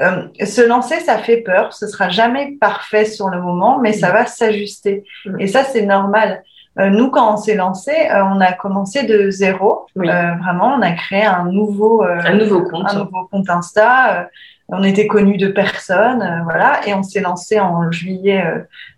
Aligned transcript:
euh, 0.00 0.28
se 0.44 0.66
lancer, 0.66 1.00
ça 1.00 1.18
fait 1.18 1.38
peur. 1.38 1.72
Ce 1.72 1.86
sera 1.86 2.08
jamais 2.08 2.56
parfait 2.60 3.04
sur 3.04 3.28
le 3.28 3.40
moment, 3.40 3.78
mais 3.78 3.92
ça 3.92 4.10
va 4.10 4.26
s'ajuster. 4.26 5.04
Et 5.38 5.46
ça, 5.46 5.64
c'est 5.64 5.84
normal. 5.84 6.42
Euh, 6.78 6.88
nous, 6.88 7.10
quand 7.10 7.34
on 7.34 7.36
s'est 7.36 7.56
lancé, 7.56 7.90
euh, 7.90 8.22
on 8.24 8.40
a 8.40 8.52
commencé 8.52 9.02
de 9.02 9.30
zéro. 9.30 9.86
vraiment, 9.94 10.74
on 10.78 10.82
a 10.82 10.92
créé 10.92 11.24
un 11.24 11.44
nouveau, 11.44 12.02
un 12.02 12.34
nouveau 12.34 12.62
compte, 12.62 12.86
un 12.88 12.98
nouveau 13.04 13.28
compte 13.30 13.50
Insta. 13.50 14.28
on 14.68 14.82
était 14.84 15.06
connus 15.06 15.36
de 15.36 15.48
personne, 15.48 16.42
voilà, 16.44 16.80
et 16.86 16.94
on 16.94 17.02
s'est 17.02 17.20
lancé 17.20 17.58
en 17.58 17.90
juillet 17.90 18.44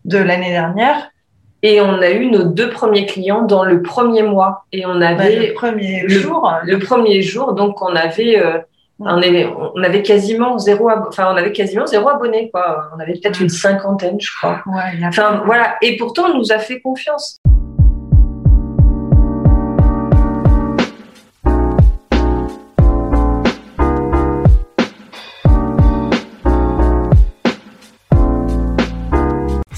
de 0.05 0.19
l'année 0.19 0.51
dernière. 0.51 1.11
Et 1.65 1.81
on 1.81 2.01
a 2.03 2.11
eu 2.11 2.27
nos 2.31 2.43
deux 2.43 2.71
premiers 2.71 3.07
clients 3.07 3.43
dans 3.43 3.65
le 3.65 3.83
premier 3.83 4.23
mois. 4.23 4.67
Et 4.73 4.85
on 4.85 5.01
avait 5.01 5.49
le 5.49 5.55
premier 5.55 6.09
jour. 6.09 6.53
Le 6.65 6.79
premier 6.79 7.23
jour, 7.23 7.55
donc 7.55 7.81
on 7.83 7.95
avait 7.97 8.37
on, 9.05 9.83
avait 9.83 10.03
quasiment 10.03 10.59
zéro, 10.59 10.91
enfin, 11.09 11.33
on 11.33 11.37
avait 11.37 11.53
quasiment 11.53 11.87
zéro 11.87 12.09
abonné, 12.09 12.51
quoi. 12.51 12.89
On 12.97 13.01
avait 13.01 13.15
peut-être 13.15 13.41
une 13.41 13.49
cinquantaine, 13.49 14.21
je 14.21 14.31
crois. 14.37 14.63
enfin, 15.05 15.43
voilà. 15.45 15.77
Et 15.83 15.97
pourtant, 15.97 16.27
on 16.33 16.39
nous 16.39 16.53
a 16.53 16.59
fait 16.59 16.81
confiance. 16.81 17.42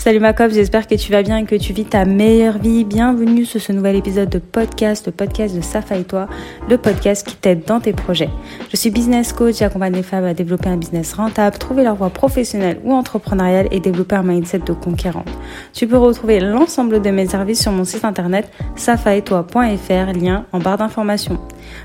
Salut 0.04 0.20
ma 0.20 0.34
cop, 0.34 0.50
j'espère 0.52 0.86
que 0.86 0.96
tu 0.96 1.10
vas 1.10 1.22
bien 1.22 1.38
et 1.38 1.44
que 1.46 1.54
tu 1.54 1.72
vis 1.72 1.86
ta 1.86 2.04
meilleure 2.04 2.58
vie. 2.58 2.84
Bienvenue 2.84 3.46
sur 3.46 3.58
ce 3.58 3.72
nouvel 3.72 3.96
épisode 3.96 4.28
de 4.28 4.38
podcast, 4.38 5.06
le 5.06 5.12
podcast 5.12 5.56
de 5.56 5.62
Safa 5.62 5.96
et 5.96 6.04
toi, 6.04 6.28
le 6.68 6.76
podcast 6.76 7.26
qui 7.26 7.36
t'aide 7.36 7.64
dans 7.64 7.80
tes 7.80 7.94
projets. 7.94 8.28
Je 8.70 8.76
suis 8.76 8.90
business 8.90 9.32
coach, 9.32 9.60
j'accompagne 9.60 9.94
les 9.94 10.02
femmes 10.02 10.26
à 10.26 10.34
développer 10.34 10.68
un 10.68 10.76
business 10.76 11.14
rentable, 11.14 11.56
trouver 11.56 11.84
leur 11.84 11.94
voie 11.94 12.10
professionnelle 12.10 12.80
ou 12.84 12.92
entrepreneuriale 12.92 13.66
et 13.70 13.80
développer 13.80 14.16
un 14.16 14.24
mindset 14.24 14.58
de 14.58 14.74
conquérante. 14.74 15.30
Tu 15.72 15.86
peux 15.86 15.96
retrouver 15.96 16.38
l'ensemble 16.38 17.00
de 17.00 17.08
mes 17.08 17.26
services 17.26 17.62
sur 17.62 17.72
mon 17.72 17.84
site 17.84 18.04
internet 18.04 18.50
safaetoi.fr, 18.76 20.18
lien 20.22 20.44
en 20.52 20.58
barre 20.58 20.76
d'informations. 20.76 21.38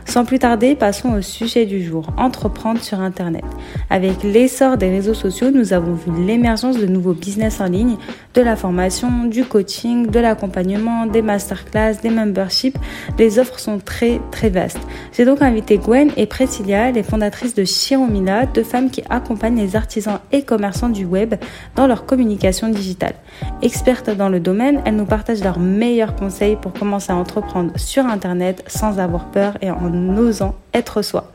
Sans 0.03 0.25
plus 0.25 0.39
tarder, 0.39 0.75
passons 0.75 1.13
au 1.13 1.21
sujet 1.21 1.65
du 1.65 1.81
jour, 1.81 2.07
entreprendre 2.17 2.81
sur 2.81 2.99
internet. 2.99 3.45
Avec 3.89 4.23
l'essor 4.23 4.75
des 4.75 4.89
réseaux 4.89 5.13
sociaux, 5.13 5.51
nous 5.51 5.71
avons 5.71 5.93
vu 5.93 6.11
l'émergence 6.25 6.77
de 6.77 6.85
nouveaux 6.85 7.13
business 7.13 7.61
en 7.61 7.67
ligne 7.67 7.95
de 8.33 8.41
la 8.41 8.55
formation, 8.55 9.25
du 9.25 9.43
coaching, 9.43 10.07
de 10.07 10.19
l'accompagnement, 10.19 11.05
des 11.05 11.21
masterclass, 11.21 11.95
des 12.01 12.09
memberships. 12.09 12.77
Les 13.17 13.39
offres 13.39 13.59
sont 13.59 13.79
très 13.79 14.19
très 14.31 14.49
vastes. 14.49 14.79
J'ai 15.13 15.25
donc 15.25 15.41
invité 15.41 15.77
Gwen 15.77 16.11
et 16.17 16.25
Priscilla, 16.25 16.91
les 16.91 17.03
fondatrices 17.03 17.55
de 17.55 17.63
Chiromila, 17.63 18.45
deux 18.45 18.63
femmes 18.63 18.89
qui 18.89 19.03
accompagnent 19.09 19.57
les 19.57 19.75
artisans 19.75 20.19
et 20.31 20.43
commerçants 20.43 20.89
du 20.89 21.05
web 21.05 21.35
dans 21.75 21.87
leur 21.87 22.05
communication 22.05 22.69
digitale. 22.69 23.15
Expertes 23.61 24.09
dans 24.09 24.29
le 24.29 24.39
domaine, 24.39 24.81
elles 24.85 24.95
nous 24.95 25.05
partagent 25.05 25.43
leurs 25.43 25.59
meilleurs 25.59 26.15
conseils 26.15 26.55
pour 26.55 26.73
commencer 26.73 27.11
à 27.11 27.15
entreprendre 27.15 27.71
sur 27.77 28.05
Internet 28.05 28.63
sans 28.67 28.99
avoir 28.99 29.25
peur 29.31 29.57
et 29.61 29.71
en 29.71 30.17
osant 30.17 30.55
être 30.73 31.01
soi. 31.01 31.31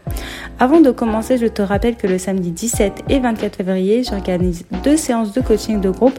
Avant 0.60 0.80
de 0.80 0.90
commencer, 0.90 1.38
je 1.38 1.46
te 1.46 1.62
rappelle 1.62 1.96
que 1.96 2.06
le 2.06 2.18
samedi 2.18 2.50
17 2.50 3.04
et 3.08 3.18
24 3.18 3.56
février, 3.56 4.04
j'organise 4.04 4.64
deux 4.84 4.96
séances 4.96 5.32
de 5.32 5.40
coaching 5.40 5.80
de 5.80 5.90
groupe. 5.90 6.18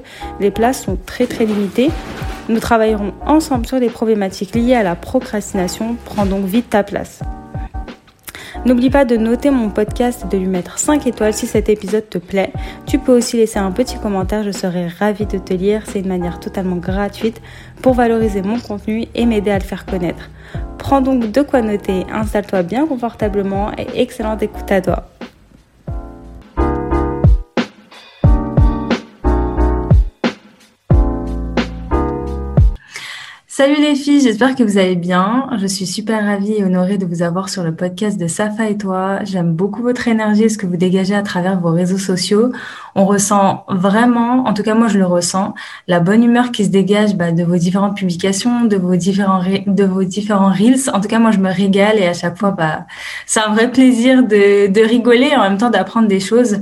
Places 0.52 0.84
sont 0.84 0.98
très 1.06 1.28
très 1.28 1.46
limitées. 1.46 1.92
Nous 2.48 2.60
travaillerons 2.60 3.14
ensemble 3.26 3.66
sur 3.66 3.78
les 3.78 3.90
problématiques 3.90 4.56
liées 4.56 4.76
à 4.76 4.84
la 4.84 4.96
procrastination. 4.96 5.96
Prends 6.06 6.26
donc 6.26 6.46
vite 6.46 6.70
ta 6.70 6.84
place. 6.84 7.22
N'oublie 8.66 8.90
pas 8.90 9.06
de 9.06 9.16
noter 9.16 9.52
mon 9.52 9.70
podcast 9.70 10.26
et 10.26 10.28
de 10.28 10.42
lui 10.42 10.48
mettre 10.48 10.80
5 10.80 11.06
étoiles 11.06 11.36
si 11.36 11.46
cet 11.46 11.70
épisode 11.70 12.10
te 12.10 12.18
plaît. 12.18 12.52
Tu 12.88 12.98
peux 12.98 13.16
aussi 13.16 13.38
laisser 13.38 13.60
un 13.60 13.72
petit 13.72 14.00
commentaire, 14.00 14.44
je 14.44 14.50
serai 14.50 14.88
ravie 14.88 15.28
de 15.28 15.38
te 15.38 15.54
lire. 15.54 15.84
C'est 15.86 16.00
une 16.00 16.08
manière 16.08 16.40
totalement 16.40 16.78
gratuite 16.78 17.42
pour 17.84 17.94
valoriser 17.94 18.42
mon 18.42 18.60
contenu 18.60 19.06
et 19.14 19.28
m'aider 19.28 19.52
à 19.52 19.60
le 19.60 19.64
faire 19.64 19.86
connaître. 19.86 20.32
Prends 20.80 21.02
donc 21.02 21.32
de 21.32 21.42
quoi 21.44 21.62
noter, 21.62 22.06
installe-toi 22.12 22.64
bien 22.64 22.88
confortablement 22.88 23.72
et 23.78 24.02
excellente 24.02 24.42
écoute 24.42 24.72
à 24.72 24.82
toi. 24.82 25.10
Salut 33.58 33.80
les 33.80 33.96
filles, 33.96 34.20
j'espère 34.20 34.54
que 34.54 34.64
vous 34.64 34.78
allez 34.78 34.98
bien. 34.98 35.48
Je 35.58 35.66
suis 35.66 35.86
super 35.86 36.26
ravie 36.26 36.56
et 36.56 36.66
honorée 36.66 36.98
de 36.98 37.06
vous 37.06 37.22
avoir 37.22 37.48
sur 37.48 37.64
le 37.64 37.74
podcast 37.74 38.20
de 38.20 38.28
Safa 38.28 38.70
et 38.70 38.78
toi. 38.78 39.24
J'aime 39.24 39.54
beaucoup 39.54 39.82
votre 39.82 40.10
énergie 40.10 40.44
et 40.44 40.50
ce 40.50 40.58
que 40.58 40.66
vous 40.66 40.76
dégagez 40.76 41.16
à 41.16 41.22
travers 41.22 41.58
vos 41.62 41.72
réseaux 41.72 41.98
sociaux. 41.98 42.52
On 42.96 43.06
ressent 43.06 43.64
vraiment, 43.70 44.46
en 44.46 44.54
tout 44.54 44.62
cas 44.62 44.74
moi 44.74 44.90
je 44.90 44.98
le 44.98 45.06
ressens, 45.06 45.54
la 45.88 46.02
bonne 46.02 46.22
humeur 46.22 46.52
qui 46.52 46.66
se 46.66 46.70
dégage 46.70 47.16
bah, 47.16 47.32
de 47.32 47.46
vos 47.46 47.56
différentes 47.56 47.96
publications, 47.96 48.66
de 48.66 48.76
vos 48.76 48.98
différents 48.98 49.42
de 49.66 49.84
vos 49.86 50.04
différents 50.04 50.52
reels. 50.52 50.90
En 50.92 51.00
tout 51.00 51.08
cas 51.08 51.20
moi 51.20 51.32
je 51.32 51.40
me 51.40 51.50
régale 51.50 51.98
et 51.98 52.08
à 52.08 52.14
chaque 52.14 52.38
fois 52.38 52.52
bah 52.52 52.86
c'est 53.26 53.40
un 53.40 53.54
vrai 53.54 53.72
plaisir 53.72 54.24
de, 54.24 54.68
de 54.68 54.82
rigoler 54.82 55.28
et 55.28 55.38
en 55.38 55.44
même 55.44 55.58
temps 55.58 55.70
d'apprendre 55.70 56.10
des 56.10 56.20
choses. 56.20 56.58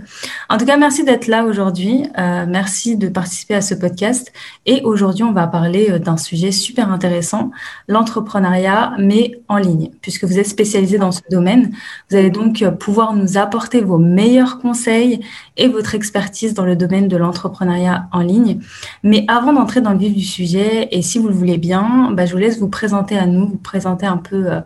En 0.48 0.58
tout 0.58 0.66
cas 0.66 0.78
merci 0.78 1.04
d'être 1.04 1.26
là 1.26 1.44
aujourd'hui. 1.44 2.04
Euh, 2.20 2.46
merci 2.48 2.98
de 2.98 3.08
participer 3.08 3.56
à 3.56 3.62
ce 3.62 3.74
podcast 3.74 4.32
et 4.68 4.84
aujourd'hui 4.84 5.24
on 5.24 5.34
va 5.34 5.48
parler 5.48 5.90
euh, 5.90 5.98
d'un 5.98 6.18
sujet 6.18 6.52
super 6.52 6.83
intéressant, 6.92 7.52
l'entrepreneuriat, 7.88 8.94
mais 9.00 9.40
en 9.48 9.58
ligne. 9.58 9.92
Puisque 10.02 10.24
vous 10.24 10.40
êtes 10.40 10.48
spécialisé 10.48 10.98
dans 10.98 11.12
ce 11.12 11.22
domaine, 11.30 11.72
vous 12.10 12.18
allez 12.18 12.30
donc 12.30 12.64
pouvoir 12.80 13.14
nous 13.14 13.38
apporter 13.38 13.82
vos 13.82 13.98
meilleurs 13.98 14.60
conseils 14.60 15.20
et 15.58 15.68
votre 15.68 15.96
expertise 15.96 16.54
dans 16.54 16.66
le 16.66 16.76
domaine 16.76 17.08
de 17.08 17.18
l'entrepreneuriat 17.18 18.08
en 18.12 18.22
ligne. 18.22 18.60
Mais 19.04 19.26
avant 19.28 19.54
d'entrer 19.54 19.82
dans 19.82 19.92
le 19.92 19.98
vif 19.98 20.14
du 20.14 20.24
sujet, 20.24 20.88
et 20.92 21.02
si 21.02 21.20
vous 21.20 21.28
le 21.28 21.34
voulez 21.34 21.58
bien, 21.58 22.12
bah, 22.12 22.26
je 22.26 22.34
vous 22.34 22.40
laisse 22.40 22.60
vous 22.60 22.70
présenter 22.70 23.18
à 23.18 23.26
nous, 23.26 23.48
vous 23.48 23.58
présenter 23.58 24.06
un 24.06 24.18
peu 24.18 24.52
euh, 24.52 24.60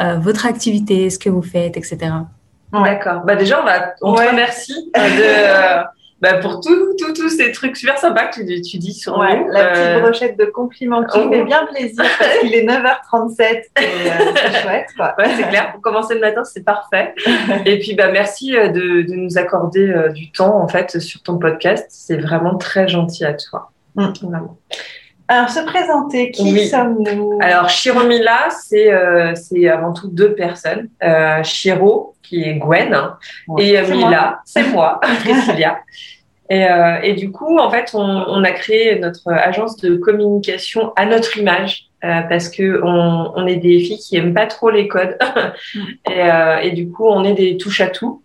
euh, 0.00 0.18
votre 0.18 0.46
activité, 0.46 1.10
ce 1.10 1.18
que 1.18 1.30
vous 1.30 1.42
faites, 1.42 1.76
etc. 1.76 2.12
D'accord. 2.72 3.22
Bah 3.24 3.36
déjà, 3.36 3.60
on, 3.62 3.64
va, 3.64 3.94
on 4.02 4.14
te 4.14 4.28
remercie 4.28 4.90
de, 4.94 5.84
bah 6.20 6.38
pour 6.38 6.60
tous 6.60 6.94
tout, 7.14 7.28
ces 7.28 7.52
trucs 7.52 7.76
super 7.76 7.98
sympas 7.98 8.28
que 8.28 8.40
tu, 8.40 8.62
tu 8.62 8.78
dis 8.78 8.94
sur 8.94 9.18
ouais, 9.18 9.44
La 9.50 9.66
petite 9.66 9.84
euh, 9.84 10.00
brochette 10.00 10.38
de 10.38 10.46
compliments 10.46 11.04
qui 11.04 11.18
oh. 11.22 11.30
fait 11.30 11.44
bien 11.44 11.66
plaisir 11.66 12.04
parce 12.18 12.38
qu'il 12.38 12.54
est 12.54 12.64
9h37 12.64 13.42
et 13.42 13.64
euh, 13.76 14.32
c'est 14.34 14.62
chouette. 14.62 14.88
Quoi. 14.96 15.14
Ouais, 15.18 15.28
c'est 15.36 15.48
clair. 15.48 15.72
Pour 15.72 15.82
commencer 15.82 16.14
le 16.14 16.20
matin, 16.20 16.42
c'est 16.44 16.64
parfait. 16.64 17.14
et 17.66 17.78
puis, 17.78 17.94
bah, 17.94 18.10
merci 18.10 18.56
euh, 18.56 18.68
de, 18.68 19.02
de 19.02 19.14
nous 19.14 19.36
accorder 19.36 19.92
du 20.14 20.32
temps 20.32 20.58
en 20.58 20.68
fait 20.68 20.98
sur 21.00 21.22
ton 21.22 21.38
podcast. 21.38 21.86
C'est 21.90 22.16
vraiment 22.16 22.56
très 22.56 22.88
gentil 22.88 23.24
à 23.26 23.34
toi. 23.34 23.70
Mm. 23.96 24.12
Vraiment. 24.22 24.58
Alors, 25.28 25.50
se 25.50 25.60
présenter, 25.60 26.30
qui 26.30 26.66
sommes-nous 26.68 27.38
Alors, 27.40 27.68
Chiromila, 27.68 28.48
c'est 28.50 28.92
euh, 28.92 29.34
c'est 29.34 29.68
avant 29.68 29.92
tout 29.92 30.08
deux 30.08 30.34
personnes. 30.34 30.88
Euh, 31.02 31.42
Chiro, 31.42 32.14
qui 32.22 32.42
est 32.42 32.54
Gwen, 32.54 32.94
hein, 32.94 33.18
et 33.58 33.78
euh, 33.78 33.88
Mila, 33.88 34.40
c'est 34.44 34.68
moi, 34.68 35.00
Priscilla. 35.24 35.78
Et, 36.48 36.64
euh, 36.64 37.00
et, 37.02 37.14
du 37.14 37.32
coup, 37.32 37.58
en 37.58 37.70
fait, 37.70 37.90
on, 37.94 38.00
on, 38.00 38.44
a 38.44 38.52
créé 38.52 38.98
notre 39.00 39.32
agence 39.32 39.76
de 39.78 39.96
communication 39.96 40.92
à 40.94 41.04
notre 41.04 41.36
image 41.38 41.88
euh, 42.04 42.20
parce 42.22 42.48
que 42.48 42.80
on, 42.84 43.32
on, 43.34 43.46
est 43.48 43.56
des 43.56 43.80
filles 43.80 43.98
qui 43.98 44.16
aiment 44.16 44.34
pas 44.34 44.46
trop 44.46 44.70
les 44.70 44.86
codes 44.86 45.16
mm. 45.74 45.80
et, 46.08 46.22
euh, 46.22 46.58
et, 46.58 46.70
du 46.70 46.88
coup, 46.90 47.04
on 47.04 47.24
est 47.24 47.34
des 47.34 47.56
touches 47.56 47.80
à 47.80 47.88
tout. 47.88 48.22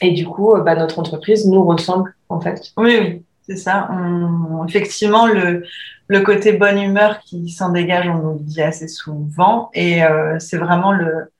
Et 0.00 0.12
du 0.12 0.24
coup, 0.24 0.54
bah, 0.64 0.76
notre 0.76 0.98
entreprise 0.98 1.46
nous 1.46 1.64
ressemble 1.64 2.14
en 2.28 2.40
fait. 2.40 2.72
Oui, 2.76 2.96
oui, 3.00 3.22
c'est 3.46 3.56
ça. 3.56 3.88
On, 3.90 4.66
effectivement, 4.66 5.26
le 5.26 5.64
le 6.12 6.20
côté 6.20 6.52
bonne 6.52 6.78
humeur 6.78 7.20
qui 7.20 7.48
s'en 7.48 7.70
dégage, 7.70 8.06
on 8.06 8.18
nous 8.18 8.32
le 8.34 8.40
dit 8.40 8.60
assez 8.60 8.86
souvent. 8.86 9.70
Et 9.72 10.04
euh, 10.04 10.38
c'est 10.38 10.58
vraiment 10.58 10.92
le, 10.92 11.30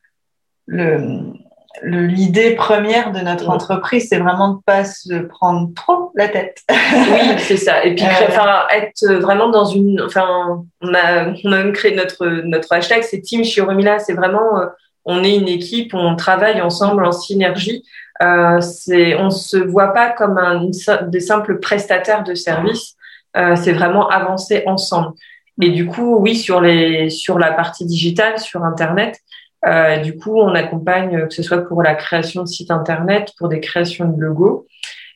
l'idée 1.82 2.54
première 2.54 3.12
de 3.12 3.20
notre 3.20 3.50
entreprise, 3.50 4.08
c'est 4.08 4.18
vraiment 4.18 4.54
de 4.54 4.60
pas 4.64 4.84
se 4.84 5.14
prendre 5.14 5.70
trop 5.74 6.10
la 6.14 6.28
tête. 6.28 6.62
oui, 6.70 7.36
c'est 7.38 7.58
ça. 7.58 7.84
Et 7.84 7.94
puis, 7.94 8.04
euh, 8.30 8.76
être 8.76 9.06
vraiment 9.20 9.50
dans 9.50 9.66
une, 9.66 10.00
enfin, 10.00 10.64
on 10.80 10.94
a, 10.94 11.34
même 11.44 11.72
créé 11.72 11.94
notre 11.94 12.26
notre 12.26 12.72
hashtag, 12.72 13.02
c'est 13.02 13.20
Team 13.20 13.44
Chioromila. 13.44 13.98
C'est 13.98 14.14
vraiment, 14.14 14.58
euh, 14.58 14.66
on 15.04 15.22
est 15.22 15.36
une 15.36 15.48
équipe, 15.48 15.92
on 15.92 16.16
travaille 16.16 16.62
ensemble 16.62 17.04
en 17.04 17.12
synergie. 17.12 17.84
Euh, 18.20 18.60
c'est, 18.60 19.16
on 19.16 19.30
se 19.30 19.56
voit 19.56 19.92
pas 19.92 20.10
comme 20.10 20.38
un, 20.38 20.68
des 21.08 21.20
simples 21.20 21.58
prestataires 21.58 22.24
de 22.24 22.34
services. 22.34 22.96
Euh, 23.36 23.56
c'est 23.56 23.72
vraiment 23.72 24.08
avancer 24.08 24.62
ensemble. 24.66 25.14
Et 25.60 25.70
du 25.70 25.86
coup, 25.86 26.16
oui, 26.16 26.36
sur 26.36 26.60
les 26.60 27.08
sur 27.10 27.38
la 27.38 27.52
partie 27.52 27.86
digitale, 27.86 28.38
sur 28.38 28.64
Internet, 28.64 29.18
euh, 29.66 29.98
du 29.98 30.16
coup, 30.16 30.38
on 30.38 30.54
accompagne 30.54 31.16
euh, 31.16 31.26
que 31.26 31.34
ce 31.34 31.42
soit 31.42 31.66
pour 31.66 31.82
la 31.82 31.94
création 31.94 32.42
de 32.42 32.48
sites 32.48 32.70
Internet, 32.70 33.32
pour 33.38 33.48
des 33.48 33.60
créations 33.60 34.08
de 34.08 34.20
logos. 34.20 34.66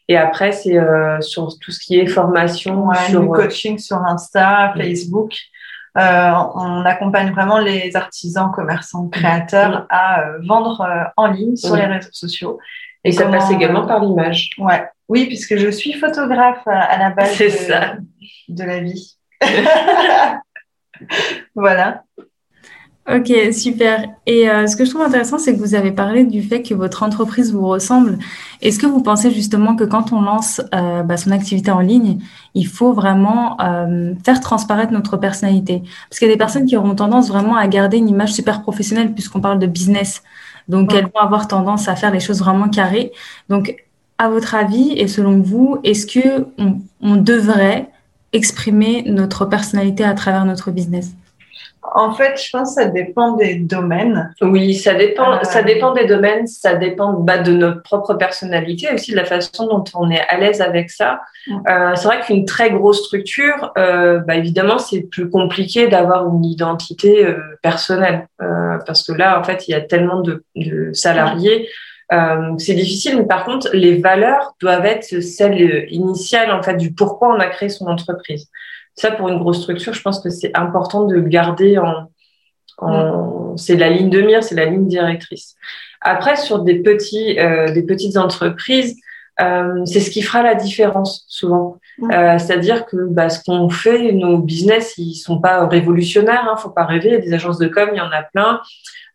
Et 0.09 0.17
après, 0.17 0.53
c'est 0.53 0.79
euh, 0.79 1.21
sur 1.21 1.59
tout 1.59 1.73
ce 1.73 1.81
qui 1.81 1.99
est 1.99 2.07
formation, 2.07 2.89
sur 3.09 3.23
le 3.23 3.29
coaching 3.29 3.79
sur 3.79 3.99
Insta, 4.05 4.73
Facebook. 4.77 5.37
Euh, 5.99 6.31
on 6.55 6.85
accompagne 6.85 7.33
vraiment 7.33 7.59
les 7.59 7.97
artisans, 7.97 8.53
commerçants, 8.55 9.09
créateurs 9.09 9.87
à 9.89 10.25
vendre 10.47 10.87
en 11.17 11.27
ligne 11.27 11.57
sur 11.57 11.75
les 11.75 11.87
réseaux 11.87 12.11
sociaux 12.13 12.61
Et 13.07 13.13
ça 13.13 13.27
passe 13.27 13.53
également 13.53 13.87
par 13.87 14.05
l'image. 14.05 14.51
Ouais. 14.59 14.83
Oui, 15.09 15.27
puisque 15.27 15.57
je 15.57 15.71
suis 15.71 15.93
photographe 15.93 16.67
à 16.67 16.99
la 16.99 17.11
base 17.11 17.39
de, 17.39 17.49
ça. 17.49 17.95
de 18.49 18.65
la 18.65 18.81
vie. 18.81 19.17
voilà. 21.55 22.03
Ok, 23.09 23.33
super. 23.53 24.05
Et 24.27 24.51
euh, 24.51 24.67
ce 24.67 24.75
que 24.75 24.85
je 24.85 24.91
trouve 24.91 25.03
intéressant, 25.03 25.39
c'est 25.39 25.55
que 25.55 25.61
vous 25.61 25.77
avez 25.77 25.93
parlé 25.93 26.25
du 26.25 26.43
fait 26.43 26.63
que 26.63 26.75
votre 26.75 27.05
entreprise 27.05 27.53
vous 27.53 27.65
ressemble. 27.65 28.19
Est-ce 28.61 28.81
que 28.81 28.87
vous 28.87 29.01
pensez 29.01 29.31
justement 29.31 29.77
que 29.77 29.85
quand 29.85 30.13
on 30.13 30.21
lance 30.21 30.61
euh, 30.75 31.05
bah, 31.05 31.17
son 31.17 31.31
activité 31.31 31.71
en 31.71 31.79
ligne, 31.79 32.19
il 32.55 32.67
faut 32.67 32.93
vraiment 32.93 33.57
euh, 33.61 34.15
faire 34.25 34.41
transparaître 34.41 34.93
notre 34.93 35.17
personnalité? 35.17 35.85
Parce 36.11 36.19
qu'il 36.19 36.27
y 36.27 36.31
a 36.33 36.35
des 36.35 36.39
personnes 36.39 36.67
qui 36.67 36.77
auront 36.77 36.97
tendance 36.97 37.29
vraiment 37.29 37.55
à 37.55 37.69
garder 37.69 37.99
une 37.99 38.09
image 38.09 38.33
super 38.33 38.63
professionnelle 38.63 39.15
puisqu'on 39.15 39.41
parle 39.41 39.61
de 39.61 39.67
business. 39.67 40.25
Donc, 40.69 40.93
elles 40.95 41.05
vont 41.07 41.21
avoir 41.21 41.49
tendance 41.49 41.89
à 41.89 41.97
faire 41.97 42.11
les 42.11 42.21
choses 42.21 42.41
vraiment 42.41 42.69
carrées. 42.69 43.13
Donc, 43.49 43.85
à 44.19 44.29
votre 44.29 44.55
avis 44.55 44.93
et 44.93 45.09
selon 45.09 45.41
vous, 45.41 45.79
est-ce 45.85 46.07
que 46.07 46.47
on 47.01 47.17
devrait 47.17 47.91
exprimer 48.33 49.03
notre 49.07 49.45
personnalité 49.45 50.05
à 50.05 50.15
travers 50.15 50.45
notre 50.45 50.71
business? 50.71 51.15
En 51.95 52.13
fait, 52.13 52.41
je 52.43 52.51
pense 52.51 52.75
que 52.75 52.83
ça 52.83 52.89
dépend 52.89 53.33
des 53.33 53.57
domaines. 53.57 54.35
Oui, 54.41 54.75
ça 54.75 54.95
dépend, 54.95 55.43
ça 55.45 55.61
euh, 55.61 55.63
dépend 55.63 55.93
des 55.93 56.07
domaines, 56.07 56.47
ça 56.47 56.75
dépend 56.75 57.13
bah, 57.13 57.39
de 57.39 57.53
notre 57.53 57.83
propre 57.83 58.15
personnalité, 58.15 58.93
aussi 58.93 59.13
de 59.13 59.17
la 59.17 59.25
façon 59.25 59.67
dont 59.67 59.85
on 59.95 60.11
est 60.11 60.21
à 60.29 60.39
l'aise 60.39 60.61
avec 60.61 60.91
ça. 60.91 61.21
Euh, 61.49 61.93
c'est 61.95 62.07
vrai 62.07 62.21
qu'une 62.21 62.45
très 62.45 62.71
grosse 62.71 63.05
structure, 63.07 63.73
euh, 63.79 64.19
bah, 64.19 64.37
évidemment, 64.37 64.79
c'est 64.79 65.03
plus 65.03 65.31
compliqué 65.31 65.89
d'avoir 65.89 66.27
une 66.29 66.45
identité 66.45 67.27
personnelle, 67.63 68.29
parce 68.87 69.07
que 69.07 69.13
là, 69.13 69.39
en 69.39 69.45
fait, 69.45 69.69
il 69.69 69.73
y 69.73 69.75
a 69.75 69.81
tellement 69.81 70.21
de, 70.21 70.45
de 70.55 70.93
salariés. 70.93 71.69
c'est 72.11 72.75
difficile, 72.75 73.19
mais 73.19 73.27
par 73.27 73.45
contre, 73.45 73.69
les 73.73 73.99
valeurs 74.01 74.55
doivent 74.61 74.87
être 74.87 75.21
celles 75.21 75.87
initiales 75.91 76.53
en 76.53 76.63
fait 76.63 76.77
du 76.77 76.93
pourquoi 76.93 77.35
on 77.35 77.41
a 77.41 77.47
créé 77.47 77.69
son 77.69 77.87
entreprise. 77.87 78.49
Ça, 78.97 79.11
pour 79.11 79.29
une 79.29 79.39
grosse 79.39 79.61
structure, 79.63 79.93
je 79.93 80.03
pense 80.03 80.21
que 80.21 80.31
c'est 80.31 80.57
important 80.57 81.05
de 81.05 81.21
garder 81.21 81.79
en, 81.79 82.11
en 82.79 83.53
mm. 83.53 83.59
c'est 83.59 83.77
la 83.77 83.91
ligne 83.91 84.11
de 84.11 84.21
mire, 84.23 84.43
c'est 84.43 84.55
la 84.55 84.67
ligne 84.67 84.87
directrice. 84.87 85.55
Après, 86.01 86.37
sur 86.37 86.61
des 86.61 86.77
petits, 86.77 87.39
euh, 87.39 87.73
des 87.73 87.83
petites 87.83 88.17
entreprises, 88.17 88.97
euh, 89.41 89.85
c'est 89.85 90.01
ce 90.01 90.11
qui 90.11 90.23
fera 90.23 90.43
la 90.43 90.55
différence 90.55 91.25
souvent. 91.29 91.79
Mm. 91.99 92.11
Euh, 92.11 92.39
C'est-à-dire 92.39 92.87
que 92.87 92.97
bah, 93.09 93.29
ce 93.29 93.43
qu'on 93.45 93.69
fait, 93.69 94.13
nos 94.13 94.39
business, 94.39 94.95
ils 94.99 95.15
sont 95.15 95.41
pas 95.41 95.67
révolutionnaires. 95.67 96.49
Hein, 96.51 96.57
faut 96.57 96.71
pas 96.71 96.85
rêver. 96.85 97.19
Des 97.19 97.33
agences 97.35 97.59
de 97.59 97.69
com, 97.69 97.89
il 97.93 97.99
y 97.99 98.01
en 98.01 98.11
a 98.11 98.23
plein. 98.23 98.61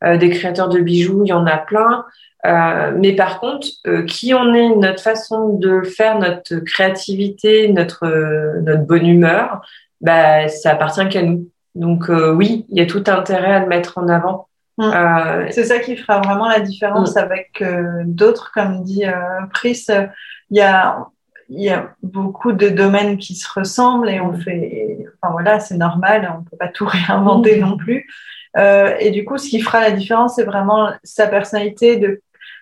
Euh, 0.04 0.18
des 0.18 0.30
créateurs 0.30 0.70
de 0.70 0.80
bijoux, 0.80 1.24
il 1.26 1.30
y 1.30 1.34
en 1.34 1.46
a 1.46 1.58
plein. 1.58 2.06
Euh, 2.46 2.92
mais 2.98 3.14
par 3.14 3.40
contre, 3.40 3.68
euh, 3.88 4.04
qui 4.04 4.34
on 4.34 4.54
est, 4.54 4.76
notre 4.76 5.02
façon 5.02 5.54
de 5.54 5.82
faire, 5.82 6.18
notre 6.18 6.56
créativité, 6.58 7.72
notre 7.72 8.06
euh, 8.06 8.62
notre 8.62 8.84
bonne 8.84 9.06
humeur, 9.06 9.62
bah, 10.02 10.48
ça 10.48 10.72
appartient 10.72 11.08
qu'à 11.10 11.22
nous. 11.22 11.48
Donc 11.74 12.10
oui, 12.10 12.66
il 12.70 12.78
y 12.78 12.82
a 12.82 12.86
tout 12.86 13.04
intérêt 13.08 13.54
à 13.54 13.60
le 13.62 13.68
mettre 13.68 13.98
en 13.98 14.10
avant. 14.10 14.50
Mmh. 14.78 14.92
C'est 15.52 15.64
ça 15.64 15.80
qui 15.80 15.96
fera 15.96 16.20
vraiment 16.20 16.50
la 16.50 16.60
différence 16.60 17.16
mmh. 17.16 17.20
avec 17.20 17.64
d'autres, 18.06 18.52
comme 18.54 18.84
dit 18.84 19.06
Pris. 19.54 19.86
Il 20.50 20.58
y 20.58 20.62
a 20.62 21.08
il 21.48 21.62
y 21.62 21.70
a 21.70 21.94
beaucoup 22.02 22.54
de 22.54 22.70
domaines 22.70 23.18
qui 23.18 23.36
se 23.36 23.48
ressemblent 23.54 24.10
et 24.10 24.20
on 24.20 24.34
mmh. 24.34 24.42
fait, 24.42 24.98
enfin 25.22 25.32
voilà, 25.32 25.62
c'est 25.62 25.78
normal, 25.78 26.34
on 26.38 26.44
peut 26.44 26.58
pas 26.58 26.68
tout 26.68 26.86
réinventer 26.88 27.58
non 27.58 27.78
plus. 27.78 28.06
Euh, 28.58 28.96
et 29.00 29.12
du 29.12 29.24
coup, 29.24 29.38
ce 29.38 29.50
qui 29.50 29.62
fera 29.62 29.82
la 29.82 29.92
différence, 29.92 30.36
c'est 30.36 30.44
vraiment 30.44 30.92
sa 31.04 31.28
personnalité 31.28 31.98
de 31.98 32.22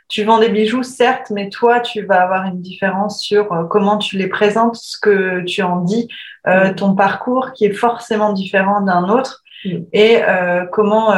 tu 0.09 0.23
vends 0.23 0.39
des 0.39 0.49
bijoux, 0.49 0.81
certes, 0.81 1.29
mais 1.29 1.49
toi, 1.49 1.79
tu 1.79 2.03
vas 2.03 2.23
avoir 2.23 2.45
une 2.45 2.61
différence 2.61 3.21
sur 3.21 3.53
euh, 3.53 3.63
comment 3.65 3.99
tu 3.99 4.17
les 4.17 4.27
présentes, 4.27 4.75
ce 4.75 4.97
que 4.99 5.41
tu 5.41 5.61
en 5.61 5.81
dis, 5.81 6.07
euh, 6.47 6.71
mm. 6.71 6.75
ton 6.75 6.95
parcours 6.95 7.53
qui 7.53 7.65
est 7.65 7.73
forcément 7.73 8.33
différent 8.33 8.81
d'un 8.81 9.07
autre, 9.07 9.43
mm. 9.63 9.77
et 9.93 10.17
euh, 10.23 10.65
comment 10.71 11.13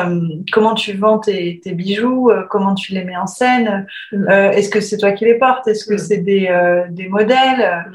comment 0.52 0.76
tu 0.76 0.92
vends 0.94 1.20
tes, 1.20 1.62
tes 1.64 1.72
bijoux, 1.72 2.30
comment 2.50 2.76
tu 2.76 2.92
les 2.92 3.06
mets 3.06 3.16
en 3.16 3.28
scène. 3.28 3.88
Mm. 4.12 4.30
Est-ce 4.30 4.70
que 4.70 4.82
c'est 4.82 4.98
toi 4.98 5.14
qui 5.14 5.24
les 5.24 5.40
portes? 5.40 5.68
Est-ce 5.70 5.86
que 5.86 5.98
c'est 5.98 6.18
des 6.18 6.50
des 6.90 7.08
modèles? 7.08 7.86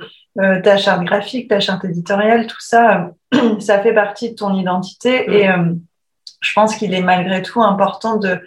Ta 0.64 0.76
charte 0.76 1.04
graphique, 1.04 1.48
ta 1.48 1.60
charte 1.60 1.84
éditoriale, 1.86 2.46
tout 2.46 2.60
ça, 2.60 3.10
ça 3.58 3.80
fait 3.80 3.94
partie 3.94 4.30
de 4.30 4.34
ton 4.34 4.54
identité, 4.54 5.24
et 5.30 5.48
je 6.40 6.52
pense 6.54 6.76
qu'il 6.76 6.92
est 6.94 7.02
malgré 7.02 7.42
tout 7.42 7.62
important 7.62 8.16
de 8.16 8.38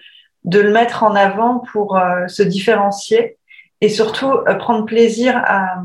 de 0.43 0.59
le 0.59 0.71
mettre 0.71 1.03
en 1.03 1.15
avant 1.15 1.59
pour 1.59 1.97
euh, 1.97 2.27
se 2.27 2.43
différencier 2.43 3.37
et 3.81 3.89
surtout 3.89 4.31
euh, 4.31 4.55
prendre 4.55 4.85
plaisir 4.85 5.35
à, 5.37 5.81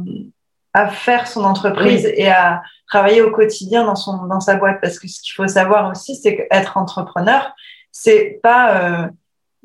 à 0.72 0.88
faire 0.88 1.26
son 1.26 1.44
entreprise 1.44 2.06
et 2.06 2.30
à 2.30 2.62
travailler 2.88 3.22
au 3.22 3.30
quotidien 3.30 3.84
dans 3.84 3.96
son 3.96 4.26
dans 4.26 4.40
sa 4.40 4.56
boîte. 4.56 4.80
Parce 4.80 4.98
que 4.98 5.08
ce 5.08 5.20
qu'il 5.20 5.32
faut 5.32 5.48
savoir 5.48 5.90
aussi 5.90 6.16
c'est 6.16 6.36
qu'être 6.36 6.76
entrepreneur 6.76 7.52
c'est 7.90 8.40
pas 8.42 8.80
euh, 8.80 9.08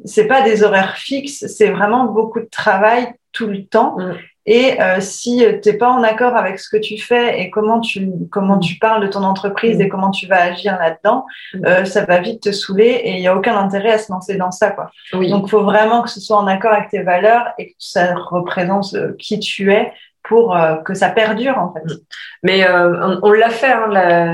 c'est 0.06 0.27
pas 0.27 0.41
des 0.41 0.63
horaires 0.63 0.97
fixes 0.97 1.45
c'est 1.47 1.69
vraiment 1.69 2.06
beaucoup 2.06 2.39
de 2.39 2.50
travail 2.50 3.13
tout 3.31 3.47
le 3.47 3.65
temps. 3.65 3.97
Mm. 3.97 4.18
Et 4.51 4.81
euh, 4.81 5.00
si 5.00 5.46
tu 5.62 5.69
n'es 5.69 5.78
pas 5.78 5.92
en 5.92 6.01
accord 6.01 6.36
avec 6.36 6.57
ce 6.57 6.69
que 6.69 6.78
tu 6.78 6.98
fais 6.98 7.40
et 7.40 7.51
comment 7.51 7.80
tu, 7.80 8.10
comment 8.31 8.57
tu 8.57 8.80
parles 8.80 9.04
de 9.04 9.07
ton 9.07 9.22
entreprise 9.22 9.78
mm. 9.78 9.81
et 9.81 9.90
comment 9.90 10.10
tu 10.10 10.25
vas 10.25 10.42
agir 10.42 10.75
là-dedans, 10.80 11.28
mm. 11.54 11.66
euh, 11.68 11.86
ça 11.86 12.04
va 12.04 12.18
vite 12.18 12.42
te 12.42 12.51
saouler 12.51 13.00
et 13.04 13.12
il 13.12 13.19
n'y 13.19 13.28
a 13.28 13.38
aucun 13.38 13.56
intérêt 13.56 13.92
à 13.92 14.00
se 14.00 14.12
lancer 14.12 14.38
dans 14.38 14.50
ça. 14.50 14.72
Quoi. 14.72 14.90
Donc, 15.13 15.44
il 15.46 15.50
faut 15.50 15.62
vraiment 15.62 16.01
que 16.01 16.10
ce 16.10 16.19
soit 16.19 16.38
en 16.38 16.48
accord 16.48 16.74
avec 16.74 16.90
tes 16.90 17.04
valeurs 17.04 17.54
et 17.60 17.68
que 17.68 17.75
ça 17.78 18.16
représente 18.16 18.96
euh, 18.96 19.13
qui 19.19 19.40
tu 19.40 19.72
es 19.72 19.94
pour 20.24 20.56
euh, 20.56 20.78
que 20.78 20.94
ça 20.94 21.10
perdure 21.10 21.57
en 21.57 21.72
fait. 21.72 21.86
Mm. 21.86 21.98
Mais 22.42 22.68
euh, 22.68 23.19
on, 23.22 23.31
l'a 23.31 23.51
fait, 23.51 23.72
hein, 23.72 24.34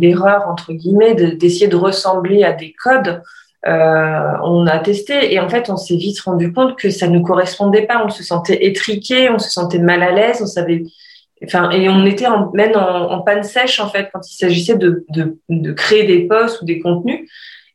l'erreur 0.00 0.48
entre 0.48 0.72
guillemets 0.72 1.14
d'essayer 1.14 1.66
de, 1.66 1.76
ressembler 1.76 2.44
à 2.44 2.52
des 2.52 2.72
codes 2.72 3.22
on 3.66 4.66
a 4.66 4.78
testé 4.78 5.32
et 5.32 5.40
en 5.40 5.48
fait 5.48 5.68
on 5.70 5.76
s'est 5.76 5.96
vite 5.96 6.20
rendu 6.20 6.52
compte 6.52 6.76
que 6.76 6.90
ça 6.90 7.08
ne 7.08 7.20
correspondait 7.20 7.86
pas. 7.86 8.04
On 8.04 8.08
se 8.08 8.22
sentait 8.22 8.64
étriqué, 8.64 9.30
on 9.30 9.38
se 9.38 9.50
sentait 9.50 9.78
mal 9.78 10.02
à 10.02 10.12
l'aise, 10.12 10.40
on 10.42 10.46
savait, 10.46 10.84
enfin 11.44 11.70
et 11.70 11.88
on 11.88 12.04
était 12.06 12.26
en, 12.26 12.50
même 12.52 12.72
en, 12.76 13.20
panne 13.20 13.42
sèche 13.42 13.80
en 13.80 13.88
fait 13.88 14.08
quand 14.12 14.20
il 14.30 14.34
s'agissait 14.34 14.76
de, 14.76 15.04
de, 15.10 15.72
créer 15.72 16.04
des 16.04 16.26
posts 16.26 16.62
ou 16.62 16.64
des 16.64 16.80
contenus. 16.80 17.28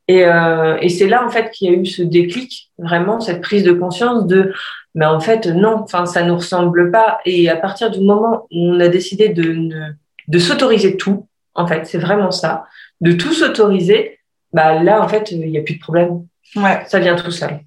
Et, 0.07 0.23
euh, 0.23 0.77
et 0.81 0.89
c'est 0.89 1.07
là 1.07 1.25
en 1.25 1.29
fait 1.29 1.49
qu'il 1.49 1.71
y 1.71 1.73
a 1.73 1.77
eu 1.77 1.85
ce 1.85 2.03
déclic, 2.03 2.69
vraiment 2.77 3.19
cette 3.19 3.41
prise 3.41 3.63
de 3.63 3.71
conscience 3.71 4.27
de, 4.27 4.53
mais 4.93 5.05
en 5.05 5.19
fait 5.19 5.47
non, 5.47 5.81
enfin 5.83 6.05
ça 6.05 6.23
nous 6.23 6.35
ressemble 6.35 6.91
pas. 6.91 7.19
Et 7.25 7.49
à 7.49 7.55
partir 7.55 7.91
du 7.91 8.01
moment 8.01 8.47
où 8.51 8.73
on 8.73 8.79
a 8.79 8.87
décidé 8.87 9.29
de 9.29 9.69
de 10.27 10.39
s'autoriser 10.39 10.97
tout, 10.97 11.27
en 11.53 11.67
fait 11.67 11.85
c'est 11.85 11.97
vraiment 11.97 12.31
ça, 12.31 12.65
de 13.01 13.11
tout 13.11 13.33
s'autoriser 13.33 14.14
bah 14.55 14.81
là, 14.81 15.03
en 15.03 15.07
fait, 15.09 15.31
il 15.31 15.51
n'y 15.51 15.57
a 15.57 15.61
plus 15.61 15.75
de 15.75 15.81
problème. 15.81 16.25
Ouais. 16.55 16.81
Ça 16.87 16.99
vient 16.99 17.15
tout 17.15 17.29
seul. 17.29 17.59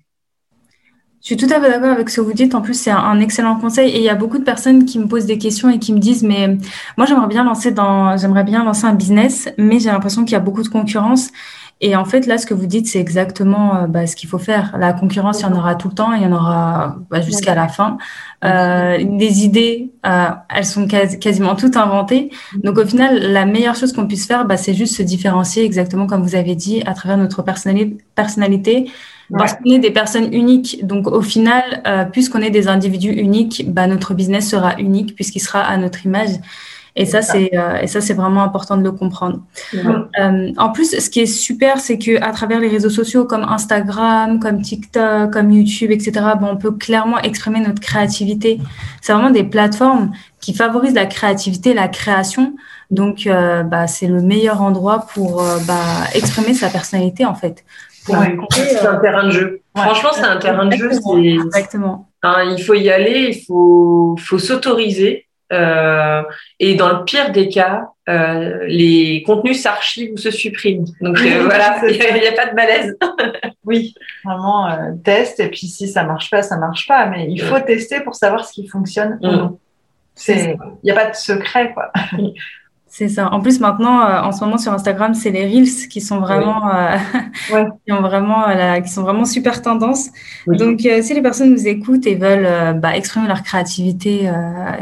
Je 1.20 1.26
suis 1.26 1.36
tout 1.36 1.52
à 1.52 1.60
fait 1.60 1.68
d'accord 1.68 1.90
avec 1.90 2.08
ce 2.08 2.16
que 2.16 2.20
vous 2.22 2.32
dites. 2.32 2.54
En 2.54 2.62
plus, 2.62 2.80
c'est 2.80 2.90
un, 2.90 3.20
excellent 3.20 3.56
conseil. 3.56 3.90
Et 3.90 3.98
il 3.98 4.04
y 4.04 4.08
a 4.08 4.14
beaucoup 4.14 4.38
de 4.38 4.44
personnes 4.44 4.86
qui 4.86 4.98
me 4.98 5.06
posent 5.06 5.26
des 5.26 5.36
questions 5.36 5.68
et 5.68 5.78
qui 5.78 5.92
me 5.92 5.98
disent, 5.98 6.22
mais 6.22 6.56
moi, 6.96 7.06
j'aimerais 7.06 7.26
bien 7.26 7.44
lancer 7.44 7.72
dans, 7.72 8.16
j'aimerais 8.16 8.44
bien 8.44 8.64
lancer 8.64 8.86
un 8.86 8.94
business, 8.94 9.50
mais 9.58 9.80
j'ai 9.80 9.90
l'impression 9.90 10.24
qu'il 10.24 10.32
y 10.32 10.36
a 10.36 10.40
beaucoup 10.40 10.62
de 10.62 10.68
concurrence. 10.68 11.28
Et 11.80 11.94
en 11.94 12.04
fait, 12.04 12.26
là, 12.26 12.38
ce 12.38 12.46
que 12.46 12.54
vous 12.54 12.66
dites, 12.66 12.88
c'est 12.88 12.98
exactement 12.98 13.76
euh, 13.76 13.86
bah, 13.86 14.06
ce 14.06 14.16
qu'il 14.16 14.28
faut 14.28 14.38
faire. 14.38 14.76
La 14.78 14.92
concurrence, 14.92 15.40
il 15.40 15.44
y 15.44 15.46
en 15.46 15.56
aura 15.56 15.76
tout 15.76 15.88
le 15.88 15.94
temps, 15.94 16.12
il 16.12 16.22
y 16.22 16.26
en 16.26 16.32
aura 16.32 16.96
bah, 17.10 17.20
jusqu'à 17.20 17.54
la 17.54 17.68
fin. 17.68 17.98
Euh, 18.44 18.96
les 18.96 19.44
idées, 19.44 19.92
euh, 20.04 20.28
elles 20.54 20.66
sont 20.66 20.88
quasiment 20.88 21.54
toutes 21.54 21.76
inventées. 21.76 22.30
Donc, 22.64 22.78
au 22.78 22.84
final, 22.84 23.18
la 23.32 23.46
meilleure 23.46 23.76
chose 23.76 23.92
qu'on 23.92 24.06
puisse 24.08 24.26
faire, 24.26 24.44
bah, 24.44 24.56
c'est 24.56 24.74
juste 24.74 24.96
se 24.96 25.02
différencier, 25.02 25.64
exactement 25.64 26.06
comme 26.06 26.22
vous 26.22 26.34
avez 26.34 26.56
dit, 26.56 26.82
à 26.84 26.94
travers 26.94 27.16
notre 27.16 27.42
personnalité. 27.42 28.90
Parce 29.36 29.54
qu'on 29.54 29.70
est 29.70 29.78
des 29.78 29.90
personnes 29.90 30.32
uniques. 30.32 30.86
Donc, 30.86 31.06
au 31.06 31.20
final, 31.20 31.82
euh, 31.86 32.04
puisqu'on 32.04 32.40
est 32.40 32.50
des 32.50 32.68
individus 32.68 33.12
uniques, 33.12 33.64
bah, 33.68 33.86
notre 33.86 34.14
business 34.14 34.48
sera 34.48 34.78
unique 34.78 35.14
puisqu'il 35.14 35.40
sera 35.40 35.60
à 35.60 35.76
notre 35.76 36.06
image. 36.06 36.30
Et 37.00 37.06
ça, 37.06 37.22
c'est 37.22 37.50
euh, 37.54 37.76
et 37.80 37.86
ça, 37.86 38.00
c'est 38.00 38.12
vraiment 38.12 38.42
important 38.42 38.76
de 38.76 38.82
le 38.82 38.90
comprendre. 38.90 39.38
Euh, 39.72 40.50
en 40.56 40.70
plus, 40.70 40.98
ce 40.98 41.08
qui 41.08 41.20
est 41.20 41.26
super, 41.26 41.78
c'est 41.78 41.96
que 41.96 42.20
à 42.20 42.32
travers 42.32 42.58
les 42.58 42.66
réseaux 42.66 42.90
sociaux 42.90 43.24
comme 43.24 43.44
Instagram, 43.44 44.40
comme 44.40 44.60
TikTok, 44.62 45.32
comme 45.32 45.52
YouTube, 45.52 45.92
etc., 45.92 46.10
bon, 46.40 46.48
on 46.50 46.56
peut 46.56 46.72
clairement 46.72 47.20
exprimer 47.20 47.60
notre 47.60 47.80
créativité. 47.80 48.58
C'est 49.00 49.12
vraiment 49.12 49.30
des 49.30 49.44
plateformes 49.44 50.10
qui 50.40 50.52
favorisent 50.52 50.94
la 50.94 51.06
créativité, 51.06 51.72
la 51.72 51.86
création. 51.86 52.56
Donc, 52.90 53.28
euh, 53.28 53.62
bah, 53.62 53.86
c'est 53.86 54.08
le 54.08 54.20
meilleur 54.20 54.60
endroit 54.60 55.06
pour 55.14 55.40
bah, 55.68 56.04
exprimer 56.14 56.52
sa 56.52 56.68
personnalité, 56.68 57.24
en 57.24 57.36
fait. 57.36 57.64
c'est 58.50 58.86
un 58.86 58.96
terrain 58.96 59.26
de 59.26 59.30
jeu. 59.30 59.60
Franchement, 59.76 60.10
c'est 60.14 60.24
un 60.24 60.38
terrain 60.38 60.66
de 60.66 60.74
jeu. 60.74 60.90
Exactement. 61.22 62.08
il 62.24 62.60
faut 62.66 62.74
y 62.74 62.90
aller, 62.90 63.36
il 63.36 63.44
faut, 63.46 64.16
faut 64.18 64.40
s'autoriser 64.40 65.27
Euh, 65.52 66.22
et 66.58 66.74
dans 66.74 66.98
le 66.98 67.04
pire 67.04 67.32
des 67.32 67.48
cas, 67.48 67.88
euh, 68.08 68.64
les 68.66 69.22
contenus 69.26 69.62
s'archivent 69.62 70.12
ou 70.12 70.16
se 70.16 70.30
suppriment. 70.30 70.86
Donc 71.00 71.18
euh, 71.20 71.44
voilà, 71.44 71.80
il 71.88 71.96
n'y 71.96 72.26
a, 72.26 72.32
pas 72.32 72.46
de 72.46 72.54
malaise. 72.54 72.96
oui, 73.64 73.94
vraiment 74.24 74.68
euh, 74.68 74.92
test 75.04 75.40
et 75.40 75.48
puis 75.48 75.66
si 75.66 75.88
ça 75.88 76.04
marche 76.04 76.30
pas, 76.30 76.42
ça 76.42 76.56
marche 76.58 76.86
pas. 76.86 77.06
Mais 77.06 77.26
il 77.30 77.40
faut 77.40 77.60
tester 77.60 78.00
pour 78.00 78.14
savoir 78.14 78.44
ce 78.44 78.52
qui 78.52 78.66
fonctionne 78.66 79.18
ou 79.22 79.26
mm. 79.26 79.36
non. 79.36 79.58
Il 80.26 80.58
n'y 80.82 80.90
a 80.90 80.94
pas 80.94 81.10
de 81.10 81.14
secret 81.14 81.72
quoi. 81.72 81.92
C'est 82.90 83.08
ça. 83.08 83.30
En 83.32 83.40
plus, 83.40 83.60
maintenant, 83.60 84.00
euh, 84.00 84.22
en 84.22 84.32
ce 84.32 84.42
moment 84.42 84.56
sur 84.56 84.72
Instagram, 84.72 85.12
c'est 85.12 85.30
les 85.30 85.44
reels 85.44 85.88
qui 85.88 86.00
sont 86.00 86.20
vraiment, 86.20 86.68
euh, 86.74 86.96
qui 87.86 87.92
ont 87.92 88.00
vraiment, 88.00 88.48
euh, 88.48 88.80
qui 88.80 88.88
sont 88.88 89.02
vraiment 89.02 89.26
super 89.26 89.60
tendance. 89.60 90.08
Donc, 90.46 90.80
si 90.80 91.14
les 91.14 91.22
personnes 91.22 91.50
nous 91.50 91.66
écoutent 91.68 92.06
et 92.06 92.14
veulent 92.14 92.78
bah, 92.80 92.96
exprimer 92.96 93.28
leur 93.28 93.42
créativité 93.42 94.30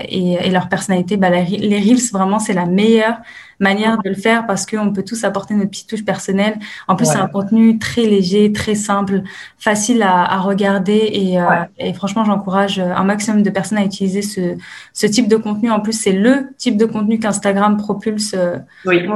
et, 0.08 0.34
et, 0.34 0.50
leur 0.50 0.68
personnalité, 0.68 1.16
bah, 1.16 1.30
les 1.30 1.78
reels, 1.78 2.10
vraiment, 2.12 2.38
c'est 2.38 2.52
la 2.52 2.66
meilleure 2.66 3.16
manière 3.58 3.98
de 4.02 4.08
le 4.08 4.14
faire 4.14 4.46
parce 4.46 4.66
qu'on 4.66 4.92
peut 4.92 5.02
tous 5.02 5.24
apporter 5.24 5.54
notre 5.54 5.70
petite 5.70 5.88
touche 5.88 6.04
personnelle. 6.04 6.58
En 6.88 6.96
plus, 6.96 7.06
c'est 7.06 7.18
un 7.18 7.28
contenu 7.28 7.78
très 7.78 8.02
léger, 8.02 8.52
très 8.52 8.74
simple, 8.74 9.22
facile 9.58 10.02
à, 10.02 10.24
à 10.24 10.38
regarder 10.38 11.10
et, 11.12 11.40
euh, 11.40 11.44
et 11.78 11.92
franchement, 11.92 12.24
j'encourage 12.24 12.78
un 12.78 13.04
maximum 13.04 13.42
de 13.42 13.50
personnes 13.50 13.78
à 13.78 13.84
utiliser 13.84 14.22
ce, 14.22 14.56
ce 14.92 15.06
type 15.06 15.28
de 15.28 15.36
contenu. 15.36 15.70
En 15.70 15.80
plus, 15.80 15.92
c'est 15.92 16.12
le 16.12 16.48
type 16.58 16.76
de 16.76 16.86
contenu 16.86 17.18
qu'Instagram 17.18 17.76
propulse. 17.76 18.34
Euh, 18.34 18.58
oui, 18.84 19.06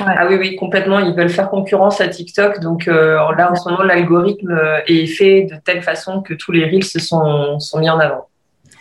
Ah 0.00 0.26
oui, 0.28 0.36
oui, 0.38 0.56
complètement. 0.56 0.98
Ils 0.98 1.14
veulent 1.14 1.30
faire 1.30 1.48
concurrence 1.48 2.00
à 2.00 2.08
TikTok. 2.08 2.60
Donc 2.60 2.88
euh, 2.88 3.16
là, 3.36 3.50
en 3.50 3.54
ce 3.54 3.68
moment, 3.68 3.82
l'algorithme 3.82 4.58
est 4.86 5.06
fait 5.06 5.44
de 5.44 5.56
telle 5.64 5.82
façon 5.82 6.20
que 6.20 6.34
tous 6.34 6.52
les 6.52 6.64
reels 6.66 6.84
sont, 6.84 7.58
sont 7.58 7.78
mis 7.78 7.88
en 7.88 7.98
avant. 7.98 8.28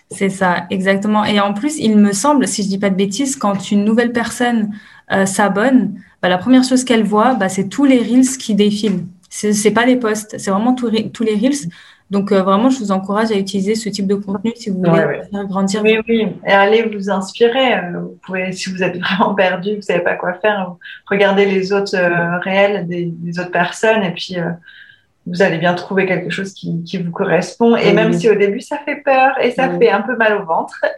C'est 0.09 0.29
ça, 0.29 0.65
exactement. 0.69 1.25
Et 1.25 1.39
en 1.39 1.53
plus, 1.53 1.77
il 1.79 1.97
me 1.97 2.13
semble, 2.13 2.47
si 2.47 2.63
je 2.63 2.67
dis 2.69 2.77
pas 2.77 2.89
de 2.89 2.95
bêtises, 2.95 3.35
quand 3.35 3.71
une 3.71 3.83
nouvelle 3.83 4.13
personne 4.13 4.71
euh, 5.11 5.25
s'abonne, 5.25 5.99
bah, 6.21 6.29
la 6.29 6.37
première 6.37 6.63
chose 6.63 6.85
qu'elle 6.85 7.03
voit, 7.03 7.33
bah, 7.33 7.49
c'est 7.49 7.67
tous 7.67 7.85
les 7.85 7.99
reels 7.99 8.37
qui 8.39 8.55
défilent. 8.55 9.05
C'est, 9.29 9.51
c'est 9.51 9.71
pas 9.71 9.85
les 9.85 9.97
posts, 9.97 10.35
c'est 10.37 10.51
vraiment 10.51 10.73
tous 10.73 10.89
les 10.89 11.35
reels. 11.35 11.69
Donc 12.09 12.31
euh, 12.31 12.41
vraiment, 12.41 12.69
je 12.69 12.79
vous 12.79 12.91
encourage 12.93 13.31
à 13.31 13.35
utiliser 13.35 13.75
ce 13.75 13.89
type 13.89 14.07
de 14.07 14.15
contenu 14.15 14.53
si 14.55 14.69
vous 14.69 14.77
voulez 14.77 15.21
faire 15.29 15.45
grandir. 15.45 15.81
Oui, 15.83 15.97
oui, 16.07 16.27
et 16.47 16.51
allez 16.51 16.83
vous 16.83 17.09
inspirer. 17.09 17.73
Euh, 17.73 17.99
vous 17.99 18.17
pouvez, 18.25 18.51
si 18.53 18.71
vous 18.71 18.81
êtes 18.81 18.97
vraiment 18.97 19.35
perdu, 19.35 19.75
vous 19.75 19.81
savez 19.81 19.99
pas 19.99 20.15
quoi 20.15 20.33
faire, 20.35 20.73
regardez 21.07 21.45
les 21.45 21.73
autres 21.73 21.97
réels 22.43 22.87
des, 22.87 23.11
des, 23.13 23.39
autres 23.41 23.51
personnes 23.51 24.03
et 24.03 24.11
puis 24.11 24.37
vous 25.27 25.41
allez 25.41 25.57
bien 25.57 25.73
trouver 25.73 26.05
quelque 26.05 26.29
chose 26.29 26.53
qui, 26.53 26.83
qui 26.83 26.97
vous 26.97 27.11
correspond. 27.11 27.75
Et 27.75 27.91
même 27.93 28.13
si 28.13 28.29
au 28.29 28.35
début 28.35 28.61
ça 28.61 28.77
fait 28.85 28.97
peur 28.97 29.33
et 29.41 29.51
ça 29.51 29.69
fait 29.77 29.89
un 29.89 30.01
peu 30.01 30.15
mal 30.15 30.41
au 30.41 30.45
ventre, 30.45 30.79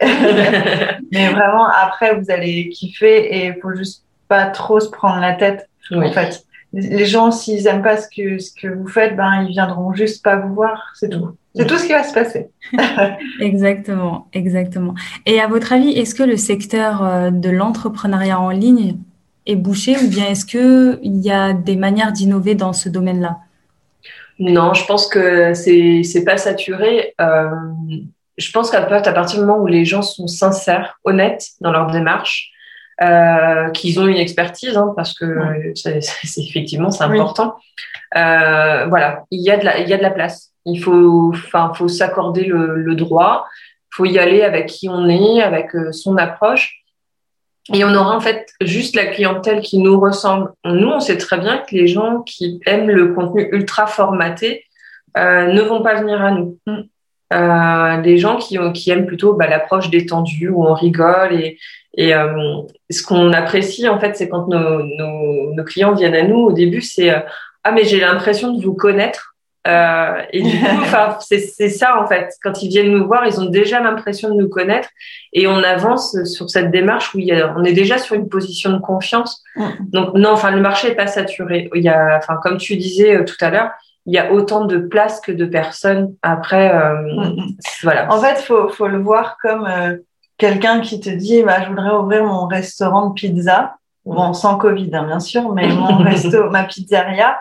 mais 1.12 1.28
vraiment 1.28 1.66
après 1.66 2.14
vous 2.14 2.30
allez 2.30 2.68
kiffer 2.68 3.18
et 3.18 3.46
il 3.46 3.60
faut 3.60 3.74
juste 3.74 4.04
pas 4.28 4.46
trop 4.46 4.80
se 4.80 4.88
prendre 4.88 5.20
la 5.20 5.34
tête. 5.34 5.68
En 5.92 6.12
fait, 6.12 6.44
les 6.72 7.06
gens 7.06 7.32
s'ils 7.32 7.66
aiment 7.66 7.82
pas 7.82 7.96
ce 7.96 8.06
que 8.14 8.38
ce 8.38 8.52
que 8.54 8.68
vous 8.68 8.86
faites, 8.86 9.16
ben 9.16 9.42
ils 9.42 9.50
viendront 9.50 9.92
juste 9.92 10.22
pas 10.22 10.36
vous 10.36 10.54
voir, 10.54 10.92
c'est 10.94 11.08
tout. 11.08 11.36
C'est 11.56 11.66
tout 11.66 11.78
ce 11.78 11.86
qui 11.86 11.92
va 11.92 12.04
se 12.04 12.14
passer. 12.14 12.48
exactement, 13.40 14.28
exactement. 14.32 14.94
Et 15.26 15.40
à 15.40 15.48
votre 15.48 15.72
avis, 15.72 15.90
est-ce 15.90 16.14
que 16.14 16.22
le 16.22 16.36
secteur 16.36 17.04
euh, 17.04 17.30
de 17.32 17.50
l'entrepreneuriat 17.50 18.38
en 18.38 18.50
ligne 18.50 18.98
est 19.46 19.56
bouché 19.56 19.96
ou 19.98 20.08
bien 20.08 20.26
est-ce 20.26 20.44
que 20.44 21.00
il 21.02 21.16
y 21.18 21.32
a 21.32 21.52
des 21.52 21.74
manières 21.74 22.12
d'innover 22.12 22.54
dans 22.54 22.72
ce 22.72 22.88
domaine-là? 22.88 23.38
Non, 24.40 24.72
je 24.72 24.86
pense 24.86 25.06
que 25.06 25.52
c'est 25.52 26.02
c'est 26.02 26.24
pas 26.24 26.38
saturé. 26.38 27.14
Euh, 27.20 27.50
je 28.38 28.50
pense 28.52 28.70
qu'à 28.70 28.80
partir 28.80 29.38
du 29.38 29.44
moment 29.44 29.62
où 29.62 29.66
les 29.66 29.84
gens 29.84 30.00
sont 30.00 30.26
sincères, 30.26 30.98
honnêtes 31.04 31.48
dans 31.60 31.70
leur 31.70 31.90
démarche, 31.90 32.50
euh, 33.02 33.68
qu'ils 33.70 34.00
ont 34.00 34.06
une 34.06 34.16
expertise, 34.16 34.78
hein, 34.78 34.94
parce 34.96 35.12
que 35.12 35.72
c'est, 35.74 36.00
effectivement 36.38 36.90
c'est 36.90 37.04
important. 37.04 37.56
Euh, 38.16 38.86
voilà, 38.86 39.24
il 39.30 39.42
y 39.42 39.50
a 39.50 39.58
de 39.58 39.64
la 39.64 39.78
il 39.78 39.88
y 39.88 39.92
a 39.92 39.98
de 39.98 40.02
la 40.02 40.10
place. 40.10 40.52
Il 40.64 40.82
faut 40.82 41.32
enfin 41.34 41.72
faut 41.74 41.88
s'accorder 41.88 42.44
le, 42.44 42.76
le 42.76 42.94
droit. 42.94 43.46
Faut 43.92 44.06
y 44.06 44.18
aller 44.18 44.42
avec 44.42 44.66
qui 44.66 44.88
on 44.88 45.06
est, 45.08 45.42
avec 45.42 45.72
son 45.92 46.16
approche. 46.16 46.79
Et 47.72 47.84
on 47.84 47.94
aura 47.94 48.16
en 48.16 48.20
fait 48.20 48.48
juste 48.60 48.96
la 48.96 49.06
clientèle 49.06 49.60
qui 49.60 49.78
nous 49.78 50.00
ressemble. 50.00 50.50
Nous, 50.64 50.88
on 50.88 51.00
sait 51.00 51.18
très 51.18 51.38
bien 51.38 51.58
que 51.58 51.74
les 51.74 51.86
gens 51.86 52.22
qui 52.22 52.60
aiment 52.66 52.90
le 52.90 53.14
contenu 53.14 53.48
ultra 53.52 53.86
formaté 53.86 54.64
euh, 55.16 55.52
ne 55.52 55.60
vont 55.62 55.82
pas 55.82 56.00
venir 56.00 56.20
à 56.20 56.32
nous. 56.32 56.58
Mm. 56.66 56.80
Euh, 57.32 58.00
les 58.00 58.18
gens 58.18 58.38
qui, 58.38 58.58
qui 58.74 58.90
aiment 58.90 59.06
plutôt 59.06 59.34
bah, 59.34 59.46
l'approche 59.46 59.88
détendue 59.88 60.48
où 60.48 60.66
on 60.66 60.74
rigole 60.74 61.32
et, 61.32 61.58
et 61.96 62.14
euh, 62.14 62.62
ce 62.90 63.02
qu'on 63.02 63.32
apprécie 63.32 63.88
en 63.88 63.98
fait, 63.98 64.16
c'est 64.16 64.28
quand 64.28 64.48
nos, 64.48 64.82
nos, 64.82 65.54
nos, 65.54 65.64
clients 65.64 65.94
viennent 65.94 66.14
à 66.14 66.22
nous 66.22 66.38
au 66.38 66.52
début, 66.52 66.82
c'est 66.82 67.10
euh, 67.10 67.20
ah 67.64 67.72
mais 67.72 67.84
j'ai 67.84 68.00
l'impression 68.00 68.52
de 68.52 68.62
vous 68.62 68.74
connaître 68.74 69.29
euh, 69.66 70.22
et 70.32 70.42
du 70.42 70.58
coup, 70.58 70.84
c'est 71.20 71.68
ça 71.68 72.00
en 72.00 72.06
fait. 72.06 72.34
Quand 72.42 72.62
ils 72.62 72.68
viennent 72.68 72.92
nous 72.92 73.06
voir, 73.06 73.26
ils 73.26 73.40
ont 73.40 73.46
déjà 73.46 73.80
l'impression 73.80 74.30
de 74.30 74.34
nous 74.34 74.48
connaître 74.48 74.88
et 75.32 75.46
on 75.46 75.62
avance 75.62 76.16
sur 76.24 76.48
cette 76.48 76.70
démarche 76.70 77.14
où 77.14 77.18
il 77.18 77.26
y 77.26 77.32
a, 77.32 77.54
on 77.56 77.64
est 77.64 77.72
déjà 77.72 77.98
sur 77.98 78.16
une 78.16 78.28
position 78.28 78.72
de 78.72 78.78
confiance. 78.78 79.42
Mm. 79.56 79.68
Donc 79.88 80.14
non, 80.14 80.30
enfin 80.30 80.50
le 80.50 80.60
marché 80.60 80.88
est 80.88 80.94
pas 80.94 81.06
saturé. 81.06 81.68
Il 81.74 81.82
y 81.82 81.88
a, 81.88 82.16
enfin 82.16 82.38
comme 82.42 82.56
tu 82.56 82.76
disais 82.76 83.16
euh, 83.16 83.24
tout 83.24 83.36
à 83.40 83.50
l'heure, 83.50 83.70
il 84.06 84.14
y 84.14 84.18
a 84.18 84.32
autant 84.32 84.64
de 84.64 84.78
places 84.78 85.20
que 85.20 85.32
de 85.32 85.44
personnes. 85.44 86.14
Après, 86.22 86.74
euh, 86.74 86.94
mm. 86.94 87.56
voilà. 87.82 88.12
En 88.12 88.20
fait, 88.20 88.40
faut 88.40 88.70
faut 88.70 88.88
le 88.88 88.98
voir 88.98 89.36
comme 89.42 89.66
euh, 89.66 89.98
quelqu'un 90.38 90.80
qui 90.80 91.00
te 91.00 91.10
dit, 91.10 91.42
bah, 91.42 91.62
je 91.62 91.68
voudrais 91.68 91.90
ouvrir 91.90 92.24
mon 92.24 92.46
restaurant 92.46 93.08
de 93.08 93.14
pizza. 93.14 93.74
Bon, 94.06 94.32
sans 94.32 94.56
Covid, 94.56 94.90
hein, 94.94 95.04
bien 95.04 95.20
sûr, 95.20 95.52
mais 95.52 95.68
mon 95.68 95.98
resto, 96.02 96.48
ma 96.48 96.64
pizzeria 96.64 97.36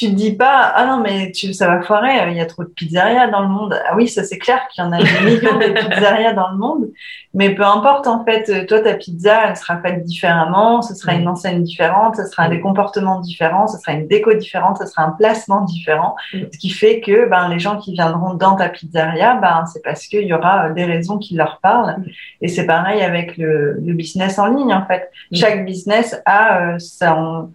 tu 0.00 0.06
te 0.06 0.14
dis 0.14 0.32
pas 0.32 0.72
ah 0.74 0.86
non 0.86 1.02
mais 1.02 1.30
tu 1.30 1.52
ça 1.52 1.66
va 1.66 1.82
foirer 1.82 2.30
il 2.30 2.36
y 2.38 2.40
a 2.40 2.46
trop 2.46 2.64
de 2.64 2.70
pizzerias 2.70 3.26
dans 3.26 3.42
le 3.42 3.48
monde. 3.48 3.78
Ah 3.86 3.94
oui 3.96 4.08
ça 4.08 4.24
c'est 4.24 4.38
clair 4.38 4.66
qu'il 4.68 4.82
y 4.82 4.86
en 4.86 4.92
a 4.92 4.96
des 4.96 5.20
millions 5.26 5.58
de 5.58 5.72
pizzerias 5.88 6.32
dans 6.32 6.52
le 6.52 6.56
monde. 6.56 6.88
Mais 7.34 7.54
peu 7.54 7.64
importe 7.64 8.06
en 8.06 8.24
fait 8.24 8.66
toi 8.66 8.80
ta 8.80 8.94
pizza 8.94 9.48
elle 9.48 9.56
sera 9.56 9.78
faite 9.82 10.02
différemment 10.04 10.80
ce 10.80 10.94
sera 10.94 11.12
une 11.12 11.28
enseigne 11.28 11.62
différente 11.62 12.16
ce 12.16 12.24
sera 12.24 12.48
des 12.48 12.60
comportements 12.60 13.20
différents 13.20 13.66
ce 13.66 13.76
sera 13.76 13.92
une 13.92 14.08
déco 14.08 14.32
différente 14.32 14.78
ce 14.78 14.86
sera 14.86 15.02
un 15.02 15.10
placement 15.10 15.66
différent. 15.66 16.16
Ce 16.32 16.56
qui 16.58 16.70
fait 16.70 17.00
que 17.00 17.28
ben 17.28 17.50
les 17.50 17.58
gens 17.58 17.76
qui 17.76 17.92
viendront 17.92 18.32
dans 18.32 18.56
ta 18.56 18.70
pizzeria 18.70 19.34
ben 19.34 19.66
c'est 19.70 19.82
parce 19.82 20.06
qu'il 20.06 20.26
y 20.26 20.32
aura 20.32 20.70
des 20.70 20.86
raisons 20.86 21.18
qui 21.18 21.34
leur 21.34 21.60
parlent. 21.60 21.96
Et 22.40 22.48
c'est 22.48 22.64
pareil 22.64 23.02
avec 23.02 23.36
le, 23.36 23.74
le, 23.74 23.92
business 23.92 24.38
en 24.38 24.46
ligne 24.46 24.72
en 24.72 24.86
fait. 24.86 25.10
Chaque 25.30 25.66
business 25.66 26.18
a 26.24 26.62
euh, 26.62 26.78
son 26.78 27.50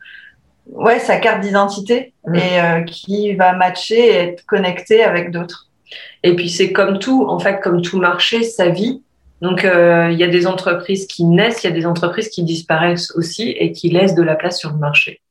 ouais, 0.68 1.00
sa 1.00 1.18
carte 1.18 1.42
d'identité 1.42 2.14
mm. 2.26 2.36
et 2.36 2.62
euh, 2.62 2.82
qui 2.84 3.34
va 3.36 3.54
matcher 3.54 4.00
et 4.00 4.16
être 4.16 4.46
connecté 4.46 5.04
avec 5.04 5.32
d'autres. 5.32 5.70
Et 6.24 6.36
puis 6.36 6.50
c'est 6.50 6.72
comme 6.72 7.00
tout, 7.00 7.26
en 7.28 7.40
fait, 7.40 7.60
comme 7.60 7.82
tout 7.82 8.00
marché, 8.00 8.44
sa 8.44 8.70
vie. 8.70 9.04
Donc 9.42 9.66
euh, 9.66 10.10
il 10.12 10.18
y 10.18 10.24
a 10.24 10.28
des 10.28 10.48
entreprises 10.48 11.08
qui 11.08 11.26
naissent, 11.26 11.64
il 11.64 11.68
y 11.68 11.70
a 11.70 11.76
des 11.76 11.86
entreprises 11.86 12.30
qui 12.30 12.44
disparaissent 12.44 13.12
aussi 13.16 13.52
et 13.52 13.72
qui 13.72 13.90
laissent 13.90 14.16
de 14.16 14.24
la 14.24 14.36
place 14.36 14.58
sur 14.58 14.72
le 14.72 14.78
marché. 14.78 15.22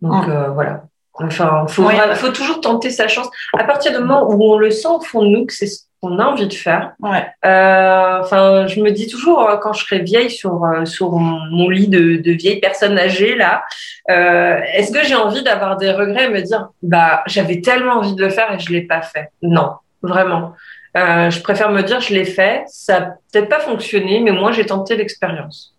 Donc 0.00 0.26
mm. 0.26 0.30
euh, 0.30 0.48
voilà. 0.50 0.84
Enfin, 1.14 1.66
faut, 1.68 1.88
faut 2.14 2.30
toujours 2.30 2.60
tenter 2.60 2.90
sa 2.90 3.06
chance. 3.06 3.28
À 3.56 3.64
partir 3.64 3.92
du 3.92 3.98
moment 3.98 4.30
où 4.30 4.42
on 4.42 4.56
le 4.56 4.70
sent 4.70 4.88
au 4.88 5.00
fond 5.00 5.22
de 5.22 5.28
nous 5.28 5.44
que 5.44 5.52
c'est 5.52 5.68
qu'on 6.02 6.18
a 6.18 6.24
envie 6.24 6.48
de 6.48 6.52
faire. 6.52 6.94
Ouais. 7.00 7.24
Euh, 7.44 8.18
enfin, 8.20 8.66
je 8.66 8.80
me 8.80 8.90
dis 8.90 9.06
toujours 9.06 9.48
euh, 9.48 9.56
quand 9.56 9.72
je 9.72 9.84
serai 9.84 10.00
vieille 10.00 10.30
sur 10.30 10.64
euh, 10.64 10.84
sur 10.84 11.12
mon 11.12 11.68
lit 11.68 11.86
de, 11.86 12.16
de 12.16 12.32
vieille 12.32 12.58
personne 12.58 12.98
âgée 12.98 13.36
là, 13.36 13.62
euh, 14.10 14.60
est-ce 14.74 14.90
que 14.92 15.04
j'ai 15.04 15.14
envie 15.14 15.44
d'avoir 15.44 15.76
des 15.76 15.92
regrets 15.92 16.24
et 16.24 16.28
me 16.28 16.42
dire 16.42 16.70
bah 16.82 17.22
j'avais 17.26 17.60
tellement 17.60 17.94
envie 17.94 18.14
de 18.16 18.20
le 18.20 18.30
faire 18.30 18.52
et 18.52 18.58
je 18.58 18.72
l'ai 18.72 18.82
pas 18.82 19.02
fait? 19.02 19.30
Non, 19.42 19.74
vraiment. 20.02 20.54
Euh, 20.96 21.30
je 21.30 21.40
préfère 21.40 21.70
me 21.70 21.82
dire 21.82 22.00
je 22.00 22.12
l'ai 22.12 22.24
fait, 22.24 22.64
ça 22.66 23.14
peut-être 23.32 23.48
pas 23.48 23.60
fonctionné, 23.60 24.20
mais 24.20 24.32
moi 24.32 24.50
j'ai 24.50 24.66
tenté 24.66 24.96
l'expérience. 24.96 25.74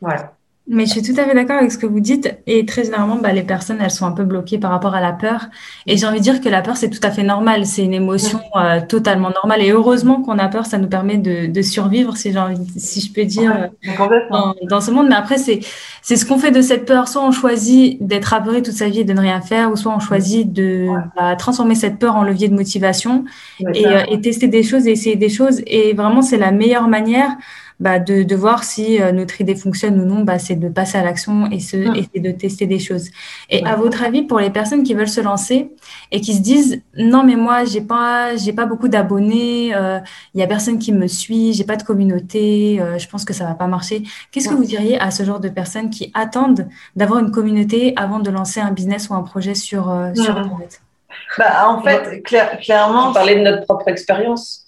Voilà. 0.00 0.32
Mais 0.66 0.86
je 0.86 0.92
suis 0.92 1.02
tout 1.02 1.20
à 1.20 1.24
fait 1.24 1.34
d'accord 1.34 1.58
avec 1.58 1.70
ce 1.72 1.76
que 1.76 1.84
vous 1.84 2.00
dites. 2.00 2.38
Et 2.46 2.64
très 2.64 2.84
généralement, 2.84 3.16
bah, 3.16 3.32
les 3.32 3.42
personnes, 3.42 3.76
elles 3.82 3.90
sont 3.90 4.06
un 4.06 4.12
peu 4.12 4.24
bloquées 4.24 4.56
par 4.56 4.70
rapport 4.70 4.94
à 4.94 5.02
la 5.02 5.12
peur. 5.12 5.48
Et 5.86 5.98
j'ai 5.98 6.06
envie 6.06 6.20
de 6.20 6.22
dire 6.22 6.40
que 6.40 6.48
la 6.48 6.62
peur, 6.62 6.78
c'est 6.78 6.88
tout 6.88 7.00
à 7.02 7.10
fait 7.10 7.22
normal. 7.22 7.66
C'est 7.66 7.84
une 7.84 7.92
émotion 7.92 8.40
euh, 8.56 8.80
totalement 8.80 9.28
normale. 9.28 9.60
Et 9.60 9.72
heureusement 9.72 10.22
qu'on 10.22 10.38
a 10.38 10.48
peur, 10.48 10.64
ça 10.64 10.78
nous 10.78 10.88
permet 10.88 11.18
de, 11.18 11.52
de 11.52 11.62
survivre, 11.62 12.16
si 12.16 12.32
j'ai 12.32 12.38
envie, 12.38 12.56
si 12.78 13.02
je 13.02 13.12
peux 13.12 13.24
dire, 13.26 13.68
dans, 14.30 14.54
dans, 14.62 14.80
ce 14.80 14.90
monde. 14.90 15.08
Mais 15.08 15.16
après, 15.16 15.36
c'est, 15.36 15.60
c'est 16.00 16.16
ce 16.16 16.24
qu'on 16.24 16.38
fait 16.38 16.50
de 16.50 16.62
cette 16.62 16.86
peur. 16.86 17.08
Soit 17.08 17.22
on 17.22 17.30
choisit 17.30 18.02
d'être 18.02 18.32
apeuré 18.32 18.62
toute 18.62 18.74
sa 18.74 18.88
vie 18.88 19.00
et 19.00 19.04
de 19.04 19.12
ne 19.12 19.20
rien 19.20 19.42
faire, 19.42 19.70
ou 19.70 19.76
soit 19.76 19.94
on 19.94 20.00
choisit 20.00 20.50
de 20.50 20.86
bah, 21.14 21.36
transformer 21.36 21.74
cette 21.74 21.98
peur 21.98 22.16
en 22.16 22.22
levier 22.22 22.48
de 22.48 22.54
motivation 22.54 23.26
et, 23.74 23.86
euh, 23.86 24.00
et, 24.08 24.18
tester 24.22 24.48
des 24.48 24.62
choses 24.62 24.86
et 24.86 24.92
essayer 24.92 25.16
des 25.16 25.28
choses. 25.28 25.60
Et 25.66 25.92
vraiment, 25.92 26.22
c'est 26.22 26.38
la 26.38 26.52
meilleure 26.52 26.88
manière 26.88 27.36
bah, 27.80 27.98
de, 27.98 28.22
de, 28.22 28.36
voir 28.36 28.62
si 28.64 29.00
euh, 29.00 29.12
notre 29.12 29.40
idée 29.40 29.56
fonctionne 29.56 30.00
ou 30.00 30.04
non, 30.04 30.22
bah, 30.22 30.38
c'est 30.38 30.54
de 30.54 30.68
passer 30.68 30.98
à 30.98 31.02
l'action 31.02 31.50
et, 31.50 31.58
se, 31.58 31.76
et 32.14 32.20
de 32.20 32.30
tester 32.30 32.66
des 32.66 32.78
choses. 32.78 33.08
Et 33.50 33.64
à 33.64 33.76
votre 33.76 34.02
avis, 34.02 34.22
pour 34.22 34.38
les 34.38 34.50
personnes 34.50 34.84
qui 34.84 34.94
veulent 34.94 35.08
se 35.08 35.20
lancer 35.20 35.70
et 36.12 36.20
qui 36.20 36.34
se 36.34 36.40
disent 36.40 36.80
non 36.96 37.24
mais 37.24 37.36
moi 37.36 37.64
j'ai 37.64 37.80
pas 37.80 38.36
j'ai 38.36 38.52
pas 38.52 38.66
beaucoup 38.66 38.88
d'abonnés, 38.88 39.66
il 39.66 39.74
euh, 39.74 39.98
y 40.34 40.42
a 40.42 40.46
personne 40.46 40.78
qui 40.78 40.92
me 40.92 41.08
suit, 41.08 41.52
j'ai 41.52 41.64
pas 41.64 41.76
de 41.76 41.82
communauté, 41.82 42.80
euh, 42.80 42.98
je 42.98 43.08
pense 43.08 43.24
que 43.24 43.32
ça 43.32 43.44
va 43.44 43.54
pas 43.54 43.66
marcher. 43.66 44.02
Qu'est-ce 44.30 44.48
que 44.48 44.54
vous 44.54 44.64
diriez 44.64 44.98
à 44.98 45.10
ce 45.10 45.24
genre 45.24 45.40
de 45.40 45.48
personnes 45.48 45.90
qui 45.90 46.10
attendent 46.14 46.68
d'avoir 46.94 47.20
une 47.20 47.30
communauté 47.30 47.92
avant 47.96 48.20
de 48.20 48.30
lancer 48.30 48.60
un 48.60 48.70
business 48.70 49.08
ou 49.08 49.14
un 49.14 49.22
projet 49.22 49.54
sur, 49.54 49.84
sur 50.14 50.34
mm. 50.34 50.38
Internet? 50.38 50.80
Bah, 51.38 51.68
en 51.68 51.82
fait, 51.82 52.22
clairement. 52.22 53.12
Parler 53.12 53.36
de 53.36 53.40
notre 53.40 53.64
propre 53.64 53.88
expérience. 53.88 54.63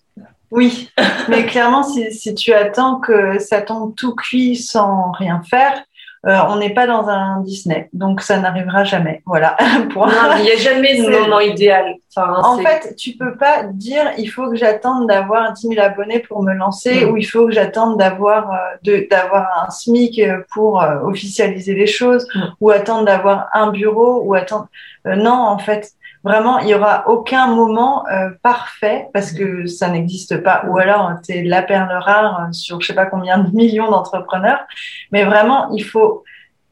Oui, 0.51 0.91
mais 1.29 1.45
clairement, 1.47 1.83
si, 1.83 2.13
si, 2.13 2.35
tu 2.35 2.53
attends 2.53 3.01
que 3.01 3.39
ça 3.39 3.63
tombe 3.63 3.95
tout 3.95 4.15
cuit 4.15 4.57
sans 4.57 5.11
rien 5.13 5.43
faire, 5.49 5.83
euh, 6.27 6.39
on 6.49 6.57
n'est 6.57 6.75
pas 6.75 6.89
dans 6.89 7.09
un 7.09 7.41
Disney, 7.43 7.89
donc 7.93 8.21
ça 8.21 8.41
n'arrivera 8.41 8.83
jamais. 8.83 9.23
Voilà. 9.27 9.57
il 9.61 10.43
n'y 10.43 10.51
a 10.51 10.57
jamais 10.59 11.01
de 11.01 11.09
moment 11.09 11.39
idéal. 11.39 11.95
en 12.17 12.59
fait, 12.59 12.97
tu 12.97 13.13
peux 13.13 13.37
pas 13.37 13.63
dire 13.65 14.11
il 14.19 14.27
faut 14.27 14.51
que 14.51 14.57
j'attende 14.57 15.07
d'avoir 15.07 15.53
10 15.53 15.69
000 15.69 15.81
abonnés 15.81 16.19
pour 16.19 16.43
me 16.43 16.53
lancer 16.53 17.05
ou 17.05 17.17
il 17.17 17.23
faut 17.23 17.47
que 17.47 17.53
j'attende 17.53 17.97
d'avoir 17.99 18.51
euh, 18.51 19.03
d'avoir 19.09 19.67
un 19.67 19.71
SMIC 19.71 20.21
pour 20.53 20.83
euh, 20.83 20.99
officialiser 21.03 21.75
les 21.75 21.87
choses 21.87 22.27
ou 22.61 22.71
attendre 22.71 23.05
d'avoir 23.05 23.49
un 23.53 23.71
bureau 23.71 24.23
ou 24.25 24.35
attendre. 24.35 24.67
non, 25.05 25.31
en 25.31 25.59
fait, 25.59 25.93
Vraiment, 26.27 26.59
il 26.59 26.67
y 26.67 26.75
aura 26.75 27.05
aucun 27.07 27.47
moment 27.47 28.05
euh, 28.09 28.31
parfait 28.43 29.07
parce 29.13 29.31
que 29.31 29.67
ça 29.67 29.89
n'existe 29.89 30.43
pas. 30.43 30.65
Ou 30.69 30.77
alors, 30.77 31.13
tu 31.25 31.33
es 31.33 31.45
la 31.45 31.63
perle 31.63 31.93
rare 31.93 32.49
sur 32.51 32.81
je 32.81 32.89
sais 32.89 32.95
pas 32.95 33.07
combien 33.07 33.39
de 33.39 33.49
millions 33.55 33.89
d'entrepreneurs. 33.89 34.59
Mais 35.13 35.23
vraiment, 35.23 35.71
il 35.71 35.85
faut 35.85 36.25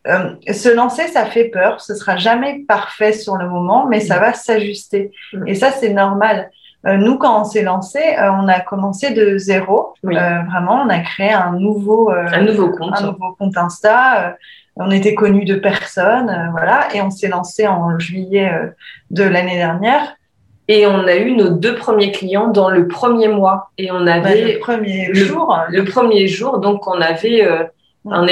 euh, 0.08 0.30
se 0.52 0.74
lancer, 0.74 1.06
ça 1.06 1.26
fait 1.26 1.44
peur. 1.44 1.80
Ce 1.80 1.94
sera 1.94 2.16
jamais 2.16 2.64
parfait 2.66 3.12
sur 3.12 3.36
le 3.36 3.48
moment, 3.48 3.86
mais 3.86 4.00
ça 4.00 4.18
va 4.18 4.32
s'ajuster. 4.32 5.12
Et 5.46 5.54
ça, 5.54 5.70
c'est 5.70 5.92
normal. 5.92 6.50
Euh, 6.88 6.96
nous, 6.96 7.16
quand 7.16 7.40
on 7.40 7.44
s'est 7.44 7.62
lancé, 7.62 8.00
on 8.18 8.48
a 8.48 8.58
commencé 8.58 9.12
de 9.12 9.38
zéro. 9.38 9.94
vraiment, 10.02 10.82
on 10.84 10.88
a 10.88 10.98
créé 10.98 11.32
un 11.32 11.52
nouveau, 11.52 12.10
un 12.10 12.40
nouveau 12.40 12.70
compte, 12.70 13.00
un 13.00 13.06
nouveau 13.06 13.36
compte 13.38 13.56
Insta 13.56 14.34
on 14.76 14.90
était 14.90 15.14
connus 15.14 15.44
de 15.44 15.54
personne, 15.54 16.28
euh, 16.28 16.50
voilà, 16.50 16.88
et 16.94 17.00
on 17.00 17.10
s'est 17.10 17.28
lancé 17.28 17.66
en 17.66 17.98
juillet 17.98 18.50
euh, 18.52 18.66
de 19.10 19.22
l'année 19.22 19.56
dernière. 19.56 20.16
Et 20.66 20.86
on 20.86 21.06
a 21.06 21.16
eu 21.16 21.32
nos 21.32 21.50
deux 21.50 21.74
premiers 21.74 22.10
clients 22.10 22.48
dans 22.48 22.70
le 22.70 22.88
premier 22.88 23.28
mois. 23.28 23.70
Et 23.76 23.90
on 23.92 24.06
avait 24.06 24.54
le 24.54 24.58
premier 24.58 25.12
jour. 25.14 25.56
Le 25.68 25.84
premier 25.84 26.26
jour, 26.26 26.58
donc 26.58 26.88
on 26.88 27.00
avait, 27.02 27.44
euh, 27.44 27.64
on, 28.06 28.26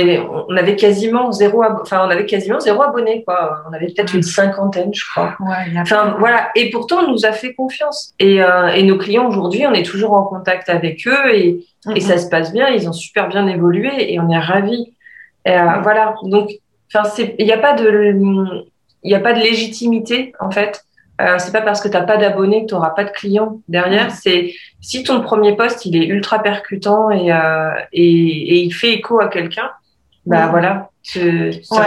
on 0.49 0.57
avait 0.57 0.75
quasiment 0.77 1.31
zéro, 1.31 1.63
enfin 1.83 2.03
on 2.07 2.11
avait 2.11 2.25
quasiment 2.25 2.59
zéro 2.59 2.83
abonné 2.83 3.23
quoi. 3.23 3.63
On 3.69 3.75
avait 3.75 3.87
peut-être 3.87 4.15
une 4.15 4.23
cinquantaine, 4.23 4.95
je 4.95 5.05
crois. 5.11 5.37
Ouais, 5.41 5.79
enfin 5.79 6.17
voilà. 6.19 6.49
Et 6.57 6.71
pourtant 6.71 7.01
on 7.07 7.13
nous 7.13 7.27
a 7.27 7.33
fait 7.33 7.53
confiance. 7.53 8.15
Et, 8.19 8.39
et 8.75 8.83
nos 8.83 8.97
clients 8.97 9.29
aujourd'hui, 9.29 9.67
on 9.67 9.75
est 9.75 9.85
toujours 9.85 10.15
en 10.15 10.25
contact 10.25 10.71
avec 10.71 11.07
eux 11.07 11.35
et, 11.35 11.67
et 11.95 12.01
ça 12.01 12.17
se 12.17 12.31
passe 12.31 12.51
bien. 12.51 12.69
Ils 12.69 12.89
ont 12.89 12.95
super 12.95 13.29
bien 13.29 13.47
évolué 13.47 14.11
et 14.11 14.19
on 14.21 14.31
est 14.31 14.39
ravis. 14.39 14.95
Euh, 15.49 15.81
voilà. 15.83 16.15
Donc, 16.25 16.51
enfin, 16.93 17.09
il 17.39 17.45
n'y 17.45 17.53
a 17.53 17.59
pas 17.59 17.75
de, 17.75 18.65
il 19.03 19.09
n'y 19.09 19.15
a 19.15 19.21
pas 19.21 19.33
de 19.33 19.41
légitimité 19.41 20.33
en 20.41 20.51
fait. 20.51 20.85
Euh, 21.21 21.37
c'est 21.39 21.53
pas 21.53 21.61
parce 21.61 21.81
que 21.81 21.89
tu 21.89 21.95
n'as 21.95 22.03
pas 22.03 22.17
d'abonnés 22.17 22.63
que 22.63 22.69
tu 22.69 22.75
n'auras 22.75 22.91
pas 22.91 23.05
de 23.05 23.11
clients 23.11 23.61
derrière. 23.69 24.11
C'est 24.11 24.55
si 24.81 25.05
ton 25.05 25.21
premier 25.21 25.55
poste 25.55 25.85
il 25.85 25.97
est 25.97 26.07
ultra 26.07 26.43
percutant 26.43 27.11
et, 27.11 27.33
euh, 27.33 27.71
et, 27.93 28.03
et, 28.03 28.63
il 28.63 28.73
fait 28.73 28.95
écho 28.95 29.21
à 29.21 29.29
quelqu'un, 29.29 29.71
bah 30.27 30.49
voilà, 30.49 30.91
ça 31.03 31.21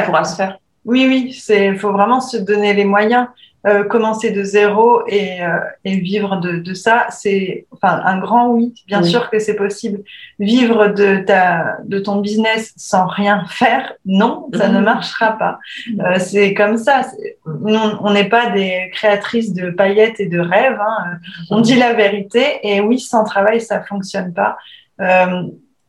pourra 0.06 0.24
se 0.24 0.36
faire. 0.36 0.58
Oui, 0.86 1.06
oui, 1.08 1.34
c'est 1.34 1.76
faut 1.76 1.92
vraiment 1.92 2.22
se 2.22 2.38
donner 2.38 2.74
les 2.74 2.86
moyens. 2.86 3.28
Euh, 3.68 3.84
commencer 3.84 4.30
de 4.30 4.44
zéro 4.44 5.02
et, 5.08 5.42
euh, 5.42 5.58
et 5.86 5.96
vivre 5.96 6.40
de, 6.40 6.58
de 6.58 6.74
ça, 6.76 7.08
c'est 7.10 7.66
enfin 7.72 8.00
un 8.06 8.20
grand 8.20 8.50
oui. 8.50 8.76
Bien 8.86 9.02
sûr 9.02 9.32
que 9.32 9.40
c'est 9.40 9.56
possible. 9.56 10.04
Vivre 10.38 10.90
de 10.90 11.24
ta 11.26 11.78
de 11.84 11.98
ton 11.98 12.18
business 12.18 12.74
sans 12.78 13.08
rien 13.08 13.44
faire, 13.48 13.94
non, 14.06 14.50
ça 14.54 14.68
ne 14.68 14.78
mhm. 14.78 14.84
marchera 14.84 15.32
pas. 15.40 15.58
Euh, 16.00 16.20
c'est 16.20 16.54
comme 16.54 16.78
ça. 16.78 17.02
on 17.44 18.14
n'est 18.14 18.30
pas 18.30 18.52
des 18.52 18.92
créatrices 18.94 19.52
de 19.52 19.72
paillettes 19.72 20.20
et 20.20 20.28
de 20.28 20.40
rêves. 20.40 20.80
Hein. 20.80 21.18
On 21.50 21.60
dit 21.60 21.76
la 21.76 21.94
vérité 21.94 22.60
et 22.62 22.82
oui, 22.82 23.00
sans 23.00 23.24
travail, 23.24 23.62
ça 23.62 23.82
fonctionne 23.82 24.32
pas. 24.32 24.58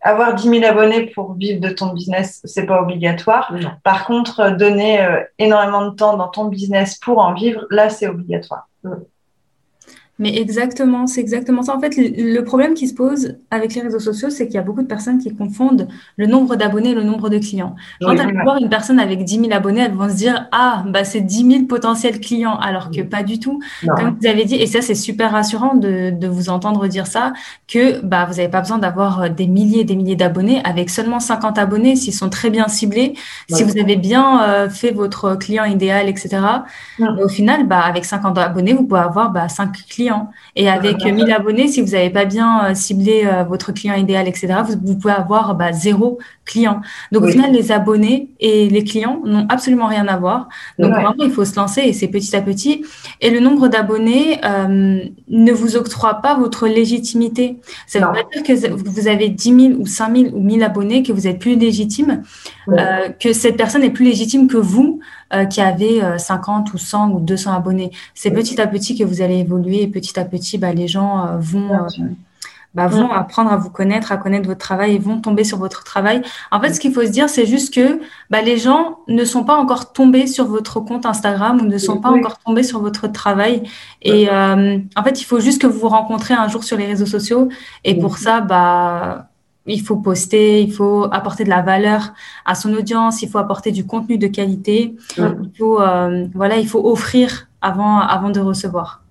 Avoir 0.07 0.35
10 0.37 0.61
000 0.61 0.65
abonnés 0.65 1.07
pour 1.07 1.35
vivre 1.35 1.61
de 1.61 1.69
ton 1.69 1.93
business, 1.93 2.41
c'est 2.45 2.65
pas 2.65 2.81
obligatoire. 2.81 3.53
Par 3.83 4.07
contre, 4.07 4.51
donner 4.57 5.03
euh, 5.03 5.21
énormément 5.41 5.85
de 5.85 5.97
temps 5.97 6.17
dans 6.17 6.29
ton 6.29 6.45
business 6.45 6.97
pour 6.97 7.19
en 7.19 7.35
vivre, 7.35 7.67
là, 7.71 7.91
c'est 7.91 8.07
obligatoire. 8.07 8.69
Mais 10.19 10.35
exactement, 10.39 11.07
c'est 11.07 11.21
exactement 11.21 11.63
ça. 11.63 11.77
En 11.77 11.81
fait, 11.81 11.95
le 11.97 12.41
problème 12.41 12.73
qui 12.73 12.89
se 12.89 12.95
pose 12.95 13.37
avec 13.51 13.75
les 13.75 13.83
réseaux 13.83 13.99
sociaux, 13.99 14.31
c'est 14.31 14.47
qu'il 14.47 14.55
y 14.55 14.59
a 14.59 14.63
beaucoup 14.63 14.81
de 14.81 14.87
personnes 14.87 15.19
qui 15.19 15.35
confondent 15.35 15.89
le 16.17 16.27
nombre 16.27 16.57
d'abonnés 16.57 16.91
et 16.91 16.95
le 16.95 17.03
nombre 17.03 17.29
de 17.29 17.39
clients. 17.39 17.77
Quand 18.01 18.13
oui, 18.13 18.19
elles 18.19 18.43
voir 18.43 18.57
une 18.57 18.71
personne 18.71 18.99
avec 18.99 19.25
10 19.25 19.41
000 19.41 19.53
abonnés, 19.53 19.83
elles 19.83 19.93
vont 19.93 20.09
se 20.09 20.15
dire, 20.15 20.49
ah, 20.53 20.85
bah, 20.89 21.05
c'est 21.05 21.21
10 21.21 21.51
000 21.51 21.65
potentiels 21.67 22.19
clients, 22.19 22.57
alors 22.57 22.91
que 22.91 23.03
pas 23.03 23.23
du 23.23 23.39
tout. 23.39 23.61
Comme 23.87 24.17
vous 24.19 24.27
avez 24.27 24.47
dit, 24.47 24.55
et 24.55 24.67
ça, 24.67 24.81
c'est 24.81 24.95
super 24.95 25.33
rassurant 25.33 25.75
de, 25.75 26.11
de, 26.11 26.29
vous 26.29 26.49
entendre 26.49 26.87
dire 26.87 27.07
ça, 27.07 27.35
que 27.69 28.01
bah, 28.01 28.25
vous 28.25 28.37
n'avez 28.37 28.49
pas 28.49 28.63
besoin 28.63 28.79
d'avoir 28.79 29.29
des 29.29 29.47
milliers 29.47 29.81
et 29.81 29.85
des 29.85 29.97
milliers 29.97 30.17
d'abonnés. 30.17 30.63
Avec 30.65 30.89
seulement 30.89 31.21
50 31.21 31.59
abonnés, 31.59 31.95
s'ils 31.95 32.15
sont 32.15 32.31
très 32.31 32.49
bien 32.49 32.69
ciblés, 32.69 33.13
si 33.51 33.65
vous 33.65 33.79
avez 33.79 33.97
bien 33.97 34.43
euh, 34.43 34.71
fait 34.71 34.93
votre 34.93 35.35
client 35.35 35.65
idéal, 35.65 36.09
etc., 36.09 36.39
au 37.23 37.29
final, 37.29 37.67
bah, 37.67 37.81
avec 37.81 38.07
50 38.07 38.39
abonnés, 38.39 38.73
vous 38.73 38.85
pouvez 38.85 39.01
avoir 39.01 39.31
bah, 39.31 39.49
5 39.49 39.73
clients 39.91 40.06
et 40.55 40.69
avec 40.69 41.05
1000 41.05 41.31
abonnés, 41.33 41.69
si 41.69 41.81
vous 41.81 41.93
n'avez 41.93 42.11
pas 42.11 42.25
bien 42.25 42.65
euh, 42.65 42.75
ciblé 42.75 43.25
euh, 43.25 43.45
votre 43.45 43.73
client 43.73 43.95
idéal, 43.95 44.29
etc., 44.29 44.55
vous, 44.83 44.97
pouvez 44.97 45.15
avoir 45.15 45.55
bah, 45.55 45.73
zéro 45.73 46.19
client. 46.45 46.81
Donc 47.13 47.25
au 47.25 47.29
final, 47.29 47.53
les 47.53 47.73
abonnés 47.73 48.31
et 48.41 48.69
les 48.69 48.85
clients 48.85 49.21
n'ont 49.25 49.47
absolument 49.49 49.87
rien 49.87 50.07
à 50.07 50.17
voir. 50.17 50.49
Donc 50.79 50.93
vraiment, 50.93 51.15
il 51.19 51.31
faut 51.31 51.45
se 51.45 51.57
lancer 51.57 51.83
et 51.83 51.93
c'est 51.93 52.09
petit 52.09 52.35
à 52.37 52.41
petit. 52.41 52.85
Et 53.21 53.31
le 53.31 53.41
nombre 53.41 53.69
d'abonnés 53.69 54.39
euh, 54.45 55.01
ne 55.29 55.53
vous 55.53 55.77
octroie 55.77 56.15
pas 56.15 56.37
votre 56.37 56.69
légitimité. 56.69 57.57
Ça 57.87 58.01
ne 58.01 58.07
veut 58.07 58.13
pas 58.13 58.23
dire 58.33 58.43
que 58.43 58.69
vous 58.71 59.09
avez 59.09 59.29
10 59.29 59.69
000 59.69 59.81
ou 59.81 59.87
5 59.87 60.17
000 60.17 60.37
ou 60.37 60.41
1000 60.41 60.63
abonnés 60.63 61.03
que 61.03 61.13
vous 61.13 61.27
êtes 61.27 61.39
plus 61.39 61.57
légitime, 61.57 62.23
que 63.21 63.33
cette 63.33 63.57
personne 63.57 63.83
est 63.83 63.91
plus 63.91 64.05
légitime 64.05 64.47
que 64.49 64.57
vous 64.57 65.01
qui 65.51 65.61
avez 65.61 66.19
50 66.19 66.69
euh, 66.69 66.73
ou 66.75 66.79
100 66.79 67.11
ou 67.11 67.21
200 67.21 67.53
abonnés. 67.53 67.91
C'est 68.15 68.31
petit 68.31 68.61
à 68.61 68.67
petit 68.67 68.97
que 68.97 69.05
vous 69.05 69.23
allez 69.23 69.39
évoluer 69.39 69.83
et 69.83 69.89
petit 69.89 70.19
à 70.19 70.25
petit, 70.25 70.59
bah, 70.59 70.73
les 70.73 70.89
gens 70.89 71.27
euh, 71.27 71.37
vont, 71.39 71.71
bah, 72.75 72.87
vont 72.87 73.11
apprendre 73.11 73.53
à 73.53 73.57
vous 73.57 73.71
connaître, 73.71 74.13
à 74.13 74.19
connaître 74.19 74.47
votre 74.47 74.61
travail 74.61 74.95
et 74.95 74.99
vont 74.99 75.21
tomber 75.21 75.45
sur 75.45 75.59
votre 75.59 75.83
travail. 75.85 76.23
En 76.51 76.61
fait, 76.61 76.75
ce 76.75 76.81
qu'il 76.81 76.93
faut 76.93 77.03
se 77.03 77.11
dire, 77.11 77.29
c'est 77.29 77.47
juste 77.47 77.75
que 77.75 78.01
bah, 78.31 78.43
les 78.43 78.57
gens 78.57 78.99
ne 79.09 79.25
sont 79.25 79.45
pas 79.45 79.57
encore 79.57 79.93
tombés 79.93 80.27
sur 80.27 80.47
votre 80.47 80.81
compte 80.81 81.07
Instagram 81.07 81.61
ou 81.61 81.65
ne 81.65 81.79
sont 81.79 82.01
pas 82.01 82.11
encore 82.11 82.39
tombés 82.39 82.63
sur 82.63 82.81
votre 82.81 83.09
travail. 83.09 83.63
Et 84.03 84.29
en 84.31 85.03
fait, 85.05 85.21
il 85.21 85.25
faut 85.25 85.41
juste 85.41 85.61
que 85.61 85.67
vous 85.67 85.81
vous 85.81 85.89
rencontrez 85.89 86.35
un 86.35 86.49
jour 86.49 86.65
sur 86.65 86.77
les 86.77 86.87
réseaux 86.87 87.07
sociaux. 87.07 87.49
Et 87.85 87.99
pour 87.99 88.19
ça, 88.19 88.41
bah, 88.41 89.29
il 89.67 89.83
faut 89.83 89.97
poster, 89.97 90.63
il 90.63 90.73
faut 90.73 91.05
apporter 91.13 91.45
de 91.45 91.49
la 91.49 91.63
valeur 91.63 92.13
à 92.45 92.55
son 92.55 92.73
audience, 92.75 93.23
il 93.23 93.29
faut 93.29 93.39
apporter 93.39 93.73
du 93.73 93.87
contenu 93.87 94.19
de 94.19 94.27
qualité, 94.27 94.95
il 95.17 95.51
faut 95.59 95.81
euh, 95.81 96.27
voilà, 96.35 96.57
il 96.57 96.69
faut 96.69 96.89
offrir 96.89 97.49
avant 97.61 97.99
avant 98.01 98.31
de 98.31 98.41
recevoir. 98.41 99.03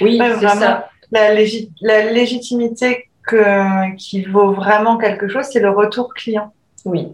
Oui, 0.00 0.20
c'est 0.40 0.48
ça. 0.48 0.88
La, 1.10 1.34
la 1.34 2.12
légitimité 2.12 3.08
que, 3.26 3.94
qui 3.96 4.22
vaut 4.22 4.52
vraiment 4.52 4.98
quelque 4.98 5.28
chose, 5.28 5.46
c'est 5.50 5.60
le 5.60 5.70
retour 5.70 6.14
client. 6.14 6.52
Oui. 6.84 7.08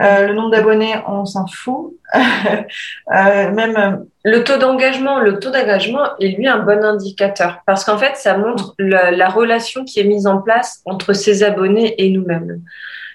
Euh, 0.00 0.26
le 0.28 0.34
nombre 0.34 0.50
d'abonnés, 0.50 0.94
on 1.08 1.24
s'en 1.24 1.46
fout. 1.46 1.94
euh, 2.14 3.50
même 3.52 3.76
euh, 3.76 3.96
le 4.24 4.44
taux 4.44 4.58
d'engagement, 4.58 5.20
le 5.20 5.38
taux 5.38 5.50
d'engagement 5.50 6.16
est 6.20 6.36
lui 6.36 6.46
un 6.46 6.58
bon 6.58 6.84
indicateur 6.84 7.60
parce 7.66 7.84
qu'en 7.84 7.96
fait, 7.96 8.16
ça 8.16 8.36
montre 8.36 8.74
la, 8.78 9.10
la, 9.10 9.28
relation 9.28 9.84
qui 9.84 10.00
est 10.00 10.04
mise 10.04 10.26
en 10.26 10.38
place 10.38 10.82
entre 10.84 11.14
ses 11.14 11.42
abonnés 11.42 11.94
et 11.98 12.10
nous-mêmes. 12.10 12.60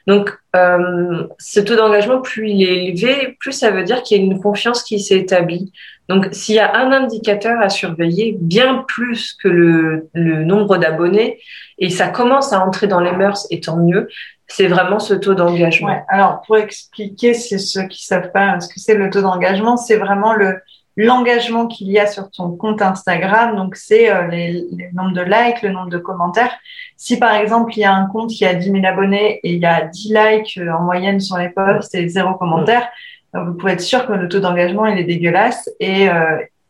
Donc, 0.08 0.36
ce 0.56 1.60
taux 1.60 1.76
d'engagement, 1.76 2.22
plus 2.22 2.50
il 2.50 2.64
est 2.64 2.86
élevé, 2.86 3.38
plus 3.40 3.52
ça 3.52 3.70
veut 3.70 3.84
dire 3.84 4.02
qu'il 4.02 4.18
y 4.18 4.20
a 4.20 4.24
une 4.24 4.42
confiance 4.42 4.82
qui 4.82 5.00
s'est 5.00 5.20
établie. 5.20 5.72
Donc, 6.10 6.30
s'il 6.32 6.56
y 6.56 6.60
a 6.60 6.76
un 6.76 6.92
indicateur 6.92 7.62
à 7.62 7.70
surveiller, 7.70 8.36
bien 8.42 8.84
plus 8.88 9.38
que 9.42 9.48
le, 9.48 10.10
le 10.14 10.44
nombre 10.44 10.78
d'abonnés, 10.78 11.40
et 11.78 11.92
ça 11.92 12.08
commence 12.08 12.52
à 12.52 12.66
entrer 12.66 12.88
dans 12.88 13.00
les 13.00 13.12
mœurs, 13.12 13.46
et 13.52 13.62
tant 13.62 13.78
mieux, 13.78 14.08
c'est 14.54 14.68
vraiment 14.68 15.00
ce 15.00 15.14
taux 15.14 15.34
d'engagement. 15.34 15.88
Ouais. 15.88 16.04
Alors, 16.08 16.42
pour 16.42 16.58
expliquer, 16.58 17.34
c'est 17.34 17.58
ceux 17.58 17.84
qui 17.84 18.06
savent 18.06 18.32
pas 18.32 18.60
ce 18.60 18.68
que 18.68 18.80
c'est 18.80 18.96
le 18.96 19.10
taux 19.10 19.22
d'engagement, 19.22 19.78
c'est 19.78 19.98
vraiment 19.98 20.34
le 20.34 20.60
l'engagement 20.98 21.68
qu'il 21.68 21.90
y 21.90 22.00
a 22.00 22.06
sur 22.06 22.30
ton 22.30 22.52
compte 22.52 22.82
Instagram. 22.82 23.56
Donc, 23.56 23.76
c'est 23.76 24.12
euh, 24.12 24.28
les, 24.28 24.66
les 24.72 24.90
nombres 24.94 25.14
de 25.14 25.22
likes, 25.22 25.62
le 25.62 25.70
nombre 25.70 25.90
de 25.90 25.98
commentaires. 25.98 26.54
Si, 26.98 27.18
par 27.18 27.34
exemple, 27.36 27.72
il 27.76 27.80
y 27.80 27.86
a 27.86 27.94
un 27.94 28.08
compte 28.08 28.30
qui 28.30 28.46
a 28.46 28.54
10 28.54 28.72
000 28.72 28.86
abonnés 28.86 29.40
et 29.44 29.54
il 29.54 29.60
y 29.60 29.66
a 29.66 29.82
10 29.82 30.14
likes 30.14 30.58
euh, 30.58 30.72
en 30.72 30.82
moyenne 30.82 31.20
sur 31.20 31.38
les 31.38 31.50
posts 31.50 31.96
et 31.96 32.08
zéro 32.10 32.34
commentaire, 32.36 32.90
euh, 33.36 33.46
vous 33.46 33.54
pouvez 33.54 33.74
être 33.74 33.82
sûr 33.82 34.06
que 34.06 34.12
le 34.12 34.28
taux 34.28 34.42
d'engagement, 34.42 34.86
il 34.86 35.00
est 35.00 35.06
dégueulasse 35.06 35.70
et, 35.80 36.04
et 36.04 36.10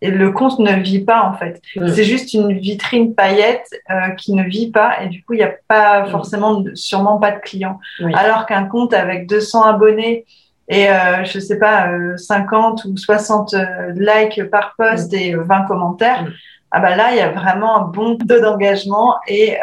le 0.09 0.31
compte 0.31 0.59
ne 0.59 0.73
vit 0.73 1.03
pas, 1.03 1.23
en 1.23 1.33
fait. 1.33 1.61
C'est 1.75 2.03
juste 2.03 2.33
une 2.33 2.57
vitrine 2.57 3.13
paillette 3.13 3.69
qui 4.17 4.33
ne 4.33 4.43
vit 4.43 4.71
pas 4.71 5.03
et 5.03 5.07
du 5.07 5.23
coup, 5.23 5.33
il 5.33 5.37
n'y 5.37 5.43
a 5.43 5.53
pas 5.67 6.07
forcément, 6.07 6.63
sûrement 6.73 7.19
pas 7.19 7.31
de 7.31 7.39
clients. 7.39 7.79
Alors 8.13 8.45
qu'un 8.45 8.65
compte 8.65 8.93
avec 8.93 9.27
200 9.27 9.63
abonnés 9.63 10.25
et 10.71 10.89
euh, 10.89 11.25
je 11.25 11.37
sais 11.37 11.59
pas, 11.59 11.89
50 12.15 12.85
euh, 12.85 12.89
ou 12.89 12.97
60 12.97 13.53
euh, 13.53 13.91
likes 13.93 14.41
par 14.49 14.73
post 14.77 15.13
et 15.13 15.35
20 15.35 15.63
commentaires, 15.63 16.23
mm. 16.23 16.31
ah 16.71 16.79
bah 16.79 16.95
là, 16.95 17.11
il 17.11 17.17
y 17.17 17.19
a 17.19 17.29
vraiment 17.29 17.77
un 17.77 17.81
bon 17.81 18.17
taux 18.17 18.39
d'engagement 18.39 19.15
et, 19.27 19.57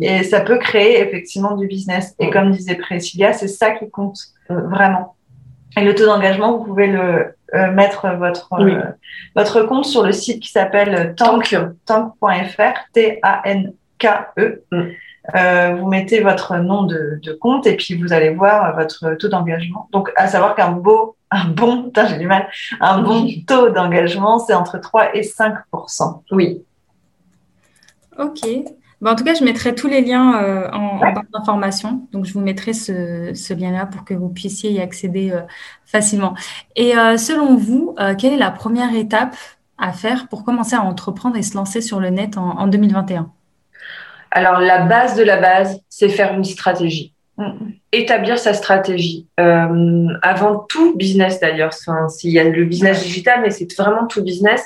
et 0.00 0.24
ça 0.24 0.40
peut 0.40 0.56
créer 0.56 1.02
effectivement 1.02 1.56
du 1.56 1.66
business. 1.66 2.14
Et 2.18 2.28
mm. 2.28 2.30
comme 2.30 2.50
disait 2.52 2.76
Priscilla, 2.76 3.34
c'est 3.34 3.48
ça 3.48 3.72
qui 3.72 3.90
compte 3.90 4.18
vraiment. 4.48 5.14
Et 5.76 5.84
le 5.84 5.94
taux 5.94 6.06
d'engagement, 6.06 6.56
vous 6.56 6.64
pouvez 6.64 6.88
le 6.88 7.34
mettre 7.72 8.08
votre 8.16 8.48
votre 9.34 9.62
compte 9.62 9.84
sur 9.84 10.02
le 10.02 10.12
site 10.12 10.40
qui 10.42 10.50
s'appelle 10.50 11.14
tank 11.16 11.54
tank.fr 11.86 12.78
t 12.92 13.18
a 13.22 13.42
n 13.44 13.72
k 13.98 14.06
e 14.38 14.62
mm. 14.70 14.90
Euh, 15.34 15.76
vous 15.76 15.86
mettez 15.86 16.20
votre 16.20 16.56
nom 16.56 16.84
de, 16.84 17.20
de, 17.22 17.32
compte 17.32 17.66
et 17.66 17.76
puis 17.76 17.94
vous 17.94 18.12
allez 18.12 18.30
voir 18.30 18.74
votre 18.74 19.14
taux 19.14 19.28
d'engagement. 19.28 19.88
Donc, 19.92 20.10
à 20.16 20.26
savoir 20.28 20.54
qu'un 20.54 20.70
beau, 20.70 21.16
un 21.30 21.44
bon, 21.46 21.92
j'ai 22.08 22.16
du 22.16 22.26
mal, 22.26 22.48
un 22.80 23.02
bon 23.02 23.28
taux 23.46 23.70
d'engagement, 23.70 24.38
c'est 24.38 24.54
entre 24.54 24.78
3 24.78 25.14
et 25.14 25.20
5% 25.20 26.22
Oui. 26.32 26.64
Ok. 28.18 28.40
En 29.08 29.14
tout 29.14 29.24
cas, 29.24 29.34
je 29.34 29.44
mettrai 29.44 29.74
tous 29.74 29.88
les 29.88 30.02
liens 30.02 30.42
euh, 30.42 30.70
en, 30.72 30.98
barre 30.98 31.24
d'information. 31.32 32.06
Donc, 32.12 32.26
je 32.26 32.32
vous 32.32 32.40
mettrai 32.40 32.72
ce, 32.72 33.32
ce 33.34 33.54
lien-là 33.54 33.86
pour 33.86 34.04
que 34.04 34.14
vous 34.14 34.28
puissiez 34.28 34.72
y 34.72 34.80
accéder 34.80 35.30
euh, 35.30 35.40
facilement. 35.86 36.34
Et 36.76 36.92
selon 37.16 37.56
vous, 37.56 37.96
quelle 38.18 38.34
est 38.34 38.38
la 38.38 38.50
première 38.50 38.94
étape 38.94 39.34
à 39.78 39.92
faire 39.92 40.28
pour 40.28 40.44
commencer 40.44 40.76
à 40.76 40.82
entreprendre 40.82 41.36
et 41.36 41.42
se 41.42 41.56
lancer 41.56 41.80
sur 41.80 42.00
le 42.00 42.10
net 42.10 42.36
en, 42.36 42.58
en 42.58 42.66
2021 42.66 43.30
alors, 44.30 44.60
la 44.60 44.84
base 44.84 45.16
de 45.16 45.22
la 45.22 45.38
base, 45.38 45.80
c'est 45.88 46.08
faire 46.08 46.34
une 46.34 46.44
stratégie. 46.44 47.12
Établir 47.90 48.38
sa 48.38 48.52
stratégie. 48.52 49.26
Euh, 49.40 50.08
avant 50.22 50.58
tout 50.68 50.96
business 50.96 51.40
d'ailleurs, 51.40 51.72
enfin, 51.72 52.08
s'il 52.08 52.30
y 52.30 52.38
a 52.38 52.44
le 52.44 52.64
business 52.64 53.02
digital, 53.02 53.40
mais 53.42 53.50
c'est 53.50 53.72
vraiment 53.76 54.06
tout 54.06 54.22
business. 54.22 54.62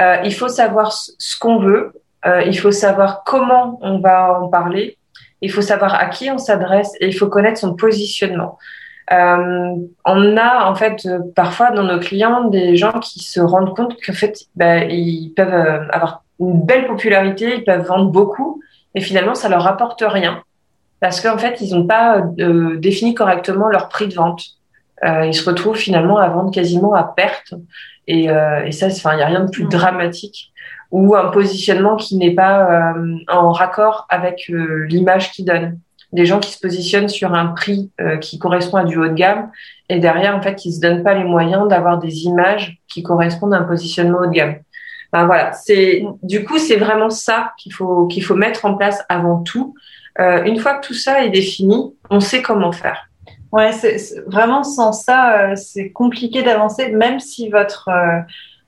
Euh, 0.00 0.18
il 0.24 0.32
faut 0.32 0.48
savoir 0.48 0.92
ce 0.92 1.38
qu'on 1.38 1.58
veut, 1.58 1.92
euh, 2.26 2.42
il 2.42 2.58
faut 2.58 2.70
savoir 2.70 3.22
comment 3.24 3.78
on 3.82 3.98
va 3.98 4.40
en 4.40 4.48
parler, 4.48 4.98
il 5.40 5.50
faut 5.50 5.62
savoir 5.62 5.94
à 5.94 6.06
qui 6.06 6.30
on 6.30 6.38
s'adresse 6.38 6.92
et 7.00 7.08
il 7.08 7.12
faut 7.12 7.28
connaître 7.28 7.58
son 7.58 7.74
positionnement. 7.74 8.58
Euh, 9.12 9.74
on 10.06 10.36
a 10.38 10.64
en 10.64 10.74
fait 10.74 11.06
parfois 11.34 11.70
dans 11.70 11.82
nos 11.82 11.98
clients 11.98 12.44
des 12.44 12.76
gens 12.76 12.98
qui 13.00 13.20
se 13.20 13.38
rendent 13.38 13.76
compte 13.76 13.96
qu'en 14.02 14.14
fait 14.14 14.46
ben, 14.56 14.90
ils 14.90 15.30
peuvent 15.36 15.52
euh, 15.52 15.86
avoir 15.90 16.24
une 16.40 16.62
belle 16.62 16.86
popularité, 16.86 17.56
ils 17.58 17.64
peuvent 17.64 17.86
vendre 17.86 18.10
beaucoup, 18.10 18.62
et 18.94 19.00
finalement, 19.00 19.34
ça 19.34 19.48
leur 19.48 19.62
rapporte 19.62 20.02
rien 20.06 20.42
parce 21.04 21.20
qu'en 21.20 21.36
fait, 21.36 21.60
ils 21.60 21.74
n'ont 21.74 21.86
pas 21.86 22.22
euh, 22.40 22.78
défini 22.78 23.12
correctement 23.12 23.68
leur 23.68 23.90
prix 23.90 24.08
de 24.08 24.14
vente. 24.14 24.42
Euh, 25.04 25.26
ils 25.26 25.34
se 25.34 25.44
retrouvent 25.44 25.76
finalement 25.76 26.16
à 26.16 26.28
vendre 26.28 26.50
quasiment 26.50 26.94
à 26.94 27.04
perte. 27.04 27.52
Et, 28.06 28.30
euh, 28.30 28.64
et 28.64 28.72
ça, 28.72 28.88
il 28.88 29.16
n'y 29.16 29.22
a 29.22 29.26
rien 29.26 29.44
de 29.44 29.50
plus 29.50 29.64
dramatique 29.64 30.53
ou 30.94 31.14
un 31.14 31.30
positionnement 31.30 31.96
qui 31.96 32.16
n'est 32.16 32.34
pas 32.34 32.94
euh, 32.94 33.16
en 33.28 33.52
raccord 33.52 34.06
avec 34.08 34.50
euh, 34.50 34.86
l'image 34.88 35.32
qu'ils 35.32 35.44
donnent. 35.44 35.78
Des 36.12 36.26
gens 36.26 36.38
qui 36.38 36.52
se 36.52 36.60
positionnent 36.60 37.08
sur 37.08 37.34
un 37.34 37.46
prix 37.46 37.90
qui 38.20 38.38
correspond 38.38 38.76
à 38.76 38.84
du 38.84 38.96
haut 38.98 39.08
de 39.08 39.14
gamme 39.14 39.50
et 39.88 39.98
derrière, 39.98 40.36
en 40.36 40.40
fait, 40.40 40.64
ils 40.64 40.72
se 40.72 40.80
donnent 40.80 41.02
pas 41.02 41.14
les 41.14 41.24
moyens 41.24 41.66
d'avoir 41.66 41.98
des 41.98 42.22
images 42.26 42.78
qui 42.86 43.02
correspondent 43.02 43.52
à 43.52 43.58
un 43.58 43.64
positionnement 43.64 44.18
haut 44.20 44.26
de 44.26 44.30
gamme 44.30 44.54
voilà, 45.22 45.52
c'est 45.52 46.04
du 46.22 46.44
coup 46.44 46.58
c'est 46.58 46.76
vraiment 46.76 47.10
ça 47.10 47.52
qu'il 47.58 47.72
faut 47.72 48.06
qu'il 48.06 48.24
faut 48.24 48.34
mettre 48.34 48.64
en 48.64 48.74
place 48.74 49.04
avant 49.08 49.42
tout. 49.42 49.74
Euh, 50.18 50.42
une 50.44 50.58
fois 50.58 50.74
que 50.74 50.86
tout 50.86 50.94
ça 50.94 51.24
est 51.24 51.30
défini, 51.30 51.94
on 52.10 52.20
sait 52.20 52.42
comment 52.42 52.72
faire. 52.72 53.08
Ouais, 53.52 53.70
vraiment 54.26 54.64
sans 54.64 54.92
ça, 54.92 55.38
euh, 55.38 55.56
c'est 55.56 55.90
compliqué 55.90 56.42
d'avancer, 56.42 56.90
même 56.90 57.20
si 57.20 57.48
votre 57.48 57.88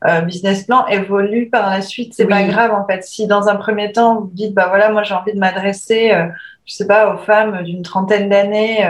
euh, 0.07 0.21
business 0.21 0.65
plan 0.65 0.87
évolue 0.87 1.49
par 1.49 1.71
la 1.71 1.83
suite. 1.83 2.15
C'est 2.15 2.27
pas 2.27 2.45
grave 2.45 2.73
en 2.73 2.87
fait. 2.87 3.03
Si 3.05 3.27
dans 3.27 3.49
un 3.49 3.57
premier 3.57 3.93
temps 3.93 4.21
vous 4.21 4.31
dites 4.33 4.55
bah 4.55 4.67
voilà, 4.69 4.91
moi 4.91 5.03
j'ai 5.03 5.15
envie 5.15 5.33
de 5.33 5.39
m'adresser, 5.39 6.13
je 6.65 6.75
sais 6.75 6.87
pas, 6.87 7.15
aux 7.15 7.19
femmes 7.19 7.63
d'une 7.65 7.83
trentaine 7.83 8.29
d'années, 8.29 8.89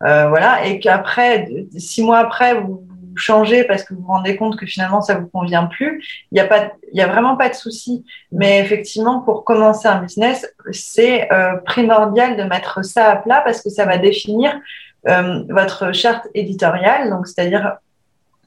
voilà, 0.00 0.66
et 0.66 0.78
qu'après 0.80 1.48
six 1.76 2.02
mois 2.02 2.18
après 2.18 2.54
vous 2.54 2.86
changer 3.16 3.64
parce 3.64 3.84
que 3.84 3.94
vous 3.94 4.02
vous 4.02 4.08
rendez 4.08 4.36
compte 4.36 4.56
que 4.56 4.66
finalement 4.66 5.00
ça 5.00 5.14
vous 5.14 5.26
convient 5.26 5.66
plus, 5.66 6.04
il 6.30 6.34
n'y 6.34 6.40
a 6.40 6.46
pas, 6.46 6.72
il 6.92 6.98
y 6.98 7.02
a 7.02 7.06
vraiment 7.06 7.36
pas 7.36 7.48
de 7.48 7.54
souci. 7.54 8.04
Mais 8.30 8.60
effectivement, 8.60 9.20
pour 9.20 9.44
commencer 9.44 9.88
un 9.88 10.02
business, 10.02 10.46
c'est 10.70 11.30
euh, 11.32 11.56
primordial 11.64 12.36
de 12.36 12.42
mettre 12.44 12.84
ça 12.84 13.10
à 13.10 13.16
plat 13.16 13.42
parce 13.44 13.62
que 13.62 13.70
ça 13.70 13.84
va 13.84 13.98
définir 13.98 14.58
euh, 15.08 15.42
votre 15.48 15.92
charte 15.92 16.28
éditoriale, 16.34 17.10
donc 17.10 17.26
c'est-à-dire 17.26 17.76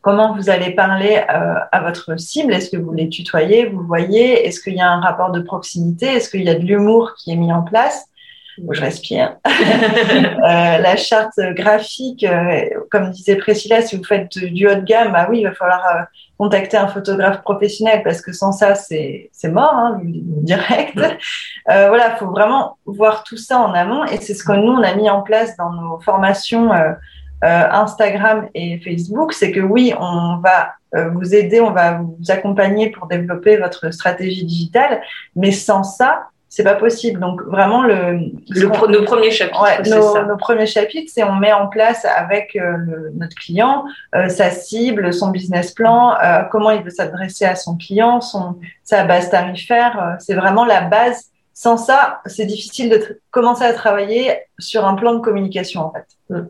comment 0.06 0.36
vous 0.36 0.52
allez 0.52 0.70
parler 0.70 1.24
euh, 1.32 1.56
à 1.72 1.80
votre 1.82 2.18
cible? 2.20 2.54
Est-ce 2.54 2.70
que 2.70 2.78
vous 2.78 2.94
les 2.94 3.10
tutoyez, 3.10 3.65
vous 3.65 3.82
voyez? 3.82 4.46
Est-ce 4.46 4.62
qu'il 4.62 4.76
y 4.76 4.80
a 4.80 4.88
un 4.88 5.02
rapport 5.02 5.32
de 5.32 5.39
proximité? 5.39 6.06
Est-ce 6.06 6.30
qu'il 6.30 6.44
y 6.44 6.50
a 6.50 6.54
de 6.54 6.63
l'humour 6.63 7.15
qui 7.18 7.32
est 7.32 7.36
mis 7.36 7.52
en 7.52 7.63
place? 7.63 8.06
Je 8.72 8.80
respire. 8.80 9.38
euh, 9.48 9.50
la 10.44 10.96
charte 10.96 11.39
graphique, 11.56 12.24
euh, 12.24 12.65
comme 12.91 13.10
disait 13.10 13.36
Priscilla, 13.36 13.82
si 13.82 13.98
vous 13.98 14.04
faites 14.04 14.38
du 14.38 14.68
haut 14.68 14.76
de 14.76 14.82
gamme, 14.82 15.12
bah 15.12 15.26
oui, 15.28 15.39
il 15.39 15.44
va 15.44 15.56
falloir 15.56 16.06
contacter 16.38 16.78
un 16.78 16.88
photographe 16.88 17.41
professionnel 17.41 18.04
parce 18.04 18.22
que 18.22 18.32
sans 18.32 18.52
ça, 18.52 18.76
c'est 18.76 19.32
mort, 19.46 19.74
hein, 19.74 20.00
direct. 20.04 21.00
Voilà, 21.65 22.12
il 22.13 22.18
faut 22.20 22.30
vraiment 22.30 22.78
voir 22.86 23.24
tout 23.24 23.38
ça 23.38 23.60
en 23.60 23.74
amont 23.74 24.06
et 24.06 24.18
c'est 24.18 24.36
ce 24.36 24.44
que 24.44 24.54
nous, 24.54 24.72
on 24.72 24.84
a 24.84 24.94
mis 24.94 25.10
en 25.10 25.24
place 25.24 25.58
dans 25.58 25.74
nos 25.74 26.00
formations 26.00 26.70
Instagram 27.41 28.48
et 28.56 28.80
Facebook, 28.80 29.34
c'est 29.34 29.52
que 29.52 29.60
oui, 29.60 29.93
on 30.00 30.38
va 30.38 30.74
vous 31.12 31.36
aider, 31.36 31.60
on 31.60 31.71
va 31.71 32.00
vous 32.00 32.17
accompagner 32.30 32.89
pour 32.89 33.08
développer 33.08 33.58
votre 33.58 33.91
stratégie 33.91 34.45
digitale, 34.45 35.02
mais 35.36 35.52
sans 35.52 35.84
ça, 35.84 36.30
c'est 36.56 36.63
pas 36.63 36.76
possible. 36.76 37.19
Donc 37.19 37.41
vraiment 37.41 37.84
le, 37.84 38.32
le 38.50 38.88
nos 38.88 39.04
premiers 39.04 39.32
chapitres, 39.32 39.62
ouais, 39.62 39.82
nos, 39.89 40.26
nos, 40.26 40.38
premiers 40.38 40.67
chapitres, 40.67 41.12
c'est 41.13 41.24
on 41.26 41.36
met 41.36 41.52
en 41.52 41.67
place 41.67 42.06
avec 42.06 42.56
euh, 42.56 42.78
le, 42.78 43.12
notre 43.15 43.36
client 43.36 43.84
euh, 44.15 44.30
sa 44.30 44.52
cible, 44.52 45.12
son 45.13 45.32
business 45.32 45.71
plan, 45.71 46.15
euh, 46.24 46.43
comment 46.50 46.71
il 46.71 46.82
veut 46.82 46.91
s'adresser 46.91 47.43
à 47.43 47.56
son 47.56 47.76
client, 47.76 48.21
son 48.21 48.58
sa 48.86 49.04
base 49.04 49.30
tarifaire. 49.30 50.15
c'est 50.19 50.36
vraiment 50.36 50.63
la 50.63 50.82
base. 50.82 51.26
Sans 51.54 51.78
ça, 51.78 52.21
c'est 52.26 52.45
difficile 52.45 52.89
de 52.89 53.21
commencer 53.32 53.63
à 53.63 53.74
travailler 53.74 54.39
sur 54.60 54.86
un 54.86 54.95
plan 54.95 55.13
de 55.13 55.19
communication 55.19 55.82
en 55.82 55.91
fait. 55.91 56.06
Mm. 56.30 56.48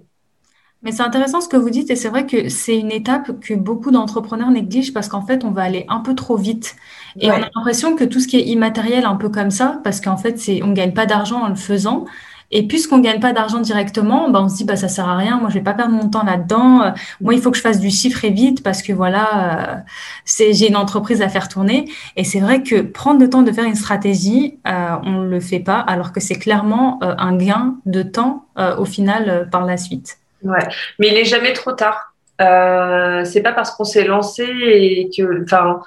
Mais 0.86 0.92
c'est 0.92 1.02
intéressant 1.02 1.42
ce 1.42 1.50
que 1.50 1.58
vous 1.58 1.72
dites 1.72 1.90
et 1.90 1.96
c'est 1.96 2.10
vrai 2.10 2.28
que 2.28 2.48
c'est 2.48 2.78
une 2.78 2.92
étape 2.92 3.40
que 3.42 3.56
beaucoup 3.56 3.90
d'entrepreneurs 3.90 4.52
négligent 4.52 4.94
parce 4.94 5.08
qu'en 5.08 5.26
fait, 5.26 5.44
on 5.44 5.52
va 5.52 5.64
aller 5.64 5.86
un 5.90 6.00
peu 6.00 6.14
trop 6.14 6.38
vite. 6.38 6.76
Et 7.20 7.32
on 7.32 7.34
a 7.34 7.50
l'impression 7.56 7.96
que 7.96 8.04
tout 8.04 8.20
ce 8.20 8.28
qui 8.28 8.38
est 8.38 8.46
immatériel, 8.46 9.06
un 9.06 9.16
peu 9.16 9.30
comme 9.30 9.50
ça, 9.50 9.80
parce 9.84 10.00
qu'en 10.00 10.18
fait, 10.18 10.38
c'est, 10.38 10.62
on 10.64 10.74
gagne 10.74 10.94
pas 10.94 11.08
d'argent 11.08 11.42
en 11.42 11.50
le 11.50 11.56
faisant. 11.56 12.06
Et 12.52 12.68
puisqu'on 12.68 13.00
gagne 13.00 13.20
pas 13.20 13.34
d'argent 13.34 13.60
directement, 13.60 14.30
bah 14.30 14.40
on 14.44 14.50
se 14.50 14.58
dit 14.58 14.66
bah 14.66 14.76
ça 14.76 14.88
sert 14.88 15.10
à 15.10 15.18
rien. 15.18 15.40
Moi 15.40 15.50
je 15.50 15.56
vais 15.56 15.64
pas 15.64 15.74
perdre 15.74 15.94
mon 15.94 16.10
temps 16.10 16.24
là-dedans. 16.24 16.94
Moi 17.20 17.34
il 17.34 17.42
faut 17.42 17.50
que 17.50 17.58
je 17.58 17.62
fasse 17.62 17.80
du 17.80 17.90
chiffre 17.90 18.24
et 18.24 18.30
vite 18.30 18.62
parce 18.64 18.84
que 18.84 18.94
voilà 18.94 19.28
euh, 19.34 19.76
c'est 20.26 20.54
j'ai 20.54 20.70
une 20.70 20.78
entreprise 20.78 21.22
à 21.22 21.30
faire 21.30 21.50
tourner. 21.50 21.90
Et 22.16 22.24
c'est 22.24 22.40
vrai 22.40 22.62
que 22.62 22.82
prendre 22.82 23.20
le 23.20 23.30
temps 23.30 23.42
de 23.42 23.52
faire 23.52 23.66
une 23.66 23.76
stratégie, 23.76 24.60
euh, 24.68 24.96
on 25.04 25.22
le 25.22 25.40
fait 25.40 25.60
pas 25.60 25.80
alors 25.80 26.14
que 26.14 26.20
c'est 26.20 26.36
clairement 26.36 27.00
euh, 27.04 27.16
un 27.18 27.36
gain 27.36 27.78
de 27.86 28.04
temps 28.04 28.46
euh, 28.60 28.78
au 28.78 28.86
final 28.86 29.50
par 29.52 29.66
la 29.66 29.78
suite. 29.78 30.20
Ouais, 30.46 30.68
mais 31.00 31.08
il 31.08 31.18
est 31.18 31.26
jamais 31.26 31.54
trop 31.54 31.74
tard. 31.74 32.14
Euh, 32.42 33.24
c'est 33.26 33.42
pas 33.42 33.52
parce 33.52 33.72
qu'on 33.72 33.84
s'est 33.84 34.06
lancé 34.06 34.44
et 34.44 35.10
que, 35.16 35.44
enfin, 35.44 35.82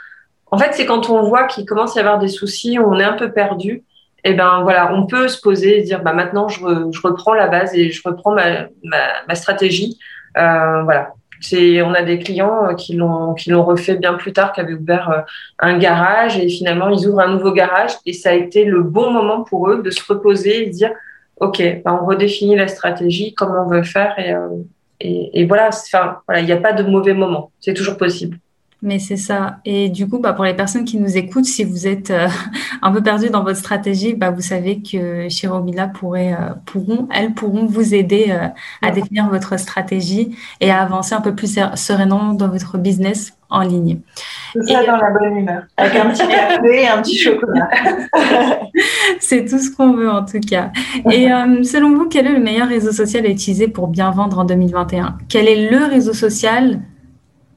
en 0.50 0.58
fait, 0.58 0.70
c'est 0.72 0.86
quand 0.86 1.10
on 1.10 1.22
voit 1.22 1.44
qu'il 1.44 1.64
commence 1.64 1.96
à 1.96 2.00
y 2.00 2.02
avoir 2.02 2.18
des 2.18 2.28
soucis, 2.28 2.78
on 2.78 2.98
est 2.98 3.04
un 3.04 3.12
peu 3.14 3.32
perdu. 3.32 3.84
Et 4.24 4.32
eh 4.32 4.34
ben 4.34 4.62
voilà, 4.62 4.92
on 4.92 5.06
peut 5.06 5.28
se 5.28 5.40
poser 5.40 5.78
et 5.78 5.82
dire, 5.82 6.02
bah 6.02 6.12
maintenant, 6.12 6.48
je, 6.48 6.58
je 6.58 7.00
reprends 7.00 7.34
la 7.34 7.46
base 7.46 7.72
et 7.74 7.92
je 7.92 8.02
reprends 8.04 8.34
ma, 8.34 8.62
ma, 8.82 9.22
ma 9.28 9.34
stratégie. 9.36 9.96
Euh, 10.36 10.82
voilà, 10.82 11.12
c'est, 11.40 11.82
on 11.82 11.94
a 11.94 12.02
des 12.02 12.18
clients 12.18 12.74
qui 12.74 12.94
l'ont 12.94 13.34
qui 13.34 13.50
l'ont 13.50 13.64
refait 13.64 13.94
bien 13.94 14.14
plus 14.14 14.32
tard, 14.32 14.52
qui 14.52 14.60
avaient 14.60 14.74
ouvert 14.74 15.10
euh, 15.10 15.20
un 15.60 15.78
garage 15.78 16.36
et 16.36 16.48
finalement 16.48 16.88
ils 16.88 17.06
ouvrent 17.06 17.20
un 17.20 17.32
nouveau 17.32 17.52
garage 17.52 17.92
et 18.06 18.12
ça 18.12 18.30
a 18.30 18.34
été 18.34 18.64
le 18.64 18.82
bon 18.82 19.12
moment 19.12 19.44
pour 19.44 19.70
eux 19.70 19.82
de 19.82 19.90
se 19.90 20.02
reposer 20.12 20.64
et 20.64 20.70
dire 20.70 20.90
ok, 21.40 21.82
ben, 21.84 22.00
on 22.02 22.06
redéfinit 22.06 22.56
la 22.56 22.68
stratégie, 22.68 23.34
comment 23.34 23.66
on 23.66 23.68
veut 23.68 23.82
faire 23.82 24.18
et, 24.18 24.32
euh, 24.32 24.48
et, 25.00 25.46
voilà, 25.46 25.68
enfin, 25.68 26.18
voilà, 26.26 26.40
il 26.40 26.46
n'y 26.46 26.52
a 26.52 26.56
pas 26.56 26.72
de 26.72 26.82
mauvais 26.82 27.14
moment, 27.14 27.52
c'est 27.60 27.74
toujours 27.74 27.96
possible. 27.96 28.38
Mais 28.80 29.00
c'est 29.00 29.16
ça. 29.16 29.56
Et 29.64 29.88
du 29.88 30.08
coup, 30.08 30.20
bah, 30.20 30.32
pour 30.32 30.44
les 30.44 30.54
personnes 30.54 30.84
qui 30.84 30.98
nous 30.98 31.16
écoutent, 31.16 31.46
si 31.46 31.64
vous 31.64 31.88
êtes 31.88 32.10
euh, 32.10 32.28
un 32.82 32.92
peu 32.92 33.02
perdu 33.02 33.28
dans 33.28 33.42
votre 33.42 33.58
stratégie, 33.58 34.14
bah, 34.14 34.30
vous 34.30 34.40
savez 34.40 34.80
que 34.80 35.28
chez 35.28 35.48
Romila 35.48 35.88
pourrait, 35.88 36.32
euh, 36.34 36.54
pourront, 36.64 37.08
elles 37.12 37.34
pourront 37.34 37.66
vous 37.66 37.94
aider 37.94 38.26
euh, 38.28 38.46
à 38.80 38.92
définir 38.92 39.28
votre 39.30 39.58
stratégie 39.58 40.36
et 40.60 40.70
à 40.70 40.80
avancer 40.80 41.14
un 41.14 41.20
peu 41.20 41.34
plus 41.34 41.58
sereinement 41.74 42.34
dans 42.34 42.48
votre 42.48 42.78
business 42.78 43.32
en 43.50 43.62
ligne. 43.62 43.98
Tout 44.52 44.62
ça 44.62 44.84
dans 44.84 44.96
la 44.96 45.10
bonne 45.10 45.38
humeur, 45.38 45.62
avec 45.76 45.96
un 45.96 46.10
petit 46.10 46.28
café 46.28 46.82
et 46.82 46.88
un 46.88 47.02
petit 47.02 47.18
chocolat. 47.18 47.68
c'est 49.18 49.46
tout 49.46 49.58
ce 49.58 49.74
qu'on 49.74 49.94
veut 49.94 50.10
en 50.10 50.24
tout 50.24 50.40
cas. 50.40 50.70
Et 51.10 51.28
selon 51.64 51.96
vous, 51.96 52.08
quel 52.08 52.26
est 52.26 52.32
le 52.32 52.40
meilleur 52.40 52.68
réseau 52.68 52.92
social 52.92 53.24
à 53.24 53.30
utiliser 53.30 53.66
pour 53.66 53.88
bien 53.88 54.10
vendre 54.10 54.38
en 54.38 54.44
2021 54.44 55.16
Quel 55.30 55.48
est 55.48 55.70
le 55.70 55.82
réseau 55.86 56.12
social 56.12 56.80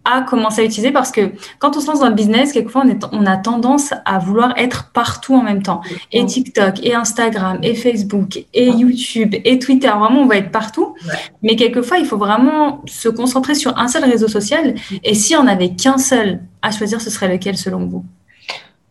à 0.03 0.21
commencer 0.21 0.61
à 0.61 0.65
utiliser 0.65 0.91
parce 0.91 1.11
que 1.11 1.31
quand 1.59 1.77
on 1.77 1.79
se 1.79 1.87
lance 1.87 1.99
dans 1.99 2.09
le 2.09 2.15
business, 2.15 2.51
quelquefois 2.53 2.83
on, 3.11 3.25
a 3.25 3.37
tendance 3.37 3.93
à 4.05 4.19
vouloir 4.19 4.53
être 4.57 4.91
partout 4.93 5.35
en 5.35 5.43
même 5.43 5.61
temps. 5.61 5.81
Et 6.11 6.25
TikTok, 6.25 6.83
et 6.83 6.95
Instagram, 6.95 7.59
et 7.61 7.75
Facebook, 7.75 8.43
et 8.53 8.69
YouTube, 8.69 9.35
et 9.43 9.59
Twitter. 9.59 9.87
Vraiment, 9.87 10.21
on 10.21 10.25
va 10.25 10.37
être 10.37 10.51
partout. 10.51 10.95
Mais 11.43 11.55
quelquefois, 11.55 11.97
il 11.97 12.05
faut 12.05 12.17
vraiment 12.17 12.81
se 12.87 13.09
concentrer 13.09 13.55
sur 13.55 13.77
un 13.77 13.87
seul 13.87 14.05
réseau 14.05 14.27
social. 14.27 14.75
Et 15.03 15.13
si 15.13 15.35
on 15.35 15.43
n'avait 15.43 15.69
qu'un 15.75 15.97
seul 15.97 16.41
à 16.61 16.71
choisir, 16.71 17.01
ce 17.01 17.09
serait 17.09 17.31
lequel 17.31 17.57
selon 17.57 17.85
vous? 17.85 18.05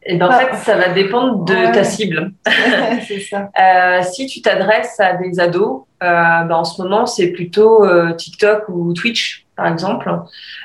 Et 0.03 0.15
eh 0.15 0.17
ben, 0.17 0.29
en 0.29 0.33
fait, 0.33 0.55
ça 0.57 0.77
va 0.77 0.89
dépendre 0.89 1.45
de 1.45 1.75
ta 1.75 1.85
cible. 1.85 2.33
ça. 3.31 3.51
Euh, 3.61 4.03
si 4.03 4.27
tu 4.27 4.41
t'adresses 4.41 4.99
à 4.99 5.15
des 5.15 5.39
ados, 5.39 5.83
euh, 6.03 6.43
ben, 6.45 6.55
en 6.55 6.65
ce 6.65 6.81
moment, 6.81 7.05
c'est 7.05 7.29
plutôt 7.29 7.85
euh, 7.85 8.13
TikTok 8.15 8.65
ou 8.69 8.95
Twitch 8.95 9.47
par 9.61 9.71
exemple. 9.71 10.11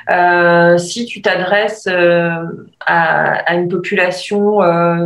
Euh, 0.10 0.78
si 0.78 1.06
tu 1.06 1.22
t'adresses 1.22 1.86
euh, 1.88 2.46
à, 2.86 3.54
une 3.54 3.68
population 3.68 4.60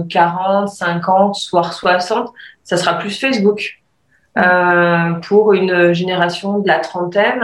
40, 0.08 0.70
50, 0.70 1.38
voire 1.52 1.74
60, 1.74 2.32
ça 2.63 2.78
sera 2.78 3.00
plus 3.00 3.20
Facebook. 3.20 3.80
Euh, 4.38 5.13
pour 5.28 5.54
une 5.54 5.92
génération 5.92 6.60
de 6.60 6.68
la 6.68 6.78
trentaine, 6.78 7.44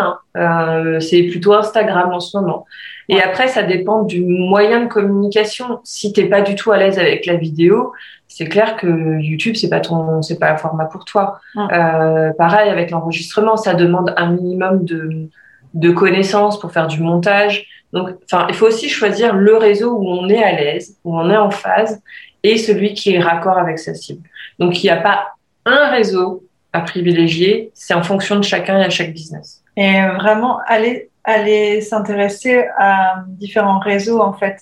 c'est 1.02 1.24
plutôt 1.24 1.54
Instagram 1.54 2.14
en 2.14 2.20
ce 2.20 2.38
moment. 2.38 2.68
Et 3.10 3.22
après, 3.22 3.48
ça 3.48 3.64
dépend 3.64 4.04
du 4.04 4.22
moyen 4.22 4.82
de 4.82 4.88
communication. 4.88 5.80
Si 5.84 6.12
t'es 6.14 6.26
pas 6.26 6.42
du 6.42 6.56
tout 6.56 6.72
à 6.72 6.78
l'aise 6.78 6.98
avec 6.98 7.26
la 7.26 7.36
vidéo, 7.36 7.94
c'est 8.28 8.46
clair 8.46 8.76
que 8.76 9.20
YouTube 9.22 9.56
c'est 9.56 9.70
pas 9.70 9.80
ton, 9.80 10.22
c'est 10.22 10.40
pas 10.40 10.52
un 10.52 10.58
format 10.58 10.86
pour 10.86 11.06
toi. 11.06 11.40
pareil 11.56 12.70
avec 12.70 12.92
l'enregistrement, 12.92 13.58
ça 13.58 13.74
demande 13.74 14.14
un 14.18 14.32
minimum 14.32 14.84
de 14.84 15.30
de 15.76 15.92
connaissances 15.92 16.60
pour 16.60 16.72
faire 16.72 16.88
du 16.88 17.02
montage. 17.02 17.68
Donc, 17.94 18.10
enfin, 18.24 18.48
il 18.50 18.56
faut 18.56 18.66
aussi 18.66 18.90
choisir 18.90 19.36
le 19.36 19.58
réseau 19.58 19.96
où 19.96 20.10
on 20.10 20.28
est 20.28 20.44
à 20.44 20.54
l'aise, 20.54 20.98
où 21.04 21.18
on 21.18 21.30
est 21.30 21.38
en 21.38 21.52
phase, 21.52 22.02
et 22.44 22.58
celui 22.58 22.94
qui 22.94 23.14
est 23.14 23.20
raccord 23.20 23.58
avec 23.58 23.78
sa 23.78 23.94
cible. 23.94 24.28
Donc, 24.58 24.84
il 24.84 24.88
n'y 24.88 24.92
a 24.92 24.98
pas 24.98 25.34
un 25.66 25.90
réseau 25.90 26.44
à 26.74 26.82
privilégier, 26.82 27.72
c'est 27.74 27.94
en 27.94 28.04
fonction 28.04 28.38
de 28.38 28.44
chacun 28.44 28.80
et 28.80 28.84
à 28.84 28.90
chaque 28.90 29.14
business. 29.14 29.64
Et 29.78 30.02
vraiment, 30.20 30.60
aller, 30.68 31.10
aller 31.26 31.82
s'intéresser 31.82 32.68
à 32.78 33.24
différents 33.28 33.80
réseaux, 33.80 34.22
en 34.22 34.34
fait. 34.34 34.58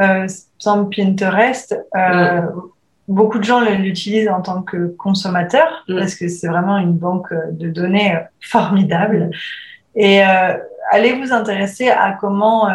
Euh, 0.00 0.26
exemple, 0.58 0.94
Pinterest, 0.96 1.78
euh, 1.96 2.40
mm. 2.40 2.52
beaucoup 3.08 3.38
de 3.38 3.44
gens 3.44 3.60
l'utilisent 3.60 4.28
en 4.28 4.42
tant 4.42 4.62
que 4.62 4.94
consommateur, 4.98 5.84
mm. 5.88 5.98
parce 5.98 6.14
que 6.14 6.28
c'est 6.28 6.48
vraiment 6.48 6.78
une 6.78 6.94
banque 6.94 7.32
de 7.52 7.68
données 7.68 8.18
formidable. 8.40 9.30
Et 9.94 10.24
euh, 10.24 10.56
allez 10.90 11.12
vous 11.14 11.32
intéresser 11.32 11.88
à 11.88 12.12
comment 12.12 12.68
euh, 12.68 12.74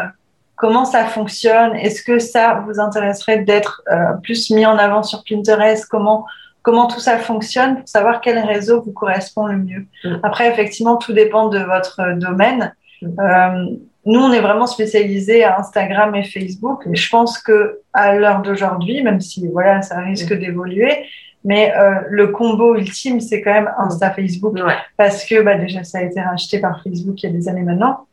comment 0.55 0.85
ça 0.85 1.05
fonctionne. 1.05 1.75
Est-ce 1.75 2.03
que 2.03 2.19
ça 2.19 2.63
vous 2.65 2.79
intéresserait 2.79 3.39
d'être 3.39 3.81
euh, 3.91 4.13
plus 4.23 4.49
mis 4.49 4.65
en 4.65 4.77
avant 4.77 5.03
sur 5.03 5.23
Pinterest? 5.27 5.85
Comment 5.89 6.25
comment 6.61 6.87
tout 6.87 6.99
ça 6.99 7.17
fonctionne? 7.17 7.77
Pour 7.77 7.87
savoir 7.87 8.21
quel 8.21 8.39
réseau 8.39 8.81
vous 8.81 8.91
correspond 8.91 9.47
le 9.47 9.57
mieux. 9.57 9.85
Mm. 10.03 10.17
Après, 10.23 10.49
effectivement, 10.49 10.97
tout 10.97 11.13
dépend 11.13 11.49
de 11.49 11.59
votre 11.59 12.17
domaine. 12.17 12.73
Euh, 13.03 13.65
nous, 14.05 14.19
on 14.19 14.31
est 14.31 14.41
vraiment 14.41 14.67
spécialisé 14.67 15.43
à 15.43 15.59
Instagram 15.59 16.15
et 16.15 16.23
Facebook. 16.23 16.83
Et 16.91 16.95
je 16.95 17.09
pense 17.09 17.37
que 17.37 17.79
à 17.93 18.15
l'heure 18.15 18.41
d'aujourd'hui, 18.41 19.03
même 19.03 19.19
si 19.21 19.47
voilà, 19.47 19.81
ça 19.81 19.99
risque 19.99 20.33
d'évoluer, 20.33 21.05
mais 21.45 21.73
euh, 21.75 22.01
le 22.09 22.27
combo 22.27 22.75
ultime, 22.75 23.21
c'est 23.21 23.41
quand 23.41 23.53
même 23.53 23.71
Insta 23.77 24.11
Facebook. 24.11 24.57
Parce 24.97 25.25
que 25.25 25.41
bah, 25.41 25.57
déjà, 25.57 25.83
ça 25.83 25.99
a 25.99 26.01
été 26.03 26.21
racheté 26.21 26.59
par 26.59 26.81
Facebook 26.83 27.21
il 27.23 27.27
y 27.27 27.29
a 27.29 27.35
des 27.35 27.47
années 27.47 27.63
maintenant. 27.63 28.05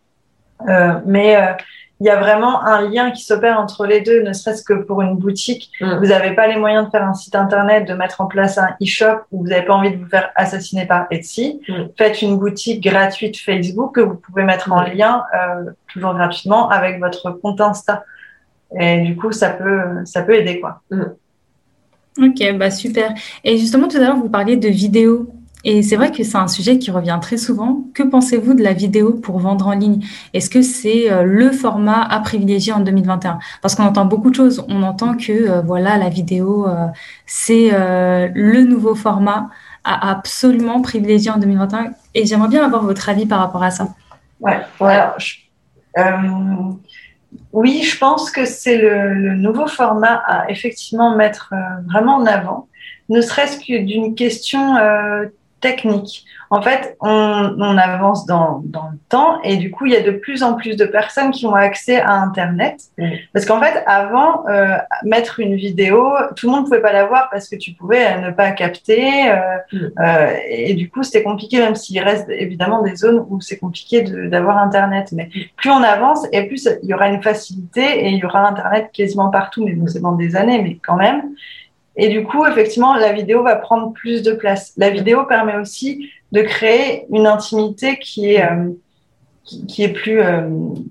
Euh, 0.68 1.00
mais 1.04 1.36
euh, 1.36 1.52
il 2.00 2.06
y 2.06 2.10
a 2.10 2.16
vraiment 2.16 2.62
un 2.62 2.88
lien 2.88 3.10
qui 3.10 3.24
s'opère 3.24 3.58
entre 3.58 3.86
les 3.86 4.02
deux, 4.02 4.22
ne 4.22 4.32
serait-ce 4.32 4.62
que 4.62 4.74
pour 4.74 5.00
une 5.00 5.16
boutique. 5.16 5.70
Mm. 5.80 5.96
Vous 5.98 6.06
n'avez 6.06 6.34
pas 6.34 6.46
les 6.46 6.56
moyens 6.56 6.86
de 6.86 6.90
faire 6.90 7.04
un 7.04 7.14
site 7.14 7.34
internet, 7.34 7.88
de 7.88 7.94
mettre 7.94 8.20
en 8.20 8.26
place 8.26 8.58
un 8.58 8.68
e-shop 8.82 9.20
où 9.32 9.42
vous 9.42 9.48
n'avez 9.48 9.64
pas 9.64 9.74
envie 9.74 9.92
de 9.92 9.96
vous 9.96 10.08
faire 10.08 10.30
assassiner 10.36 10.86
par 10.86 11.06
Etsy. 11.10 11.60
Mm. 11.68 11.72
Faites 11.96 12.20
une 12.20 12.36
boutique 12.36 12.82
gratuite 12.82 13.38
Facebook 13.38 13.94
que 13.94 14.00
vous 14.00 14.16
pouvez 14.16 14.42
mettre 14.42 14.70
en 14.72 14.82
mm. 14.82 14.92
lien 14.92 15.24
euh, 15.34 15.70
toujours 15.90 16.14
gratuitement 16.14 16.68
avec 16.68 17.00
votre 17.00 17.30
compte 17.30 17.60
Insta. 17.60 18.04
Et 18.78 19.00
du 19.00 19.16
coup, 19.16 19.32
ça 19.32 19.50
peut, 19.50 20.04
ça 20.04 20.22
peut 20.22 20.34
aider, 20.34 20.60
quoi. 20.60 20.82
Ok, 22.18 22.56
bah 22.56 22.70
super. 22.70 23.14
Et 23.44 23.56
justement, 23.58 23.88
tout 23.88 23.96
à 23.98 24.00
l'heure, 24.00 24.16
vous 24.16 24.28
parliez 24.28 24.56
de 24.56 24.68
vidéo. 24.68 25.30
Et 25.68 25.82
c'est 25.82 25.96
vrai 25.96 26.12
que 26.12 26.22
c'est 26.22 26.36
un 26.36 26.46
sujet 26.46 26.78
qui 26.78 26.92
revient 26.92 27.18
très 27.20 27.36
souvent. 27.36 27.82
Que 27.92 28.04
pensez-vous 28.04 28.54
de 28.54 28.62
la 28.62 28.72
vidéo 28.72 29.14
pour 29.14 29.40
vendre 29.40 29.66
en 29.66 29.72
ligne? 29.72 30.00
Est-ce 30.32 30.48
que 30.48 30.62
c'est 30.62 31.10
euh, 31.10 31.24
le 31.24 31.50
format 31.50 32.02
à 32.02 32.20
privilégier 32.20 32.72
en 32.72 32.78
2021 32.78 33.40
Parce 33.62 33.74
qu'on 33.74 33.82
entend 33.82 34.04
beaucoup 34.04 34.30
de 34.30 34.36
choses. 34.36 34.64
On 34.68 34.84
entend 34.84 35.16
que 35.16 35.32
euh, 35.32 35.62
voilà, 35.62 35.98
la 35.98 36.08
vidéo, 36.08 36.68
euh, 36.68 36.86
c'est 37.26 37.70
le 37.72 38.60
nouveau 38.62 38.94
format 38.94 39.50
à 39.82 40.12
absolument 40.12 40.80
privilégier 40.82 41.32
en 41.32 41.38
2021. 41.38 41.90
Et 42.14 42.26
j'aimerais 42.26 42.48
bien 42.48 42.64
avoir 42.64 42.84
votre 42.84 43.08
avis 43.08 43.26
par 43.26 43.40
rapport 43.40 43.64
à 43.64 43.72
ça. 43.72 43.88
Ouais. 44.40 44.60
Oui, 47.52 47.82
je 47.82 47.98
pense 47.98 48.30
que 48.30 48.44
c'est 48.44 48.78
le, 48.78 49.34
nouveau 49.34 49.66
format 49.66 50.22
à 50.26 50.48
effectivement 50.48 51.16
mettre 51.16 51.52
vraiment 51.92 52.16
en 52.16 52.26
avant, 52.26 52.68
ne 53.08 53.20
serait-ce 53.20 53.58
que 53.58 53.84
d'une 53.84 54.14
question 54.14 54.76
technique. 55.60 56.24
En 56.50 56.62
fait, 56.62 56.96
on, 57.00 57.76
avance 57.76 58.24
dans, 58.26 58.62
le 58.62 58.98
temps 59.08 59.40
et 59.42 59.56
du 59.56 59.70
coup, 59.70 59.86
il 59.86 59.92
y 59.92 59.96
a 59.96 60.02
de 60.02 60.12
plus 60.12 60.42
en 60.42 60.54
plus 60.54 60.76
de 60.76 60.84
personnes 60.84 61.32
qui 61.32 61.44
ont 61.46 61.54
accès 61.54 62.00
à 62.00 62.12
Internet. 62.12 62.80
Parce 63.32 63.46
qu'en 63.46 63.60
fait, 63.60 63.82
avant, 63.86 64.46
euh, 64.48 64.76
mettre 65.04 65.40
une 65.40 65.56
vidéo, 65.56 66.08
tout 66.36 66.46
le 66.46 66.52
monde 66.52 66.60
ne 66.62 66.66
pouvait 66.66 66.80
pas 66.80 66.92
la 66.92 67.06
voir 67.06 67.28
parce 67.30 67.48
que 67.48 67.56
tu 67.56 67.72
pouvais 67.72 68.06
euh, 68.06 68.28
ne 68.28 68.30
pas 68.30 68.52
capter. 68.52 69.28
Euh, 69.28 70.34
et 70.48 70.74
du 70.74 70.88
coup, 70.88 71.02
c'était 71.02 71.24
compliqué, 71.24 71.58
même 71.58 71.74
s'il 71.74 71.98
reste 72.00 72.28
évidemment 72.28 72.82
des 72.82 72.94
zones 72.94 73.24
où 73.28 73.40
c'est 73.40 73.58
compliqué 73.58 74.02
d'avoir 74.02 74.58
Internet. 74.58 75.10
Mais 75.12 75.28
plus 75.56 75.70
on 75.70 75.82
avance 75.82 76.26
et 76.32 76.46
plus 76.46 76.68
il 76.82 76.88
y 76.88 76.94
aura 76.94 77.08
une 77.08 77.22
facilité 77.22 77.82
et 77.82 78.10
il 78.10 78.18
y 78.18 78.24
aura 78.24 78.46
Internet 78.46 78.90
quasiment 78.92 79.30
partout. 79.30 79.64
Mais 79.64 79.72
bon, 79.72 79.88
c'est 79.88 80.00
dans 80.00 80.12
des 80.12 80.36
années, 80.36 80.62
mais 80.62 80.78
quand 80.84 80.96
même. 80.96 81.22
Et 81.96 82.08
du 82.08 82.24
coup, 82.24 82.46
effectivement, 82.46 82.94
la 82.94 83.12
vidéo 83.12 83.42
va 83.42 83.56
prendre 83.56 83.92
plus 83.92 84.22
de 84.22 84.32
place. 84.32 84.72
La 84.76 84.90
vidéo 84.90 85.24
permet 85.24 85.56
aussi 85.56 86.10
de 86.32 86.42
créer 86.42 87.06
une 87.10 87.26
intimité 87.26 87.98
qui 87.98 88.34
est, 88.34 88.44
euh, 88.44 88.70
qui, 89.44 89.82
est 89.82 89.92
plus. 89.92 90.20
Euh, 90.20 90.42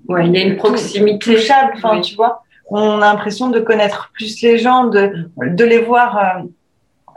ouais, 0.08 0.26
il 0.26 0.34
y 0.34 0.38
a 0.38 0.44
une 0.44 0.56
proximité. 0.56 1.36
Touchable, 1.36 1.74
enfin, 1.76 2.00
tu 2.00 2.16
vois. 2.16 2.42
On 2.68 3.00
a 3.00 3.12
l'impression 3.12 3.50
de 3.50 3.60
connaître 3.60 4.10
plus 4.12 4.42
les 4.42 4.58
gens, 4.58 4.86
de, 4.86 5.30
de 5.36 5.64
les 5.64 5.78
voir 5.78 6.42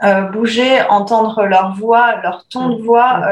euh, 0.04 0.22
bouger, 0.22 0.80
entendre 0.88 1.44
leur 1.44 1.74
voix, 1.74 2.20
leur 2.22 2.46
ton 2.48 2.76
de 2.76 2.82
voix. 2.82 3.22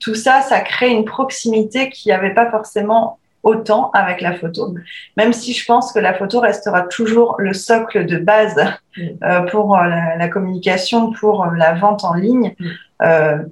tout 0.00 0.16
ça, 0.16 0.40
ça 0.40 0.60
crée 0.60 0.90
une 0.90 1.04
proximité 1.04 1.90
qui 1.90 2.08
n'y 2.08 2.12
avait 2.12 2.34
pas 2.34 2.50
forcément 2.50 3.20
autant 3.42 3.90
avec 3.92 4.20
la 4.20 4.34
photo, 4.34 4.74
même 5.16 5.32
si 5.32 5.52
je 5.52 5.64
pense 5.64 5.92
que 5.92 5.98
la 5.98 6.14
photo 6.14 6.40
restera 6.40 6.82
toujours 6.82 7.36
le 7.38 7.52
socle 7.52 8.06
de 8.06 8.18
base 8.18 8.56
mm. 8.96 9.02
euh, 9.22 9.40
pour 9.42 9.76
euh, 9.76 9.84
la, 10.18 10.28
communication, 10.28 11.12
pour 11.12 11.44
euh, 11.44 11.48
la 11.56 11.74
vente 11.74 12.04
en 12.04 12.14
ligne, 12.14 12.54
mm. 12.58 13.46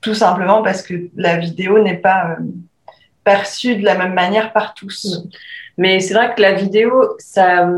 tout 0.00 0.14
simplement 0.14 0.62
parce 0.62 0.82
que 0.82 0.94
la 1.16 1.36
vidéo 1.36 1.78
n'est 1.80 1.98
pas 1.98 2.36
perçue 3.24 3.76
de 3.76 3.84
la 3.84 3.96
même 3.96 4.14
manière 4.14 4.52
par 4.52 4.74
tous. 4.74 5.04
Mm. 5.04 5.28
Mais 5.80 6.00
c'est 6.00 6.14
vrai 6.14 6.34
que 6.34 6.42
la 6.42 6.52
vidéo, 6.52 7.14
ça, 7.18 7.68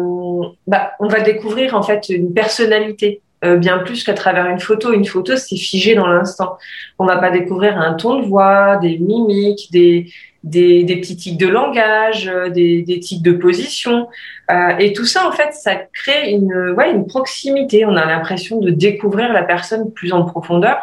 bah, 0.66 0.92
on 1.00 1.08
va 1.08 1.20
découvrir 1.20 1.74
en 1.74 1.82
fait 1.82 2.08
une 2.08 2.32
personnalité. 2.32 3.20
bien 3.42 3.78
plus 3.78 4.04
qu'à 4.04 4.14
travers 4.14 4.46
une 4.46 4.60
photo. 4.60 4.94
Une 4.94 5.04
photo, 5.04 5.36
c'est 5.36 5.56
figé 5.56 5.94
dans 5.94 6.06
l'instant. 6.06 6.56
On 6.98 7.04
va 7.04 7.18
pas 7.18 7.30
découvrir 7.30 7.76
un 7.78 7.92
ton 7.92 8.20
de 8.20 8.26
voix, 8.26 8.78
des 8.78 8.98
mimiques, 8.98 9.70
des, 9.70 10.10
des, 10.42 10.84
des 10.84 10.96
petits 10.96 11.16
tics 11.16 11.38
de 11.38 11.48
langage, 11.48 12.28
euh, 12.28 12.48
des, 12.48 12.82
des 12.82 13.00
tics 13.00 13.22
de 13.22 13.32
position. 13.32 14.08
Euh, 14.50 14.76
et 14.78 14.92
tout 14.92 15.04
ça, 15.04 15.28
en 15.28 15.32
fait, 15.32 15.52
ça 15.52 15.74
crée 15.76 16.30
une, 16.30 16.74
ouais, 16.76 16.90
une 16.90 17.06
proximité. 17.06 17.84
On 17.84 17.96
a 17.96 18.06
l'impression 18.06 18.58
de 18.58 18.70
découvrir 18.70 19.32
la 19.32 19.42
personne 19.42 19.92
plus 19.92 20.12
en 20.12 20.24
profondeur. 20.24 20.78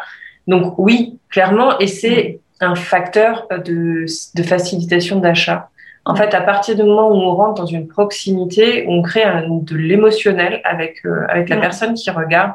Donc 0.46 0.78
oui, 0.78 1.18
clairement, 1.28 1.78
et 1.78 1.86
c'est 1.86 2.40
un 2.60 2.74
facteur 2.74 3.46
de, 3.64 4.06
de 4.34 4.42
facilitation 4.42 5.20
d'achat 5.20 5.70
En 6.04 6.16
fait, 6.16 6.34
à 6.34 6.40
partir 6.40 6.74
du 6.74 6.82
moment 6.82 7.08
où 7.08 7.14
on 7.14 7.34
rentre 7.34 7.54
dans 7.54 7.66
une 7.66 7.86
proximité, 7.86 8.84
on 8.88 9.02
crée 9.02 9.24
de 9.46 9.76
l'émotionnel 9.76 10.60
avec 10.64 11.04
euh, 11.04 11.26
avec 11.28 11.48
la 11.48 11.58
personne 11.58 11.94
qui 11.94 12.10
regarde. 12.10 12.52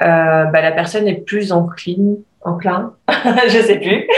Euh, 0.00 0.44
bah, 0.44 0.60
la 0.60 0.72
personne 0.72 1.06
est 1.06 1.24
plus 1.24 1.52
encline, 1.52 2.16
enclin, 2.42 2.94
je 3.46 3.60
sais 3.60 3.78
plus, 3.78 4.08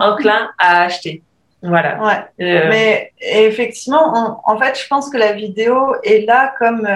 enclin. 0.00 0.50
à 0.58 0.82
acheter. 0.82 1.22
Voilà. 1.66 2.02
Ouais. 2.02 2.44
Euh, 2.44 2.68
Mais 2.68 3.12
effectivement, 3.20 4.40
en 4.44 4.58
fait, 4.58 4.78
je 4.80 4.86
pense 4.88 5.10
que 5.10 5.16
la 5.16 5.32
vidéo 5.32 5.94
est 6.02 6.26
là 6.26 6.54
comme 6.58 6.86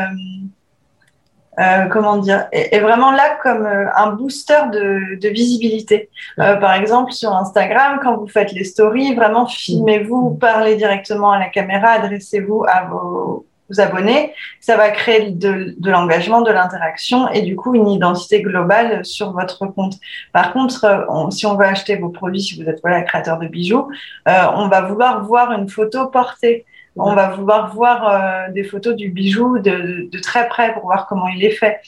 euh, 1.58 1.86
comment 1.88 2.16
dire, 2.16 2.46
est, 2.52 2.78
vraiment 2.78 3.10
là 3.10 3.36
comme 3.42 3.66
euh, 3.66 3.86
un 3.94 4.12
booster 4.12 4.60
de, 4.72 5.20
de 5.20 5.28
visibilité. 5.28 6.08
Euh, 6.38 6.56
par 6.56 6.74
exemple, 6.74 7.12
sur 7.12 7.34
Instagram, 7.34 7.98
quand 8.02 8.16
vous 8.16 8.28
faites 8.28 8.52
les 8.52 8.64
stories, 8.64 9.14
vraiment 9.14 9.46
filmez-vous, 9.46 10.36
parlez 10.40 10.76
directement 10.76 11.32
à 11.32 11.38
la 11.38 11.48
caméra, 11.48 11.88
adressez-vous 11.88 12.64
à 12.66 12.84
vos, 12.84 13.46
abonnés. 13.78 14.34
Ça 14.60 14.76
va 14.76 14.90
créer 14.90 15.30
de, 15.30 15.74
de 15.78 15.90
l'engagement, 15.90 16.40
de 16.40 16.50
l'interaction 16.50 17.28
et 17.28 17.42
du 17.42 17.54
coup 17.54 17.74
une 17.74 17.88
identité 17.88 18.42
globale 18.42 19.04
sur 19.04 19.32
votre 19.32 19.66
compte. 19.66 19.94
Par 20.32 20.52
contre, 20.52 21.06
si 21.30 21.46
on 21.46 21.56
veut 21.56 21.66
acheter 21.66 21.96
vos 21.96 22.08
produits, 22.08 22.40
si 22.40 22.60
vous 22.60 22.68
êtes 22.68 22.80
voilà 22.80 23.02
créateur 23.02 23.38
de 23.38 23.46
bijoux, 23.46 23.88
on 24.26 24.68
va 24.68 24.80
vouloir 24.82 25.24
voir 25.24 25.52
une 25.52 25.68
photo 25.68 26.06
portée. 26.06 26.64
On 26.96 27.14
va 27.14 27.30
vouloir 27.30 27.72
voir 27.74 28.08
euh, 28.08 28.52
des 28.52 28.64
photos 28.64 28.94
du 28.94 29.10
bijou 29.10 29.58
de, 29.58 30.10
très 30.22 30.48
près 30.48 30.72
pour 30.74 30.82
voir 30.84 31.06
comment 31.06 31.28
il 31.28 31.44
est 31.44 31.52
fait. 31.52 31.80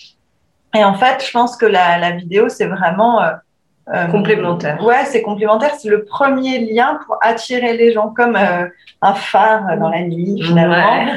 Et 0.75 0.85
en 0.85 0.95
fait, 0.95 1.25
je 1.25 1.31
pense 1.31 1.57
que 1.57 1.67
la, 1.67 2.13
vidéo, 2.13 2.49
c'est 2.49 2.67
vraiment 2.67 3.21
euh, 3.89 3.95
euh, 3.95 4.07
complémentaire. 4.07 4.83
Ouais, 4.85 5.05
c'est 5.07 5.23
complémentaire. 5.23 5.75
C'est 5.77 5.89
le 5.89 6.05
premier 6.05 6.61
lien 6.61 7.01
pour 7.05 7.17
attirer 7.21 7.77
les 7.77 7.93
gens, 7.93 8.13
comme 8.15 8.37
un 8.37 9.15
phare 9.15 9.77
dans 9.79 9.89
la 9.89 10.03
nuit 10.03 10.41
finalement, 10.43 11.07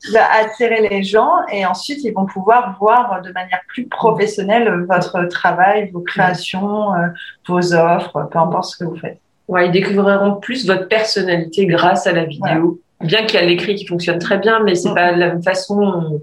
qui 0.00 0.12
va 0.12 0.20
attirer 0.40 0.88
les 0.88 1.02
gens. 1.02 1.30
Et 1.50 1.66
ensuite, 1.66 2.04
ils 2.04 2.12
vont 2.12 2.26
pouvoir 2.26 2.76
voir 2.80 3.20
de 3.22 3.32
manière 3.32 3.60
plus 3.68 3.86
professionnelle 3.86 4.86
votre 4.88 5.24
travail, 5.24 5.90
vos 5.92 6.00
créations, 6.00 6.90
vos 7.48 7.74
offres, 7.74 8.28
peu 8.30 8.38
importe 8.38 8.64
ce 8.64 8.76
que 8.78 8.84
vous 8.84 8.96
faites. 8.96 9.18
Ouais, 9.48 9.66
ils 9.66 9.72
découvriront 9.72 10.36
plus 10.36 10.66
votre 10.66 10.88
personnalité 10.88 11.66
grâce 11.66 12.06
à 12.06 12.12
la 12.12 12.24
vidéo 12.24 12.80
bien 13.02 13.24
qu'il 13.24 13.40
y 13.40 13.42
a 13.42 13.46
l'écrit 13.46 13.74
qui 13.74 13.86
fonctionne 13.86 14.18
très 14.18 14.38
bien, 14.38 14.60
mais 14.62 14.74
c'est 14.74 14.94
pas 14.94 15.12
de 15.12 15.18
la 15.18 15.28
même 15.28 15.42
façon. 15.42 16.20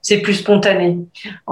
C'est 0.00 0.18
plus 0.18 0.34
spontané. 0.34 0.98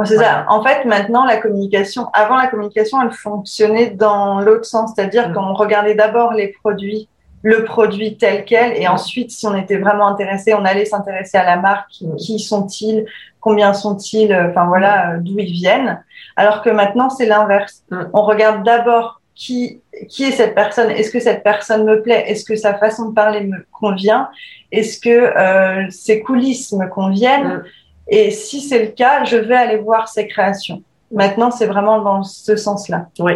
c'est 0.04 0.16
ça. 0.16 0.46
En 0.48 0.62
fait, 0.62 0.84
maintenant, 0.84 1.24
la 1.24 1.36
communication, 1.36 2.08
avant 2.12 2.36
la 2.36 2.46
communication, 2.46 3.02
elle 3.02 3.12
fonctionnait 3.12 3.90
dans 3.90 4.40
l'autre 4.40 4.64
sens, 4.64 4.92
c'est-à-dire 4.94 5.28
mm. 5.28 5.34
qu'on 5.34 5.52
regardait 5.54 5.94
d'abord 5.94 6.32
les 6.32 6.48
produits, 6.48 7.08
le 7.42 7.64
produit 7.64 8.16
tel 8.16 8.44
quel, 8.44 8.72
et 8.80 8.86
mm. 8.86 8.92
ensuite, 8.92 9.30
si 9.30 9.46
on 9.46 9.56
était 9.56 9.78
vraiment 9.78 10.06
intéressé, 10.06 10.54
on 10.54 10.64
allait 10.64 10.84
s'intéresser 10.84 11.38
à 11.38 11.44
la 11.44 11.56
marque. 11.56 12.00
Mm. 12.00 12.16
Qui 12.16 12.38
sont-ils 12.38 13.04
Combien 13.40 13.74
sont-ils 13.74 14.34
Enfin 14.34 14.66
voilà, 14.66 15.16
d'où 15.18 15.38
ils 15.38 15.52
viennent. 15.52 16.02
Alors 16.36 16.62
que 16.62 16.70
maintenant, 16.70 17.10
c'est 17.10 17.26
l'inverse. 17.26 17.84
On 18.12 18.22
regarde 18.22 18.64
d'abord 18.64 19.20
qui, 19.36 19.82
qui 20.08 20.24
est 20.24 20.32
cette 20.32 20.54
personne 20.54 20.90
Est-ce 20.90 21.10
que 21.10 21.20
cette 21.20 21.44
personne 21.44 21.84
me 21.84 22.02
plaît 22.02 22.24
Est-ce 22.26 22.44
que 22.44 22.56
sa 22.56 22.74
façon 22.74 23.10
de 23.10 23.14
parler 23.14 23.42
me 23.42 23.64
convient 23.70 24.30
Est-ce 24.72 24.98
que 24.98 25.10
euh, 25.10 25.88
ses 25.90 26.22
coulisses 26.22 26.72
me 26.72 26.88
conviennent 26.88 27.58
mm. 27.58 27.64
Et 28.08 28.30
si 28.30 28.60
c'est 28.60 28.84
le 28.84 28.90
cas, 28.92 29.24
je 29.24 29.36
vais 29.36 29.56
aller 29.56 29.78
voir 29.78 30.08
ses 30.08 30.26
créations. 30.26 30.82
Maintenant, 31.10 31.50
c'est 31.50 31.66
vraiment 31.66 32.00
dans 32.02 32.22
ce 32.22 32.56
sens-là. 32.56 33.08
Oui. 33.18 33.32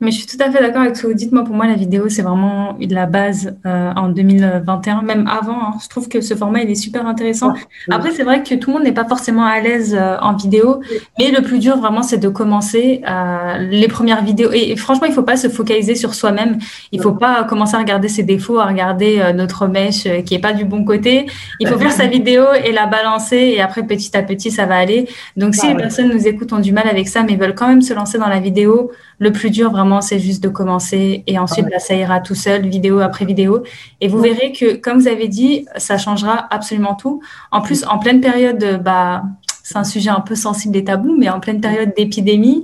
Mais 0.00 0.12
je 0.12 0.18
suis 0.18 0.26
tout 0.26 0.36
à 0.40 0.48
fait 0.48 0.60
d'accord 0.60 0.82
avec 0.82 0.96
ce 0.96 1.02
que 1.02 1.06
vous 1.08 1.14
dites. 1.14 1.32
Moi, 1.32 1.42
pour 1.42 1.56
moi, 1.56 1.66
la 1.66 1.74
vidéo, 1.74 2.08
c'est 2.08 2.22
vraiment 2.22 2.76
la 2.78 3.06
base 3.06 3.56
euh, 3.66 3.92
en 3.96 4.08
2021, 4.08 5.02
même 5.02 5.26
avant. 5.26 5.60
Hein. 5.60 5.74
Je 5.82 5.88
trouve 5.88 6.08
que 6.08 6.20
ce 6.20 6.34
format, 6.34 6.62
il 6.62 6.70
est 6.70 6.76
super 6.76 7.04
intéressant. 7.04 7.52
Après, 7.90 8.12
c'est 8.12 8.22
vrai 8.22 8.44
que 8.44 8.54
tout 8.54 8.70
le 8.70 8.74
monde 8.74 8.84
n'est 8.84 8.92
pas 8.92 9.06
forcément 9.06 9.44
à 9.44 9.58
l'aise 9.58 9.96
euh, 9.98 10.16
en 10.20 10.36
vidéo, 10.36 10.80
mais 11.18 11.32
le 11.32 11.42
plus 11.42 11.58
dur, 11.58 11.78
vraiment, 11.78 12.02
c'est 12.02 12.18
de 12.18 12.28
commencer 12.28 13.02
euh, 13.08 13.58
les 13.58 13.88
premières 13.88 14.22
vidéos. 14.22 14.52
Et, 14.52 14.76
franchement, 14.76 15.06
il 15.08 15.12
faut 15.12 15.24
pas 15.24 15.36
se 15.36 15.48
focaliser 15.48 15.96
sur 15.96 16.14
soi-même. 16.14 16.58
Il 16.92 17.02
faut 17.02 17.12
pas 17.12 17.42
commencer 17.42 17.74
à 17.74 17.78
regarder 17.80 18.08
ses 18.08 18.22
défauts, 18.22 18.60
à 18.60 18.66
regarder 18.66 19.32
notre 19.34 19.66
mèche 19.66 20.06
qui 20.24 20.34
est 20.36 20.40
pas 20.40 20.52
du 20.52 20.64
bon 20.64 20.84
côté. 20.84 21.26
Il 21.58 21.66
faut 21.66 21.78
faire 21.78 21.90
sa 21.90 22.06
vidéo 22.18 22.44
et 22.64 22.70
la 22.70 22.86
balancer, 22.86 23.36
et 23.36 23.60
après, 23.60 23.82
petit 23.82 24.16
à 24.16 24.22
petit, 24.22 24.52
ça 24.52 24.64
va 24.64 24.76
aller. 24.76 25.08
Donc, 25.36 25.56
si 25.56 25.66
les 25.66 25.74
personnes 25.74 26.08
nous 26.08 26.28
écoutent 26.28 26.52
ont 26.52 26.60
du 26.60 26.72
mal 26.72 26.86
avec 26.86 27.08
ça, 27.08 27.24
mais 27.24 27.34
veulent 27.34 27.56
quand 27.56 27.66
même 27.66 27.82
se 27.82 27.94
lancer 27.94 28.16
dans 28.16 28.28
la 28.28 28.38
vidéo, 28.38 28.92
le 29.18 29.32
plus 29.32 29.50
dur, 29.50 29.72
vraiment, 29.72 29.87
c'est 30.00 30.18
juste 30.18 30.42
de 30.42 30.48
commencer 30.48 31.24
et 31.26 31.38
ensuite, 31.38 31.66
ah 31.74 31.78
ça 31.78 31.94
ira 31.94 32.20
tout 32.20 32.34
seul, 32.34 32.66
vidéo 32.66 33.00
après 33.00 33.24
vidéo. 33.24 33.62
Et 34.00 34.08
vous 34.08 34.18
verrez 34.18 34.52
que, 34.52 34.76
comme 34.76 34.98
vous 34.98 35.08
avez 35.08 35.28
dit, 35.28 35.66
ça 35.76 35.98
changera 35.98 36.46
absolument 36.50 36.94
tout. 36.94 37.20
En 37.50 37.60
plus, 37.60 37.84
en 37.84 37.98
pleine 37.98 38.20
période, 38.20 38.80
bah, 38.84 39.22
c'est 39.68 39.76
un 39.76 39.84
sujet 39.84 40.08
un 40.08 40.20
peu 40.20 40.34
sensible 40.34 40.78
et 40.78 40.84
tabou, 40.84 41.14
mais 41.18 41.28
en 41.28 41.40
pleine 41.40 41.60
période 41.60 41.92
d'épidémie, 41.94 42.62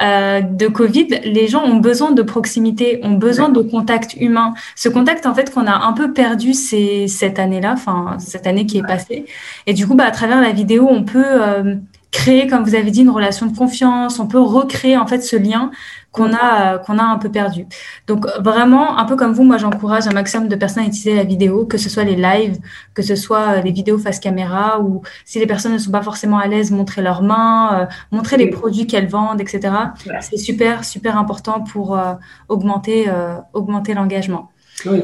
euh, 0.00 0.40
de 0.40 0.68
Covid, 0.68 1.08
les 1.24 1.48
gens 1.48 1.62
ont 1.62 1.76
besoin 1.76 2.12
de 2.12 2.22
proximité, 2.22 2.98
ont 3.02 3.12
besoin 3.12 3.50
de 3.50 3.60
contact 3.60 4.16
humain. 4.18 4.54
Ce 4.74 4.88
contact, 4.88 5.26
en 5.26 5.34
fait, 5.34 5.52
qu'on 5.52 5.66
a 5.66 5.84
un 5.86 5.92
peu 5.92 6.14
perdu 6.14 6.54
ces, 6.54 7.08
cette 7.08 7.38
année-là, 7.38 7.72
enfin, 7.74 8.16
cette 8.20 8.46
année 8.46 8.64
qui 8.64 8.78
est 8.78 8.86
passée. 8.86 9.26
Et 9.66 9.74
du 9.74 9.86
coup, 9.86 9.94
bah, 9.94 10.04
à 10.04 10.10
travers 10.10 10.40
la 10.40 10.52
vidéo, 10.52 10.88
on 10.90 11.04
peut 11.04 11.22
euh, 11.26 11.74
créer, 12.10 12.46
comme 12.46 12.64
vous 12.64 12.74
avez 12.74 12.90
dit, 12.90 13.02
une 13.02 13.10
relation 13.10 13.44
de 13.44 13.54
confiance. 13.54 14.18
On 14.18 14.26
peut 14.26 14.40
recréer 14.40 14.96
en 14.96 15.06
fait 15.06 15.20
ce 15.20 15.36
lien 15.36 15.70
qu'on 16.12 16.32
a 16.34 16.78
qu'on 16.78 16.98
a 16.98 17.02
un 17.02 17.18
peu 17.18 17.30
perdu. 17.30 17.66
Donc 18.06 18.26
vraiment, 18.40 18.98
un 18.98 19.04
peu 19.04 19.16
comme 19.16 19.32
vous, 19.32 19.44
moi 19.44 19.58
j'encourage 19.58 20.06
un 20.06 20.12
maximum 20.12 20.48
de 20.48 20.56
personnes 20.56 20.84
à 20.84 20.86
utiliser 20.86 21.14
la 21.14 21.24
vidéo, 21.24 21.66
que 21.66 21.78
ce 21.78 21.88
soit 21.88 22.04
les 22.04 22.16
lives, 22.16 22.58
que 22.94 23.02
ce 23.02 23.16
soit 23.16 23.60
les 23.60 23.72
vidéos 23.72 23.98
face 23.98 24.18
caméra, 24.18 24.80
ou 24.80 25.02
si 25.24 25.38
les 25.38 25.46
personnes 25.46 25.72
ne 25.72 25.78
sont 25.78 25.90
pas 25.90 26.02
forcément 26.02 26.38
à 26.38 26.46
l'aise, 26.46 26.70
montrer 26.70 27.02
leurs 27.02 27.22
mains, 27.22 27.80
euh, 27.80 27.86
montrer 28.12 28.36
les 28.36 28.48
produits 28.48 28.86
qu'elles 28.86 29.08
vendent, 29.08 29.40
etc. 29.40 29.74
C'est 30.20 30.38
super 30.38 30.84
super 30.84 31.18
important 31.18 31.60
pour 31.60 31.98
euh, 31.98 32.14
augmenter 32.48 33.06
euh, 33.08 33.36
augmenter 33.52 33.94
l'engagement. 33.94 34.50
Oui. 34.86 35.02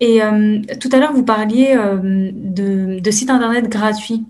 Et 0.00 0.20
tout 0.80 0.88
à 0.90 0.98
l'heure, 0.98 1.12
vous 1.12 1.22
parliez 1.22 1.76
de, 1.76 2.98
de 2.98 3.10
sites 3.12 3.30
internet 3.30 3.68
gratuits 3.68 4.24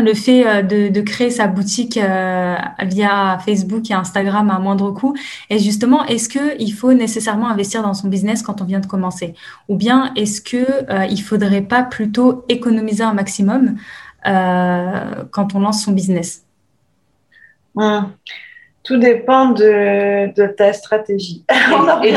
le 0.00 0.14
fait 0.14 0.46
euh, 0.46 0.62
de, 0.62 1.00
créer 1.00 1.30
sa 1.30 1.46
boutique 1.46 1.96
euh, 1.96 2.56
via 2.82 3.38
Facebook 3.44 3.90
et 3.90 3.94
Instagram 3.94 4.50
à 4.50 4.58
moindre 4.58 4.90
coût. 4.90 5.14
Et 5.50 5.58
justement, 5.58 6.04
est-ce 6.06 6.28
qu'il 6.28 6.72
faut 6.72 6.92
nécessairement 6.92 7.48
investir 7.48 7.82
dans 7.82 7.94
son 7.94 8.08
business 8.08 8.42
quand 8.42 8.60
on 8.60 8.64
vient 8.64 8.80
de 8.80 8.86
commencer? 8.86 9.34
Ou 9.68 9.76
bien 9.76 10.12
est-ce 10.16 10.40
qu'il 10.40 10.66
euh, 10.90 11.06
il 11.10 11.22
faudrait 11.22 11.62
pas 11.62 11.82
plutôt 11.82 12.44
économiser 12.48 13.04
un 13.04 13.14
maximum 13.14 13.76
quand 14.24 15.54
on 15.54 15.60
lance 15.60 15.84
son 15.84 15.92
business? 15.92 16.44
Hum. 17.76 18.12
Tout 18.82 18.96
dépend 18.96 19.50
de, 19.50 20.34
ta 20.56 20.72
stratégie. 20.72 21.44
et, 21.50 22.12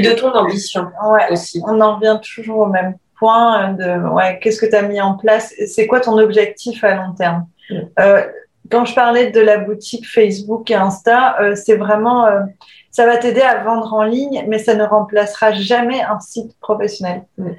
de 0.00 0.14
ton, 0.14 0.32
ambition 0.32 0.88
aussi. 1.30 1.62
On 1.66 1.80
en 1.80 1.96
revient 1.96 2.18
toujours 2.22 2.58
au 2.58 2.66
même 2.66 2.94
point 3.18 3.72
de 3.72 4.08
ouais, 4.12 4.38
qu'est-ce 4.40 4.60
que 4.60 4.66
tu 4.66 4.74
as 4.74 4.82
mis 4.82 5.00
en 5.00 5.14
place 5.14 5.54
C'est 5.66 5.86
quoi 5.86 6.00
ton 6.00 6.18
objectif 6.18 6.84
à 6.84 6.94
long 6.94 7.12
terme? 7.12 7.46
Mm. 7.70 7.74
euh, 8.00 8.22
Quand 8.70 8.84
je 8.84 8.94
parlais 8.94 9.30
de 9.30 9.40
la 9.40 9.58
boutique 9.58 10.06
Facebook 10.06 10.70
et 10.70 10.74
Insta, 10.74 11.40
euh, 11.40 11.54
c'est 11.54 11.76
vraiment, 11.76 12.26
euh, 12.26 12.40
ça 12.90 13.06
va 13.06 13.16
t'aider 13.16 13.42
à 13.42 13.62
vendre 13.62 13.92
en 13.94 14.02
ligne, 14.02 14.44
mais 14.48 14.58
ça 14.58 14.74
ne 14.74 14.84
remplacera 14.84 15.52
jamais 15.52 16.02
un 16.02 16.20
site 16.20 16.58
professionnel. 16.60 17.22
Mm. 17.38 17.50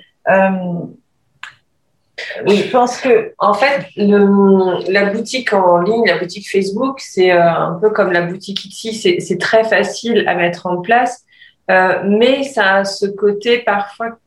Oui, 2.48 2.58
je 2.58 2.72
pense 2.72 3.00
que 3.00 3.34
en 3.38 3.54
fait, 3.54 3.86
le, 3.96 4.91
la 4.91 5.12
boutique 5.12 5.54
en 5.54 5.78
ligne, 5.78 6.04
la 6.08 6.17
boutique 6.17 6.50
Facebook, 6.50 7.00
c'est 7.00 7.30
un 7.30 7.78
peu 7.80 7.91
comme 7.91 8.12
la 8.12 8.24
boutique 8.24 8.65
ici, 8.65 8.93
c'est 8.93 9.38
très 9.38 9.63
facile 9.63 10.28
à 10.28 10.34
mettre 10.34 10.65
en 10.65 10.82
place, 10.82 11.24
mais 11.70 12.43
ça 12.43 12.78
a 12.78 12.86
ce 12.86 13.06
côté 13.06 13.60
parfois 13.60 14.17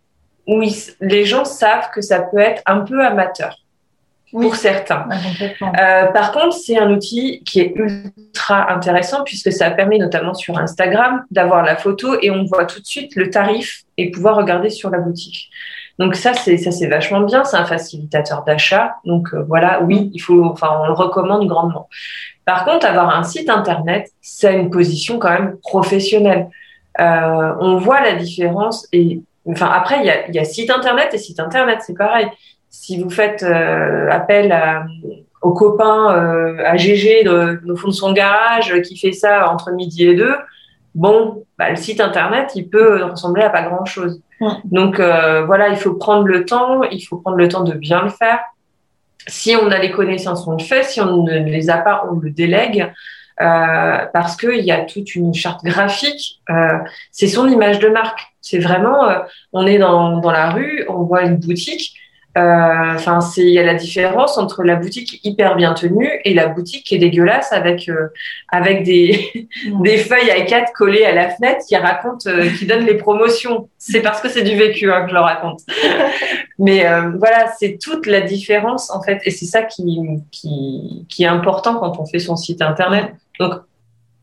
oui, 0.51 0.87
les 1.01 1.25
gens 1.25 1.45
savent 1.45 1.91
que 1.95 2.01
ça 2.01 2.21
peut 2.21 2.39
être 2.39 2.63
un 2.67 2.81
peu 2.81 3.05
amateur 3.05 3.57
pour 4.33 4.57
certains. 4.57 5.09
Euh, 5.63 6.07
par 6.07 6.33
contre, 6.33 6.53
c'est 6.53 6.79
un 6.79 6.91
outil 6.91 7.43
qui 7.45 7.61
est 7.61 7.73
ultra 7.75 8.73
intéressant 8.73 9.25
puisque 9.25 9.53
ça 9.53 9.71
permet 9.71 9.99
notamment 9.99 10.35
sur 10.35 10.59
Instagram 10.59 11.25
d'avoir 11.31 11.63
la 11.65 11.77
photo 11.77 12.17
et 12.21 12.31
on 12.31 12.45
voit 12.45 12.65
tout 12.65 12.81
de 12.81 12.87
suite 12.87 13.17
le 13.17 13.31
tarif 13.31 13.83
et 13.97 14.11
pouvoir 14.11 14.37
regarder 14.37 14.71
sur 14.71 14.91
la 14.91 14.99
boutique. 14.99 15.51
Donc 15.99 16.15
ça, 16.15 16.33
c'est 16.35 16.57
ça, 16.57 16.71
c'est 16.71 16.87
vachement 16.87 17.21
bien. 17.21 17.45
C'est 17.45 17.57
un 17.57 17.67
facilitateur 17.67 18.45
d'achat. 18.45 18.97
Donc 19.05 19.35
euh, 19.35 19.43
voilà, 19.47 19.83
oui, 19.83 20.11
il 20.15 20.21
faut, 20.21 20.45
enfin, 20.45 20.81
on 20.83 20.87
le 20.87 20.93
recommande 20.93 21.47
grandement. 21.47 21.89
Par 22.45 22.65
contre, 22.65 22.87
avoir 22.87 23.17
un 23.17 23.23
site 23.23 23.51
internet, 23.51 24.11
c'est 24.21 24.55
une 24.55 24.71
position 24.71 25.19
quand 25.19 25.31
même 25.31 25.57
professionnelle. 25.59 26.49
Euh, 27.01 27.55
on 27.61 27.77
voit 27.77 28.01
la 28.01 28.15
différence 28.15 28.89
et 28.93 29.23
Enfin, 29.47 29.71
après, 29.73 30.01
il 30.01 30.07
y 30.07 30.11
a, 30.11 30.31
y 30.31 30.39
a, 30.39 30.45
site 30.45 30.71
internet 30.71 31.13
et 31.13 31.19
site 31.19 31.41
internet, 31.41 31.81
c'est 31.87 31.97
pareil. 31.97 32.27
Si 32.69 33.03
vous 33.03 33.11
faites 33.11 33.43
euh, 33.43 34.09
appel 34.11 34.53
à, 34.53 34.85
au 35.43 35.53
copain 35.53 36.15
euh, 36.15 36.63
à 36.65 36.77
GG 36.77 37.27
au 37.29 37.77
fond 37.77 37.89
de 37.89 37.93
son 37.93 38.13
garage 38.13 38.81
qui 38.83 38.97
fait 38.97 39.13
ça 39.13 39.51
entre 39.51 39.73
midi 39.73 40.07
et 40.07 40.15
deux, 40.15 40.35
bon, 40.95 41.45
bah, 41.59 41.71
le 41.71 41.77
site 41.77 42.01
internet, 42.01 42.53
il 42.55 42.69
peut 42.69 43.03
ressembler 43.05 43.43
à 43.43 43.51
pas 43.51 43.63
grand 43.63 43.85
chose. 43.85 44.21
Donc 44.65 44.97
voilà, 45.01 45.69
il 45.69 45.77
faut 45.77 45.95
prendre 45.95 46.27
le 46.27 46.45
temps, 46.45 46.83
il 46.85 47.01
faut 47.01 47.17
prendre 47.17 47.37
le 47.37 47.49
temps 47.49 47.65
de 47.65 47.75
bien 47.75 48.03
le 48.03 48.11
faire. 48.11 48.41
Si 49.27 49.55
on 49.57 49.71
a 49.71 49.79
les 49.79 49.91
connaissances, 49.91 50.47
on 50.47 50.53
le 50.53 50.63
fait. 50.63 50.83
Si 50.83 51.01
on 51.01 51.25
ne 51.25 51.39
les 51.39 51.71
a 51.71 51.79
pas, 51.79 52.07
on 52.11 52.19
le 52.19 52.31
délègue. 52.31 52.93
Euh, 53.41 54.07
parce 54.13 54.37
qu'il 54.37 54.61
y 54.61 54.71
a 54.71 54.83
toute 54.83 55.15
une 55.15 55.33
charte 55.33 55.65
graphique. 55.65 56.41
Euh, 56.51 56.79
c'est 57.11 57.27
son 57.27 57.49
image 57.49 57.79
de 57.79 57.89
marque. 57.89 58.21
C'est 58.41 58.59
vraiment, 58.59 59.09
euh, 59.09 59.19
on 59.53 59.67
est 59.67 59.79
dans, 59.79 60.19
dans 60.19 60.31
la 60.31 60.51
rue, 60.51 60.85
on 60.89 61.05
voit 61.05 61.23
une 61.23 61.37
boutique. 61.37 61.95
Euh, 62.39 62.95
enfin, 62.95 63.21
c'est 63.21 63.43
il 63.43 63.51
y 63.51 63.59
a 63.59 63.65
la 63.65 63.75
différence 63.75 64.39
entre 64.39 64.63
la 64.63 64.77
boutique 64.77 65.21
hyper 65.25 65.57
bien 65.57 65.75
tenue 65.75 66.09
et 66.25 66.33
la 66.33 66.47
boutique 66.47 66.85
qui 66.87 66.95
est 66.95 66.99
dégueulasse 66.99 67.53
avec 67.53 67.89
euh, 67.89 68.07
avec 68.49 68.85
des 68.85 69.49
des 69.83 69.97
feuilles 69.97 70.31
à 70.31 70.43
4 70.43 70.73
collées 70.73 71.05
à 71.05 71.13
la 71.13 71.31
fenêtre 71.31 71.63
qui 71.69 71.75
racontent, 71.75 72.31
qui 72.57 72.67
donnent 72.67 72.87
les 72.87 72.95
promotions. 72.95 73.69
C'est 73.79 74.01
parce 74.01 74.21
que 74.21 74.29
c'est 74.29 74.43
du 74.45 74.55
vécu 74.57 74.93
hein, 74.93 75.03
que 75.03 75.09
je 75.09 75.15
le 75.15 75.21
raconte. 75.21 75.61
Mais 76.61 76.85
voilà, 77.19 77.53
c'est 77.59 77.79
toute 77.83 78.07
la 78.07 78.21
différence 78.21 78.91
en 78.91 79.03
fait, 79.03 79.21
et 79.25 79.31
c'est 79.31 79.47
ça 79.47 79.63
qui, 79.63 80.01
qui 80.31 81.07
qui 81.09 81.25
est 81.25 81.29
important 81.29 81.81
quand 81.81 81.99
on 81.99 82.07
fait 82.07 82.19
son 82.21 82.37
site 82.37 82.63
internet. 82.63 83.13
Donc, 83.41 83.55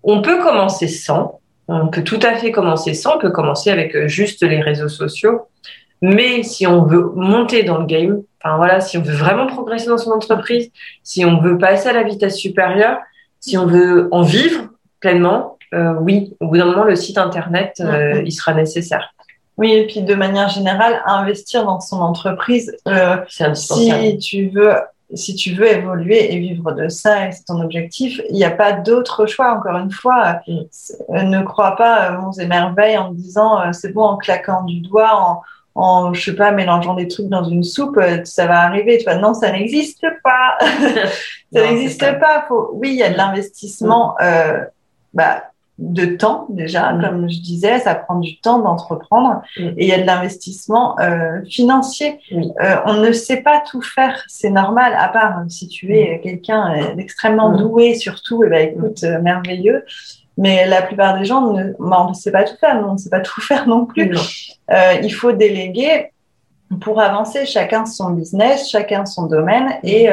on 0.04 0.22
peut 0.22 0.42
commencer 0.42 0.88
sans, 0.88 1.42
on 1.68 1.88
peut 1.88 2.04
tout 2.04 2.20
à 2.22 2.36
fait 2.36 2.52
commencer 2.52 2.94
sans, 2.94 3.18
on 3.18 3.20
peut 3.20 3.32
commencer 3.32 3.72
avec 3.72 3.96
euh, 3.96 4.08
juste 4.08 4.44
les 4.44 4.62
réseaux 4.62 4.88
sociaux. 4.88 5.48
Mais 6.02 6.44
si 6.44 6.68
on 6.68 6.84
veut 6.84 7.12
monter 7.16 7.64
dans 7.64 7.80
le 7.80 7.88
game, 7.88 8.22
enfin 8.42 8.56
voilà, 8.58 8.80
si 8.80 8.98
on 8.98 9.02
veut 9.02 9.16
vraiment 9.16 9.48
progresser 9.48 9.88
dans 9.88 9.98
son 9.98 10.12
entreprise, 10.12 10.72
si 11.04 11.26
on 11.26 11.42
veut 11.42 11.58
passer 11.58 11.90
à 11.90 11.94
la 11.94 12.04
vitesse 12.04 12.38
supérieure, 12.38 13.00
si 13.40 13.58
on 13.58 13.66
veut 13.66 14.08
en 14.12 14.22
vivre 14.22 14.70
pleinement, 15.00 15.58
euh, 15.74 15.96
oui, 16.00 16.36
au 16.40 16.48
bout 16.48 16.58
d'un 16.58 16.66
moment, 16.66 16.84
le 16.84 16.96
site 16.96 17.18
internet, 17.18 17.82
euh, 17.82 18.22
il 18.24 18.32
sera 18.32 18.54
nécessaire. 18.54 19.14
Oui, 19.58 19.74
et 19.74 19.88
puis 19.88 20.02
de 20.02 20.14
manière 20.14 20.50
générale, 20.50 21.02
investir 21.08 21.66
dans 21.66 21.80
son 21.80 21.98
entreprise, 21.98 22.78
euh, 22.88 23.18
si 23.28 24.18
tu 24.20 24.50
veux 24.50 24.74
si 25.14 25.36
tu 25.36 25.54
veux 25.54 25.68
évoluer 25.68 26.34
et 26.34 26.40
vivre 26.40 26.72
de 26.74 26.90
ça, 26.90 27.28
et 27.28 27.32
c'est 27.32 27.46
ton 27.46 27.62
objectif, 27.62 28.22
il 28.30 28.36
n'y 28.36 28.44
a 28.44 28.52
pas 28.52 28.74
d'autre 28.74 29.26
choix. 29.26 29.54
Encore 29.54 29.78
une 29.78 29.92
fois, 29.92 30.42
euh, 30.50 31.24
ne 31.24 31.44
crois 31.44 31.76
pas 31.76 32.12
euh, 32.12 32.18
monts 32.18 32.34
et 32.34 32.46
merveilles 32.46 32.98
en 32.98 33.12
disant 33.12 33.62
euh, 33.62 33.72
c'est 33.72 33.94
bon 33.94 34.04
en 34.04 34.18
claquant 34.18 34.64
du 34.64 34.82
doigt, 34.82 35.16
en, 35.16 35.42
en, 35.76 36.14
je 36.14 36.32
sais 36.32 36.36
pas, 36.36 36.52
mélangeant 36.52 36.96
des 36.96 37.08
trucs 37.08 37.30
dans 37.30 37.44
une 37.44 37.64
soupe, 37.64 38.00
ça 38.26 38.48
va 38.48 38.62
arriver. 38.62 38.98
Tu 38.98 39.06
vois, 39.06 39.16
non, 39.16 39.34
ça 39.34 39.52
n'existe 39.52 40.06
pas. 40.24 40.58
ça 41.54 41.62
n'existe 41.62 42.20
pas. 42.20 42.46
Faut... 42.48 42.72
Oui, 42.74 42.90
il 42.90 42.98
y 42.98 43.04
a 43.04 43.10
de 43.10 43.14
mm. 43.14 43.18
l'investissement. 43.18 44.16
Euh, 44.22 44.66
bah, 45.14 45.44
de 45.80 46.06
temps 46.06 46.48
déjà, 46.50 46.92
mm. 46.92 47.02
comme 47.02 47.30
je 47.30 47.40
disais, 47.40 47.80
ça 47.80 47.96
prend 47.96 48.20
du 48.20 48.40
temps 48.40 48.60
d'entreprendre 48.60 49.42
mm. 49.58 49.68
et 49.78 49.86
il 49.86 49.88
y 49.88 49.94
a 49.94 50.00
de 50.00 50.06
l'investissement 50.06 51.00
euh, 51.00 51.44
financier. 51.50 52.20
Euh, 52.32 52.76
on 52.86 52.96
ne 52.96 53.12
sait 53.12 53.42
pas 53.42 53.62
tout 53.62 53.82
faire, 53.82 54.24
c'est 54.28 54.50
normal, 54.50 54.94
à 54.98 55.08
part 55.10 55.40
euh, 55.40 55.50
si 55.50 55.68
tu 55.68 55.96
es 55.96 56.18
mm. 56.18 56.22
quelqu'un 56.22 56.96
d'extrêmement 56.96 57.56
doué 57.56 57.96
surtout, 57.96 58.44
et 58.44 58.48
eh 58.48 58.50
ben 58.50 58.70
écoute, 58.70 59.04
merveilleux. 59.22 59.86
Mais 60.40 60.68
la 60.68 60.84
plupart 60.84 61.18
des 61.18 61.26
gens, 61.26 61.52
ne, 61.52 61.74
bah, 61.80 62.06
on 62.06 62.10
ne 62.10 62.14
sait 62.14 62.32
pas 62.32 62.44
tout 62.44 62.58
faire, 62.60 62.84
on 62.88 62.94
ne 62.94 62.98
sait 62.98 63.10
pas 63.10 63.22
tout 63.22 63.42
faire 63.48 63.68
non 63.68 63.86
plus. 63.86 64.16
il 65.04 65.14
faut 65.14 65.32
déléguer 65.32 66.12
pour 66.82 67.00
avancer, 67.00 67.46
chacun 67.46 67.86
son 67.86 68.12
business, 68.12 68.70
chacun 68.70 69.06
son 69.06 69.28
domaine 69.28 69.76
et 69.84 70.10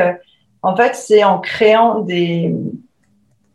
en 0.63 0.75
fait, 0.77 0.95
c'est 0.95 1.25
en 1.25 1.41
créant 1.41 2.01
des, 2.01 2.55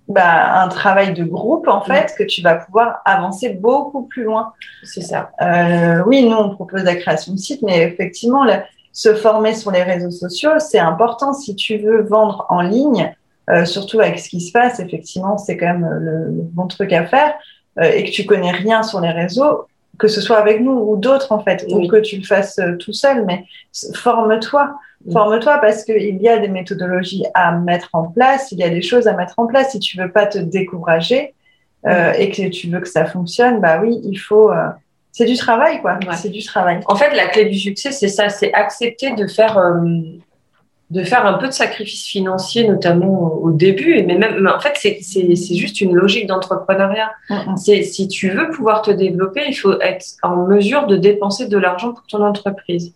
bah, 0.09 0.61
un 0.61 0.67
travail 0.69 1.13
de 1.13 1.23
groupe 1.23 1.67
en 1.67 1.81
fait 1.81 2.13
que 2.17 2.23
tu 2.23 2.41
vas 2.41 2.55
pouvoir 2.55 3.01
avancer 3.05 3.49
beaucoup 3.49 4.03
plus 4.03 4.23
loin. 4.23 4.53
C'est 4.83 5.01
ça. 5.01 5.31
Euh, 5.41 6.03
oui, 6.07 6.27
nous 6.27 6.35
on 6.35 6.49
propose 6.49 6.83
la 6.83 6.95
création 6.95 7.33
de 7.33 7.37
site, 7.37 7.61
mais 7.61 7.83
effectivement, 7.83 8.45
se 8.91 9.13
former 9.13 9.53
sur 9.53 9.69
les 9.69 9.83
réseaux 9.83 10.09
sociaux, 10.09 10.57
c'est 10.57 10.79
important 10.79 11.33
si 11.33 11.55
tu 11.55 11.77
veux 11.77 12.01
vendre 12.01 12.47
en 12.49 12.61
ligne, 12.61 13.13
euh, 13.51 13.65
surtout 13.65 13.99
avec 13.99 14.19
ce 14.19 14.29
qui 14.29 14.41
se 14.41 14.51
passe. 14.51 14.79
Effectivement, 14.79 15.37
c'est 15.37 15.57
quand 15.57 15.67
même 15.67 15.87
le, 15.87 16.25
bon 16.31 16.65
truc 16.65 16.91
à 16.91 17.05
faire 17.05 17.35
euh, 17.79 17.83
et 17.83 18.03
que 18.05 18.11
tu 18.11 18.25
connais 18.25 18.51
rien 18.51 18.81
sur 18.81 19.01
les 19.01 19.11
réseaux, 19.11 19.67
que 19.99 20.07
ce 20.07 20.21
soit 20.21 20.37
avec 20.37 20.61
nous 20.61 20.71
ou 20.71 20.97
d'autres 20.97 21.31
en 21.31 21.43
fait, 21.43 21.65
ou 21.69 21.87
que 21.87 21.97
tu 21.97 22.17
le 22.17 22.23
fasses 22.23 22.57
euh, 22.57 22.77
tout 22.77 22.93
seul, 22.93 23.25
mais 23.25 23.45
forme-toi. 23.93 24.75
Mm. 25.05 25.11
Forme-toi 25.11 25.57
parce 25.59 25.83
qu'il 25.83 26.21
y 26.21 26.27
a 26.27 26.39
des 26.39 26.47
méthodologies 26.47 27.25
à 27.33 27.51
mettre 27.51 27.89
en 27.93 28.05
place, 28.05 28.51
il 28.51 28.59
y 28.59 28.63
a 28.63 28.69
des 28.69 28.81
choses 28.81 29.07
à 29.07 29.13
mettre 29.13 29.35
en 29.37 29.45
place. 29.45 29.71
Si 29.71 29.79
tu 29.79 29.97
veux 29.97 30.11
pas 30.11 30.25
te 30.25 30.39
décourager 30.39 31.35
euh, 31.85 32.11
mm. 32.11 32.15
et 32.17 32.29
que 32.31 32.49
tu 32.49 32.69
veux 32.69 32.79
que 32.79 32.89
ça 32.89 33.05
fonctionne, 33.05 33.59
bah 33.59 33.79
oui, 33.81 33.99
il 34.03 34.17
faut. 34.17 34.51
Euh, 34.51 34.69
c'est 35.11 35.25
du 35.25 35.35
travail, 35.35 35.81
quoi. 35.81 35.99
C'est 36.15 36.29
du 36.29 36.43
travail. 36.43 36.79
En 36.85 36.95
fait, 36.95 37.13
la 37.15 37.27
clé 37.27 37.45
du 37.45 37.57
succès, 37.57 37.91
c'est 37.91 38.07
ça, 38.07 38.29
c'est 38.29 38.53
accepter 38.53 39.13
de 39.15 39.27
faire, 39.27 39.57
euh, 39.57 39.81
de 40.89 41.03
faire 41.03 41.25
un 41.25 41.33
peu 41.33 41.47
de 41.47 41.53
sacrifice 41.53 42.07
financier, 42.07 42.67
notamment 42.67 43.33
au 43.33 43.51
début. 43.51 44.03
Mais 44.07 44.17
même, 44.17 44.47
en 44.47 44.59
fait, 44.59 44.73
c'est 44.75 45.55
juste 45.55 45.81
une 45.81 45.93
logique 45.93 46.27
d'entrepreneuriat. 46.27 47.11
Mm, 47.29 47.55
c'est 47.57 47.83
si 47.83 48.07
tu 48.07 48.29
veux 48.29 48.49
pouvoir 48.49 48.81
te 48.81 48.91
développer, 48.91 49.43
il 49.47 49.53
faut 49.53 49.79
être 49.81 50.05
en 50.23 50.47
mesure 50.47 50.87
de 50.87 50.97
dépenser 50.97 51.47
de 51.47 51.57
l'argent 51.57 51.93
pour 51.93 52.07
ton 52.07 52.23
entreprise 52.25 52.93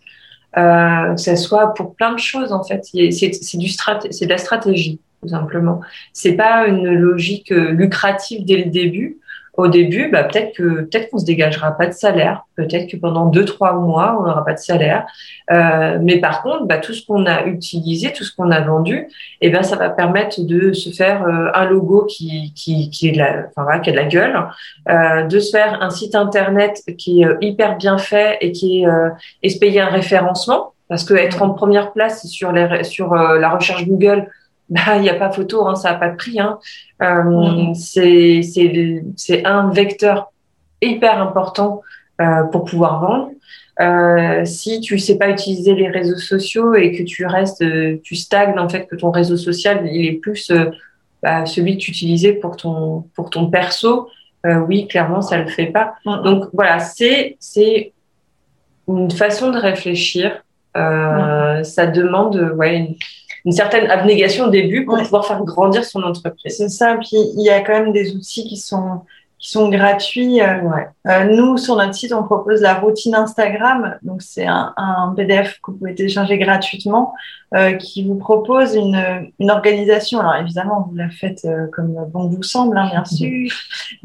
euh, 0.58 1.16
que 1.16 1.22
ce 1.22 1.36
soit 1.36 1.74
pour 1.74 1.96
plein 1.96 2.14
de 2.14 2.20
choses 2.20 2.52
en 2.52 2.64
fait. 2.64 2.84
C'est 2.84 3.58
du 3.58 3.70
c'est 3.70 4.26
de 4.26 4.30
la 4.30 4.38
stratégie 4.38 5.00
tout 5.22 5.30
simplement. 5.30 5.82
C'est 6.12 6.34
pas 6.34 6.68
une 6.68 6.94
logique 6.94 7.52
euh, 7.52 7.72
lucrative 7.72 8.46
dès 8.46 8.58
le 8.58 8.70
début 8.70 9.18
au 9.56 9.68
début, 9.68 10.10
bah, 10.10 10.24
peut-être 10.24 10.56
que 10.56 10.82
peut-être 10.82 11.12
qu'on 11.12 11.20
se 11.20 11.26
dégagera 11.26 11.78
pas 11.78 11.86
de 11.86 11.92
salaire, 11.92 12.46
peut-être 12.56 12.90
que 12.90 12.98
pendant 12.98 13.28
deux 13.28 13.46
trois 13.46 13.74
mois 13.74 14.18
on 14.20 14.24
n'aura 14.24 14.44
pas 14.44 14.54
de 14.54 14.60
salaire, 14.60 15.06
euh, 15.52 16.00
mais 16.02 16.18
par 16.18 16.42
contre, 16.42 16.66
bah, 16.66 16.80
tout 16.80 16.94
ce 16.94 17.06
qu'on 17.06 17.28
a 17.28 17.46
utilisé, 17.46 18.12
tout 18.12 18.24
ce 18.24 18.36
qu'on 18.36 18.50
a 18.50 18.62
vendu, 18.62 19.08
eh 19.42 19.50
ben 19.52 19.62
ça 19.62 19.76
va 19.76 19.90
permettre 19.90 20.42
de 20.42 20.74
se 20.74 20.90
faire 20.90 21.24
euh, 21.24 21.52
un 21.54 21.66
logo 21.66 22.06
qui 22.06 22.52
qui 22.56 22.90
qui 22.90 23.10
est 23.10 23.12
de 23.12 23.20
la, 23.20 23.46
enfin 23.50 23.64
voilà, 23.64 23.80
qui 23.80 23.92
a 23.92 23.94
de 23.94 23.98
la 23.98 24.06
gueule, 24.06 24.44
euh, 24.90 25.24
de 25.24 25.40
se 25.40 25.52
faire 25.52 25.82
un 25.82 25.92
site 25.92 26.16
internet 26.16 26.82
qui 26.98 27.22
est 27.22 27.28
euh, 27.28 27.38
hyper 27.42 27.78
bien 27.78 28.00
fait 28.00 28.38
et 28.42 28.52
qui 28.52 28.82
est 28.82 28.88
euh, 28.88 29.10
et 29.44 29.50
se 29.50 29.60
payer 29.60 29.82
un 29.82 29.90
référencement. 29.90 30.74
Parce 30.90 31.06
que 31.06 31.14
être 31.14 31.42
en 31.42 31.52
première 31.52 31.92
place 31.94 32.28
sur 32.28 32.52
les 32.52 32.84
sur 32.84 33.16
la 33.16 33.50
recherche 33.50 33.86
Google 33.88 34.28
bah, 34.70 34.98
il 34.98 35.02
n'y 35.02 35.10
a 35.10 35.16
pas 35.16 35.32
photo, 35.32 35.68
hein, 35.68 35.76
ça 35.76 35.92
n'a 35.92 35.98
pas 35.98 36.10
de 36.10 36.16
prix. 36.16 36.40
Hein. 36.40 36.60
Euh. 37.02 37.74
C'est 37.76 39.46
un 39.46 39.70
vecteur 39.70 40.32
hyper 40.82 41.22
important 41.22 41.82
euh, 42.22 42.44
pour 42.44 42.66
pouvoir 42.66 43.02
vendre. 43.02 43.30
Euh, 43.82 44.46
si 44.46 44.82
tu 44.82 45.00
sais 45.00 45.18
pas 45.18 45.30
utiliser 45.30 45.74
les 45.74 45.90
réseaux 45.90 46.18
sociaux 46.18 46.76
et 46.76 46.92
que 46.92 47.04
tu 47.04 47.26
restes, 47.26 47.64
tu 48.04 48.16
stagnes 48.16 48.58
en 48.60 48.70
fait, 48.70 48.86
que 48.86 48.96
ton 48.96 49.10
réseau 49.10 49.38
social 49.38 49.88
il 49.92 50.06
est 50.06 50.14
plus 50.14 50.52
bah, 51.24 51.46
celui 51.46 51.78
que 51.78 51.84
tu 51.84 51.92
utilisais 51.92 52.34
pour 52.34 52.56
ton 52.56 53.06
pour 53.16 53.32
ton 53.32 53.50
perso, 53.50 54.10
oui 54.46 54.88
clairement 54.88 55.24
ça 55.24 55.40
le 55.40 55.48
fait 55.48 55.68
pas. 55.68 55.96
Donc 56.06 56.50
voilà, 56.54 56.80
c'est 56.80 57.36
c'est 57.40 57.94
une 58.88 59.10
façon 59.10 59.50
de 59.50 59.58
réfléchir. 59.58 60.44
Mm. 60.76 61.64
Ça 61.64 61.88
demande 61.88 62.54
ouais 62.58 62.78
une, 62.78 62.96
une 63.46 63.52
certaine 63.52 63.90
abnégation 63.90 64.46
au 64.46 64.50
début 64.50 64.86
pour 64.86 64.98
pouvoir 64.98 65.26
faire 65.26 65.44
grandir 65.44 65.84
son 65.84 66.02
entreprise. 66.04 66.58
C'est 66.58 66.70
ça. 66.70 66.96
Puis 66.98 67.18
il 67.38 67.44
y 67.44 67.50
a 67.50 67.62
quand 67.62 67.74
même 67.74 67.92
des 67.92 68.16
outils 68.16 68.48
qui 68.48 68.58
sont 68.58 69.02
qui 69.44 69.52
sont 69.52 69.68
gratuits. 69.68 70.42
Euh, 70.42 70.62
euh, 71.06 71.26
nous, 71.26 71.58
sur 71.58 71.76
notre 71.76 71.94
site, 71.94 72.14
on 72.14 72.24
propose 72.24 72.62
la 72.62 72.76
routine 72.76 73.14
Instagram. 73.14 73.98
Donc, 74.02 74.22
c'est 74.22 74.48
un, 74.48 74.74
un, 74.78 75.14
PDF 75.18 75.60
que 75.62 75.72
vous 75.72 75.78
pouvez 75.80 75.94
télécharger 75.94 76.38
gratuitement 76.38 77.14
euh, 77.54 77.74
qui 77.74 78.08
vous 78.08 78.16
propose 78.16 78.74
une, 78.74 79.30
une, 79.40 79.52
organisation. 79.52 80.22
Alors, 80.22 80.38
évidemment, 80.38 80.88
vous 80.90 80.96
la 80.96 81.10
faites 81.10 81.44
euh, 81.44 81.68
comme 81.74 81.94
bon 82.14 82.30
vous 82.30 82.42
semble, 82.42 82.78
hein, 82.78 82.88
bien 82.90 83.04
sûr. 83.04 83.52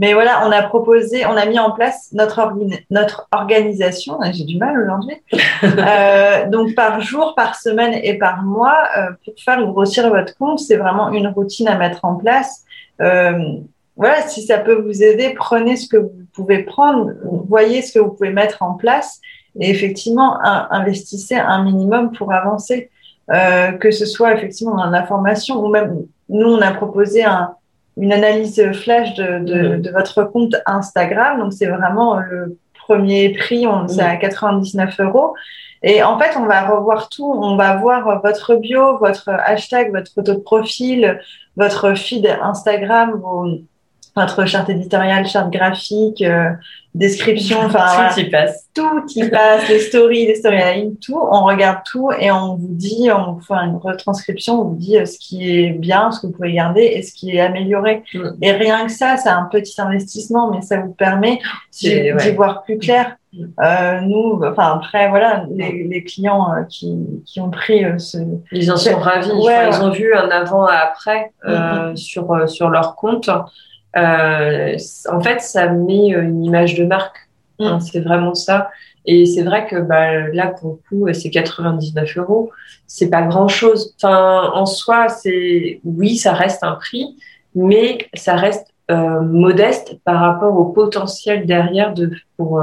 Mais 0.00 0.12
voilà, 0.12 0.44
on 0.44 0.50
a 0.50 0.60
proposé, 0.64 1.24
on 1.24 1.36
a 1.36 1.46
mis 1.46 1.60
en 1.60 1.70
place 1.70 2.08
notre, 2.12 2.52
notre 2.90 3.28
organisation. 3.30 4.18
J'ai 4.32 4.44
du 4.44 4.58
mal 4.58 4.78
aujourd'hui. 4.82 5.16
Euh, 5.78 6.48
donc, 6.48 6.74
par 6.74 7.00
jour, 7.00 7.34
par 7.36 7.54
semaine 7.54 7.98
et 8.02 8.18
par 8.18 8.42
mois, 8.42 8.76
pour 9.24 9.34
faire 9.38 9.64
grossir 9.66 10.08
votre 10.08 10.36
compte, 10.36 10.58
c'est 10.58 10.76
vraiment 10.76 11.10
une 11.10 11.28
routine 11.28 11.68
à 11.68 11.76
mettre 11.76 12.04
en 12.04 12.16
place. 12.16 12.64
Euh, 13.00 13.60
voilà, 13.98 14.22
si 14.22 14.42
ça 14.42 14.58
peut 14.58 14.80
vous 14.80 15.02
aider, 15.02 15.34
prenez 15.36 15.76
ce 15.76 15.88
que 15.88 15.96
vous 15.96 16.12
pouvez 16.32 16.62
prendre, 16.62 17.10
voyez 17.48 17.82
ce 17.82 17.94
que 17.94 17.98
vous 17.98 18.12
pouvez 18.12 18.30
mettre 18.30 18.62
en 18.62 18.74
place 18.74 19.20
et 19.58 19.68
effectivement, 19.70 20.38
investissez 20.42 21.34
un 21.34 21.64
minimum 21.64 22.12
pour 22.12 22.32
avancer. 22.32 22.90
Euh, 23.30 23.72
que 23.72 23.90
ce 23.90 24.06
soit 24.06 24.32
effectivement 24.32 24.74
dans 24.74 24.88
l'information 24.88 25.62
ou 25.62 25.68
même 25.68 26.06
nous, 26.30 26.46
on 26.48 26.62
a 26.62 26.70
proposé 26.72 27.24
un, 27.24 27.50
une 27.98 28.10
analyse 28.10 28.72
flash 28.72 29.14
de, 29.16 29.40
de, 29.40 29.76
mmh. 29.76 29.82
de, 29.82 29.90
votre 29.90 30.24
compte 30.24 30.56
Instagram. 30.64 31.38
Donc, 31.38 31.52
c'est 31.52 31.66
vraiment 31.66 32.16
le 32.20 32.56
premier 32.74 33.34
prix, 33.34 33.66
on, 33.66 33.86
c'est 33.86 34.00
à 34.00 34.16
99 34.16 34.98
euros. 35.00 35.34
Et 35.82 36.02
en 36.02 36.18
fait, 36.18 36.38
on 36.38 36.46
va 36.46 36.66
revoir 36.68 37.10
tout. 37.10 37.30
On 37.30 37.56
va 37.56 37.76
voir 37.76 38.20
votre 38.22 38.54
bio, 38.56 38.96
votre 38.96 39.28
hashtag, 39.28 39.92
votre 39.92 40.10
photo 40.10 40.32
de 40.32 40.40
profil, 40.40 41.20
votre 41.56 41.94
feed 41.94 42.26
Instagram, 42.42 43.12
vos, 43.20 43.46
notre 44.16 44.44
charte 44.46 44.68
éditoriale, 44.70 45.26
charte 45.26 45.50
graphique, 45.50 46.22
euh, 46.22 46.50
description, 46.94 47.58
enfin 47.64 48.08
tout 48.12 48.20
y 48.20 48.30
passe. 48.30 48.68
Tout 48.74 49.04
y 49.14 49.28
passe, 49.28 49.68
les 49.68 49.78
stories, 49.78 50.26
les 50.26 50.34
storylines, 50.36 50.96
tout. 50.96 51.18
On 51.18 51.44
regarde 51.44 51.78
tout 51.84 52.10
et 52.18 52.30
on 52.30 52.56
vous 52.56 52.74
dit, 52.74 53.08
on 53.14 53.34
vous 53.34 53.40
fait 53.40 53.54
une 53.54 53.76
retranscription, 53.76 54.60
on 54.60 54.64
vous 54.64 54.76
dit 54.76 54.98
euh, 54.98 55.06
ce 55.06 55.18
qui 55.18 55.58
est 55.58 55.70
bien, 55.70 56.10
ce 56.10 56.20
que 56.20 56.26
vous 56.26 56.32
pouvez 56.32 56.52
garder 56.52 56.82
et 56.82 57.02
ce 57.02 57.12
qui 57.12 57.36
est 57.36 57.40
amélioré. 57.40 58.02
Mm. 58.14 58.28
Et 58.42 58.52
rien 58.52 58.86
que 58.86 58.92
ça, 58.92 59.16
c'est 59.16 59.28
un 59.28 59.48
petit 59.50 59.80
investissement, 59.80 60.50
mais 60.50 60.60
ça 60.62 60.80
vous 60.80 60.92
permet 60.92 61.40
d'y 61.72 62.10
voir 62.34 62.62
plus 62.62 62.78
clair. 62.78 63.16
Mm. 63.32 63.44
Euh, 63.62 64.00
nous, 64.00 64.40
enfin 64.44 64.72
après, 64.76 65.08
voilà, 65.08 65.44
les, 65.54 65.84
les 65.84 66.02
clients 66.02 66.52
euh, 66.52 66.62
qui, 66.68 66.96
qui 67.26 67.40
ont 67.40 67.50
pris 67.50 67.84
ce... 67.98 68.18
Ils 68.50 68.72
en 68.72 68.76
sont 68.76 68.98
ravis. 68.98 69.30
Ils 69.30 69.82
ont 69.82 69.90
vu 69.90 70.14
un 70.14 70.30
avant 70.30 70.68
et 70.68 70.74
après 70.74 71.32
mm, 71.46 71.96
sur, 71.96 72.48
sur 72.48 72.70
leur 72.70 72.96
compte. 72.96 73.30
Euh, 73.96 74.76
en 75.10 75.20
fait, 75.20 75.40
ça 75.40 75.68
met 75.68 76.14
euh, 76.14 76.22
une 76.22 76.44
image 76.44 76.74
de 76.74 76.84
marque. 76.84 77.16
Mm. 77.58 77.80
c'est 77.80 78.00
vraiment 78.00 78.34
ça. 78.34 78.70
Et 79.04 79.26
c'est 79.26 79.42
vrai 79.42 79.66
que 79.66 79.76
bah, 79.76 80.28
là, 80.28 80.48
pour 80.48 80.78
le 80.90 81.06
coup, 81.06 81.12
c'est 81.12 81.30
99 81.30 82.18
euros. 82.18 82.50
C'est 82.86 83.10
pas 83.10 83.22
grand 83.22 83.48
chose. 83.48 83.94
Enfin, 83.96 84.50
en 84.54 84.66
soi, 84.66 85.08
c'est 85.08 85.80
oui, 85.84 86.16
ça 86.16 86.32
reste 86.32 86.62
un 86.62 86.72
prix, 86.72 87.16
mais 87.54 87.98
ça 88.14 88.36
reste 88.36 88.68
euh, 88.90 89.20
modeste 89.20 89.98
par 90.04 90.20
rapport 90.20 90.56
au 90.56 90.66
potentiel 90.66 91.46
derrière 91.46 91.94
de 91.94 92.12
pour 92.36 92.62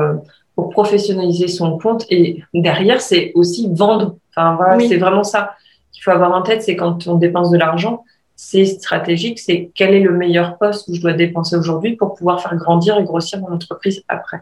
pour 0.56 0.70
professionnaliser 0.70 1.48
son 1.48 1.78
compte. 1.78 2.06
Et 2.10 2.44
derrière, 2.54 3.02
c'est 3.02 3.32
aussi 3.36 3.70
vendre. 3.72 4.16
Enfin 4.32 4.56
voilà, 4.56 4.80
c'est 4.80 4.98
vraiment 4.98 5.24
ça 5.24 5.56
qu'il 5.92 6.04
faut 6.04 6.12
avoir 6.12 6.34
en 6.34 6.42
tête. 6.42 6.64
C'est 6.64 6.76
quand 6.76 7.08
on 7.08 7.16
dépense 7.16 7.52
de 7.52 7.58
l'argent, 7.58 8.04
c'est 8.36 8.66
stratégique, 8.66 9.40
c'est 9.40 9.72
quel 9.76 9.94
est 9.94 10.02
le 10.02 10.12
meilleur 10.12 10.58
poste 10.58 10.88
où 10.90 10.94
je 10.94 11.02
dois 11.02 11.14
dépenser 11.14 11.56
aujourd'hui 11.56 11.96
pour 11.96 12.16
pouvoir 12.16 12.42
faire 12.42 12.56
grandir 12.56 12.98
et 12.98 13.04
grossir 13.04 13.40
mon 13.40 13.52
entreprise 13.54 14.04
après. 14.08 14.42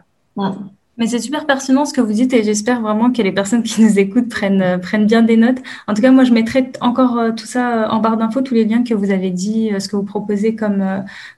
Mais 0.96 1.08
c'est 1.08 1.18
super 1.18 1.44
pertinent 1.44 1.84
ce 1.84 1.92
que 1.92 2.00
vous 2.00 2.12
dites 2.12 2.32
et 2.32 2.44
j'espère 2.44 2.80
vraiment 2.80 3.10
que 3.10 3.20
les 3.20 3.32
personnes 3.32 3.64
qui 3.64 3.82
nous 3.82 3.98
écoutent 3.98 4.28
prennent, 4.28 4.62
euh, 4.62 4.78
prennent 4.78 5.06
bien 5.06 5.22
des 5.22 5.36
notes. 5.36 5.58
En 5.88 5.94
tout 5.94 6.00
cas, 6.00 6.12
moi, 6.12 6.22
je 6.22 6.32
mettrai 6.32 6.70
encore 6.80 7.18
euh, 7.18 7.32
tout 7.32 7.46
ça 7.46 7.84
euh, 7.84 7.88
en 7.88 7.98
barre 7.98 8.16
d'infos, 8.16 8.42
tous 8.42 8.54
les 8.54 8.64
liens 8.64 8.84
que 8.84 8.94
vous 8.94 9.10
avez 9.10 9.30
dit, 9.30 9.70
ce 9.76 9.88
que 9.88 9.96
vous 9.96 10.04
proposez 10.04 10.54
comme, 10.54 10.84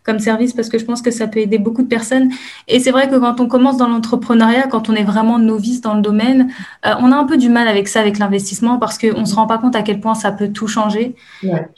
comme 0.03 0.19
service, 0.19 0.53
parce 0.53 0.69
que 0.69 0.79
je 0.79 0.85
pense 0.85 1.01
que 1.01 1.11
ça 1.11 1.27
peut 1.27 1.41
aider 1.41 1.59
beaucoup 1.59 1.83
de 1.83 1.89
personnes. 1.89 2.31
Et 2.69 2.81
c'est 2.81 2.91
vrai 2.91 3.09
que 3.09 3.17
quand 3.17 3.41
on 3.41 3.49
commence 3.49 3.79
dans 3.79 3.89
l'entrepreneuriat, 3.89 4.67
quand 4.67 4.91
on 4.91 4.95
est 4.95 5.05
vraiment 5.05 5.39
novice 5.39 5.81
dans 5.81 5.95
le 5.95 6.03
domaine, 6.03 6.51
on 6.85 7.11
a 7.13 7.17
un 7.17 7.25
peu 7.25 7.37
du 7.37 7.49
mal 7.49 7.67
avec 7.69 7.89
ça, 7.89 8.01
avec 8.01 8.19
l'investissement, 8.19 8.79
parce 8.79 8.99
qu'on 8.99 9.21
ne 9.21 9.25
se 9.25 9.35
rend 9.35 9.47
pas 9.47 9.59
compte 9.59 9.75
à 9.75 9.83
quel 9.83 10.01
point 10.01 10.15
ça 10.15 10.33
peut 10.33 10.49
tout 10.49 10.69
changer. 10.69 11.15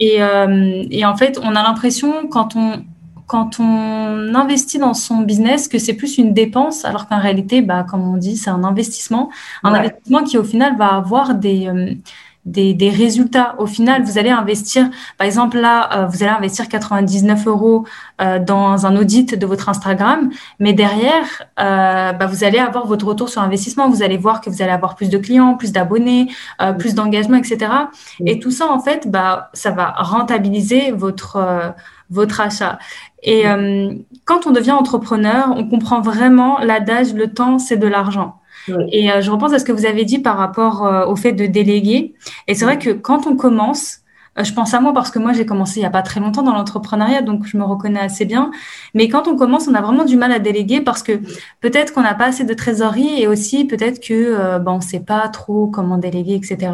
Et, 0.01 0.19
et 0.91 1.05
en 1.05 1.17
fait, 1.17 1.39
on 1.43 1.55
a 1.55 1.63
l'impression, 1.63 2.27
quand 2.29 2.57
on 2.57 2.83
quand 3.29 3.61
on 3.61 4.35
investit 4.35 4.79
dans 4.79 4.95
son 4.95 5.19
business 5.19 5.69
que 5.69 5.79
c'est 5.79 5.93
plus 5.93 6.17
une 6.17 6.33
dépense, 6.33 6.87
alors 6.87 7.07
qu'en 7.09 7.21
réalité, 7.21 7.61
bah, 7.61 7.85
comme 7.89 8.03
on 8.03 8.17
dit, 8.17 8.39
c'est 8.39 8.51
un 8.51 8.65
investissement. 8.65 9.31
Un 9.63 9.75
investissement 9.75 10.25
qui, 10.25 10.39
au 10.39 10.45
final, 10.45 10.79
va 10.79 10.95
avoir 10.95 11.35
des, 11.35 11.69
euh, 11.69 11.93
des, 12.47 12.73
des, 12.73 12.89
résultats. 12.89 13.55
Au 13.59 13.67
final, 13.67 14.03
vous 14.03 14.17
allez 14.17 14.31
investir, 14.31 14.89
par 15.19 15.27
exemple, 15.27 15.59
là, 15.59 15.91
euh, 15.93 16.07
vous 16.07 16.23
allez 16.23 16.33
investir 16.33 16.69
99 16.69 17.47
euros 17.47 17.87
euh, 18.23 18.39
dans 18.39 18.87
un 18.87 18.97
audit 18.97 19.39
de 19.39 19.47
votre 19.47 19.69
Instagram, 19.69 20.31
mais 20.59 20.73
derrière, 20.73 21.27
bah, 21.59 22.27
vous 22.27 22.45
allez 22.45 22.59
avoir 22.59 22.87
votre 22.87 23.07
retour 23.07 23.29
sur 23.29 23.43
investissement. 23.43 23.91
Vous 23.91 24.03
allez 24.03 24.17
voir 24.17 24.41
que 24.41 24.49
vous 24.49 24.63
allez 24.63 24.73
avoir 24.73 24.95
plus 24.97 25.11
de 25.11 25.19
clients, 25.19 25.55
plus 25.55 25.71
d'abonnés, 25.71 26.33
plus 26.79 26.95
d'engagement, 26.95 27.37
etc. 27.37 27.59
Et 28.25 28.39
tout 28.39 28.51
ça, 28.51 28.73
en 28.73 28.81
fait, 28.81 29.07
bah, 29.07 29.51
ça 29.53 29.71
va 29.71 29.91
rentabiliser 29.99 30.93
votre 30.93 31.75
votre 32.11 32.41
achat. 32.41 32.79
Et 33.23 33.47
euh, 33.47 33.93
quand 34.25 34.47
on 34.47 34.51
devient 34.51 34.73
entrepreneur, 34.73 35.53
on 35.57 35.65
comprend 35.65 36.01
vraiment 36.01 36.59
l'adage 36.59 37.15
le 37.15 37.33
temps, 37.33 37.59
c'est 37.59 37.77
de 37.77 37.87
l'argent. 37.87 38.41
Et 38.93 39.11
euh, 39.11 39.23
je 39.23 39.31
repense 39.31 39.55
à 39.55 39.59
ce 39.59 39.65
que 39.65 39.73
vous 39.73 39.87
avez 39.87 40.05
dit 40.05 40.19
par 40.19 40.37
rapport 40.37 40.87
euh, 40.87 41.07
au 41.07 41.17
fait 41.17 41.33
de 41.33 41.47
déléguer. 41.47 42.15
Et 42.49 42.55
c'est 42.55 42.67
vrai 42.67 42.79
que 42.79 42.91
quand 42.91 43.27
on 43.27 43.35
commence, 43.35 44.01
je 44.41 44.53
pense 44.53 44.75
à 44.75 44.81
moi 44.81 44.93
parce 44.93 45.11
que 45.11 45.19
moi 45.19 45.33
j'ai 45.33 45.47
commencé 45.47 45.81
il 45.81 45.83
y 45.85 45.87
a 45.87 45.91
pas 45.91 46.03
très 46.03 46.21
longtemps 46.21 46.43
dans 46.43 46.53
l'entrepreneuriat, 46.53 47.23
donc 47.23 47.47
je 47.47 47.57
me 47.57 47.65
reconnais 47.65 47.99
assez 47.99 48.27
bien. 48.27 48.51
Mais 48.95 49.09
quand 49.09 49.27
on 49.27 49.37
commence, 49.37 49.69
on 49.69 49.75
a 49.75 49.81
vraiment 49.81 50.05
du 50.05 50.17
mal 50.17 50.31
à 50.33 50.39
déléguer 50.39 50.83
parce 50.83 51.03
que 51.03 51.13
peut-être 51.61 51.95
qu'on 51.95 52.03
n'a 52.03 52.15
pas 52.15 52.27
assez 52.27 52.45
de 52.45 52.55
trésorerie 52.55 53.21
et 53.21 53.27
aussi 53.27 53.65
peut-être 53.65 54.07
que 54.07 54.59
bon, 54.59 54.73
on 54.75 54.81
sait 54.81 55.01
pas 55.01 55.27
trop 55.29 55.67
comment 55.67 55.97
déléguer, 55.97 56.35
etc. 56.35 56.73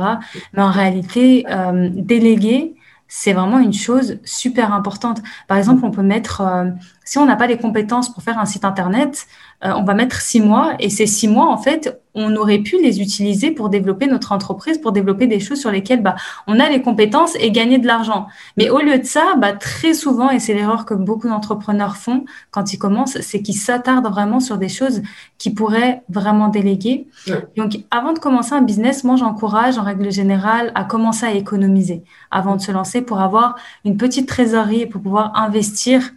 Mais 0.52 0.62
en 0.62 0.70
réalité, 0.70 1.46
déléguer, 1.94 2.73
c'est 3.16 3.32
vraiment 3.32 3.60
une 3.60 3.72
chose 3.72 4.18
super 4.24 4.72
importante. 4.74 5.22
Par 5.46 5.56
exemple, 5.56 5.84
on 5.84 5.92
peut 5.92 6.02
mettre, 6.02 6.40
euh, 6.40 6.70
si 7.04 7.18
on 7.18 7.26
n'a 7.26 7.36
pas 7.36 7.46
les 7.46 7.58
compétences 7.58 8.12
pour 8.12 8.22
faire 8.22 8.38
un 8.38 8.46
site 8.46 8.64
internet, 8.64 9.26
euh, 9.64 9.72
on 9.76 9.84
va 9.84 9.94
mettre 9.94 10.20
six 10.20 10.40
mois 10.40 10.74
et 10.78 10.90
ces 10.90 11.06
six 11.06 11.28
mois, 11.28 11.48
en 11.48 11.58
fait, 11.58 12.00
on 12.14 12.34
aurait 12.36 12.58
pu 12.58 12.80
les 12.80 13.00
utiliser 13.00 13.50
pour 13.50 13.68
développer 13.68 14.06
notre 14.06 14.32
entreprise, 14.32 14.78
pour 14.78 14.92
développer 14.92 15.26
des 15.26 15.40
choses 15.40 15.60
sur 15.60 15.70
lesquelles 15.70 16.02
bah, 16.02 16.14
on 16.46 16.60
a 16.60 16.68
les 16.68 16.80
compétences 16.80 17.34
et 17.40 17.50
gagner 17.50 17.78
de 17.78 17.86
l'argent. 17.86 18.26
Mais 18.56 18.70
au 18.70 18.78
lieu 18.78 18.98
de 18.98 19.04
ça, 19.04 19.34
bah, 19.36 19.52
très 19.52 19.94
souvent, 19.94 20.30
et 20.30 20.38
c'est 20.38 20.54
l'erreur 20.54 20.86
que 20.86 20.94
beaucoup 20.94 21.28
d'entrepreneurs 21.28 21.96
font 21.96 22.24
quand 22.50 22.72
ils 22.72 22.78
commencent, 22.78 23.20
c'est 23.20 23.42
qu'ils 23.42 23.56
s'attardent 23.56 24.06
vraiment 24.06 24.40
sur 24.40 24.58
des 24.58 24.68
choses 24.68 25.02
qui 25.38 25.50
pourraient 25.50 26.02
vraiment 26.08 26.48
déléguer. 26.48 27.08
Donc, 27.56 27.78
avant 27.90 28.12
de 28.12 28.18
commencer 28.18 28.54
un 28.54 28.62
business, 28.62 29.02
moi, 29.02 29.16
j'encourage 29.16 29.78
en 29.78 29.82
règle 29.82 30.10
générale 30.12 30.72
à 30.74 30.84
commencer 30.84 31.26
à 31.26 31.32
économiser 31.32 32.02
avant 32.30 32.56
de 32.56 32.60
se 32.60 32.70
lancer 32.70 33.02
pour 33.02 33.20
avoir 33.20 33.56
une 33.84 33.96
petite 33.96 34.28
trésorerie 34.28 34.82
et 34.82 34.86
pour 34.86 35.02
pouvoir 35.02 35.32
investir 35.34 36.12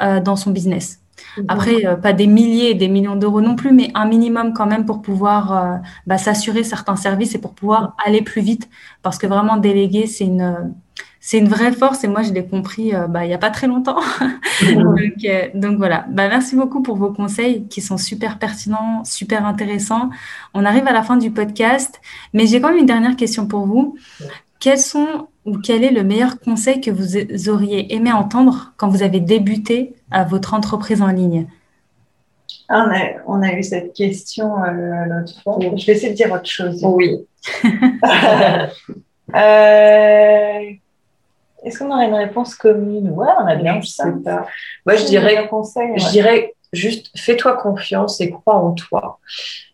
euh, 0.00 0.20
dans 0.20 0.36
son 0.36 0.50
business. 0.50 1.02
Après, 1.48 1.86
euh, 1.86 1.96
pas 1.96 2.12
des 2.12 2.26
milliers 2.26 2.70
et 2.70 2.74
des 2.74 2.88
millions 2.88 3.16
d'euros 3.16 3.40
non 3.40 3.56
plus, 3.56 3.72
mais 3.72 3.90
un 3.94 4.06
minimum 4.06 4.52
quand 4.52 4.66
même 4.66 4.84
pour 4.84 5.02
pouvoir 5.02 5.52
euh, 5.52 5.76
bah, 6.06 6.18
s'assurer 6.18 6.64
certains 6.64 6.96
services 6.96 7.34
et 7.34 7.38
pour 7.38 7.54
pouvoir 7.54 7.96
aller 8.04 8.22
plus 8.22 8.42
vite. 8.42 8.68
Parce 9.02 9.18
que 9.18 9.26
vraiment, 9.26 9.56
déléguer, 9.56 10.06
c'est 10.06 10.24
une, 10.24 10.74
c'est 11.20 11.38
une 11.38 11.48
vraie 11.48 11.72
force 11.72 12.04
et 12.04 12.08
moi, 12.08 12.22
je 12.22 12.32
l'ai 12.32 12.44
compris 12.44 12.94
euh, 12.94 13.06
bah, 13.06 13.24
il 13.24 13.28
n'y 13.28 13.34
a 13.34 13.38
pas 13.38 13.50
très 13.50 13.66
longtemps. 13.66 14.00
donc, 15.54 15.76
voilà. 15.78 16.04
Bah, 16.10 16.28
merci 16.28 16.54
beaucoup 16.56 16.82
pour 16.82 16.96
vos 16.96 17.12
conseils 17.12 17.66
qui 17.68 17.80
sont 17.80 17.98
super 17.98 18.38
pertinents, 18.38 19.04
super 19.04 19.46
intéressants. 19.46 20.10
On 20.54 20.64
arrive 20.64 20.86
à 20.86 20.92
la 20.92 21.02
fin 21.02 21.16
du 21.16 21.30
podcast, 21.30 22.00
mais 22.34 22.46
j'ai 22.46 22.60
quand 22.60 22.68
même 22.68 22.78
une 22.78 22.86
dernière 22.86 23.16
question 23.16 23.46
pour 23.46 23.66
vous. 23.66 23.96
Quels 24.62 24.78
sont 24.78 25.26
ou 25.44 25.58
quel 25.58 25.82
est 25.82 25.90
le 25.90 26.04
meilleur 26.04 26.38
conseil 26.38 26.80
que 26.80 26.92
vous 26.92 27.48
auriez 27.48 27.92
aimé 27.92 28.12
entendre 28.12 28.72
quand 28.76 28.88
vous 28.88 29.02
avez 29.02 29.18
débuté 29.18 29.92
à 30.12 30.22
votre 30.22 30.54
entreprise 30.54 31.02
en 31.02 31.08
ligne? 31.08 31.48
Ah, 32.68 32.86
on, 33.26 33.42
a, 33.42 33.54
eu 33.54 33.64
cette 33.64 33.92
question 33.92 34.62
euh, 34.62 35.04
l'autre 35.06 35.42
fois. 35.42 35.58
Je 35.60 35.84
vais 35.84 35.94
essayer 35.94 36.10
de 36.10 36.14
dire 36.14 36.30
autre 36.30 36.46
chose. 36.48 36.80
Oui. 36.84 37.26
Euh, 39.34 40.72
est-ce 41.62 41.78
qu'on 41.78 41.90
aurait 41.90 42.06
une 42.06 42.14
réponse 42.14 42.54
commune? 42.54 43.08
Ouais, 43.12 43.28
on 43.40 43.46
a 43.46 43.54
bien 43.54 43.80
ça. 43.80 44.04
Moi, 44.84 44.96
je 44.96 45.06
dirais, 45.06 45.48
conseil, 45.48 45.96
je 45.96 46.10
dirais 46.10 46.52
juste 46.72 47.10
fais-toi 47.16 47.56
confiance 47.56 48.20
et 48.20 48.30
crois 48.30 48.56
en 48.56 48.72
toi. 48.72 49.18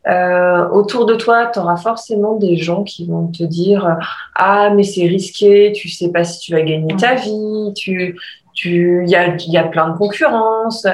Euh, 0.09 0.68
autour 0.70 1.07
de 1.07 1.14
toi, 1.14 1.46
tu 1.46 1.59
auras 1.59 1.76
forcément 1.76 2.36
des 2.36 2.57
gens 2.57 2.82
qui 2.84 3.07
vont 3.07 3.28
te 3.28 3.42
dire 3.44 3.99
ah 4.34 4.70
mais 4.70 4.82
c'est 4.82 5.07
risqué, 5.07 5.72
tu 5.72 5.88
sais 5.88 6.11
pas 6.11 6.24
si 6.24 6.40
tu 6.40 6.53
vas 6.53 6.62
gagner 6.62 6.96
ta 6.96 7.14
vie, 7.14 7.72
tu 7.76 8.18
tu 8.55 9.03
il 9.05 9.11
y 9.11 9.16
a 9.16 9.36
y 9.36 9.57
a 9.57 9.64
plein 9.64 9.90
de 9.90 9.96
concurrence. 9.96 10.86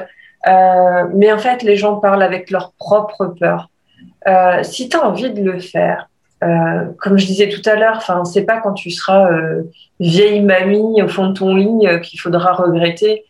Euh, 0.46 1.04
mais 1.14 1.32
en 1.32 1.38
fait, 1.38 1.62
les 1.62 1.76
gens 1.76 1.96
parlent 1.96 2.22
avec 2.22 2.50
leur 2.50 2.72
propre 2.72 3.34
peur. 3.38 3.70
Euh, 4.26 4.62
si 4.62 4.88
tu 4.88 4.96
as 4.96 5.06
envie 5.06 5.30
de 5.30 5.42
le 5.42 5.58
faire, 5.58 6.08
euh, 6.42 6.86
comme 6.98 7.18
je 7.18 7.26
disais 7.26 7.48
tout 7.48 7.62
à 7.68 7.76
l'heure, 7.76 7.96
enfin, 7.96 8.24
c'est 8.24 8.44
pas 8.44 8.60
quand 8.60 8.74
tu 8.74 8.90
seras 8.90 9.30
euh, 9.30 9.62
vieille 10.00 10.42
mamie 10.42 11.00
au 11.02 11.08
fond 11.08 11.28
de 11.28 11.34
ton 11.34 11.54
lit 11.54 11.86
euh, 11.86 11.98
qu'il 11.98 12.20
faudra 12.20 12.52
regretter. 12.52 13.24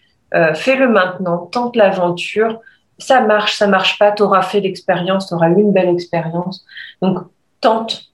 Fais-le 0.54 0.88
maintenant, 0.88 1.46
tente 1.46 1.76
l'aventure. 1.76 2.60
Ça 2.98 3.20
marche, 3.20 3.56
ça 3.56 3.66
marche 3.66 3.98
pas, 3.98 4.12
tu 4.12 4.22
auras 4.22 4.42
fait 4.42 4.60
l'expérience, 4.60 5.28
tu 5.28 5.34
auras 5.34 5.48
eu 5.50 5.58
une 5.58 5.72
belle 5.72 5.88
expérience. 5.88 6.64
Donc, 7.02 7.18
tente, 7.60 8.12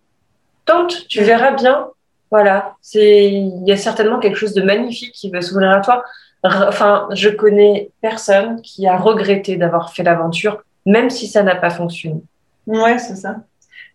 tente, 0.64 1.06
tu 1.08 1.22
verras 1.22 1.52
bien. 1.52 1.88
Voilà, 2.30 2.74
c'est, 2.80 3.30
il 3.30 3.62
y 3.66 3.72
a 3.72 3.76
certainement 3.76 4.20
quelque 4.20 4.36
chose 4.36 4.54
de 4.54 4.62
magnifique 4.62 5.12
qui 5.12 5.30
va 5.30 5.42
s'ouvrir 5.42 5.70
à 5.70 5.80
toi. 5.80 6.04
Enfin, 6.42 7.08
je 7.12 7.28
connais 7.28 7.90
personne 8.00 8.62
qui 8.62 8.86
a 8.86 8.96
regretté 8.96 9.56
d'avoir 9.56 9.92
fait 9.92 10.02
l'aventure, 10.02 10.62
même 10.86 11.10
si 11.10 11.26
ça 11.26 11.42
n'a 11.42 11.56
pas 11.56 11.70
fonctionné. 11.70 12.22
Ouais, 12.66 12.98
c'est 12.98 13.16
ça. 13.16 13.36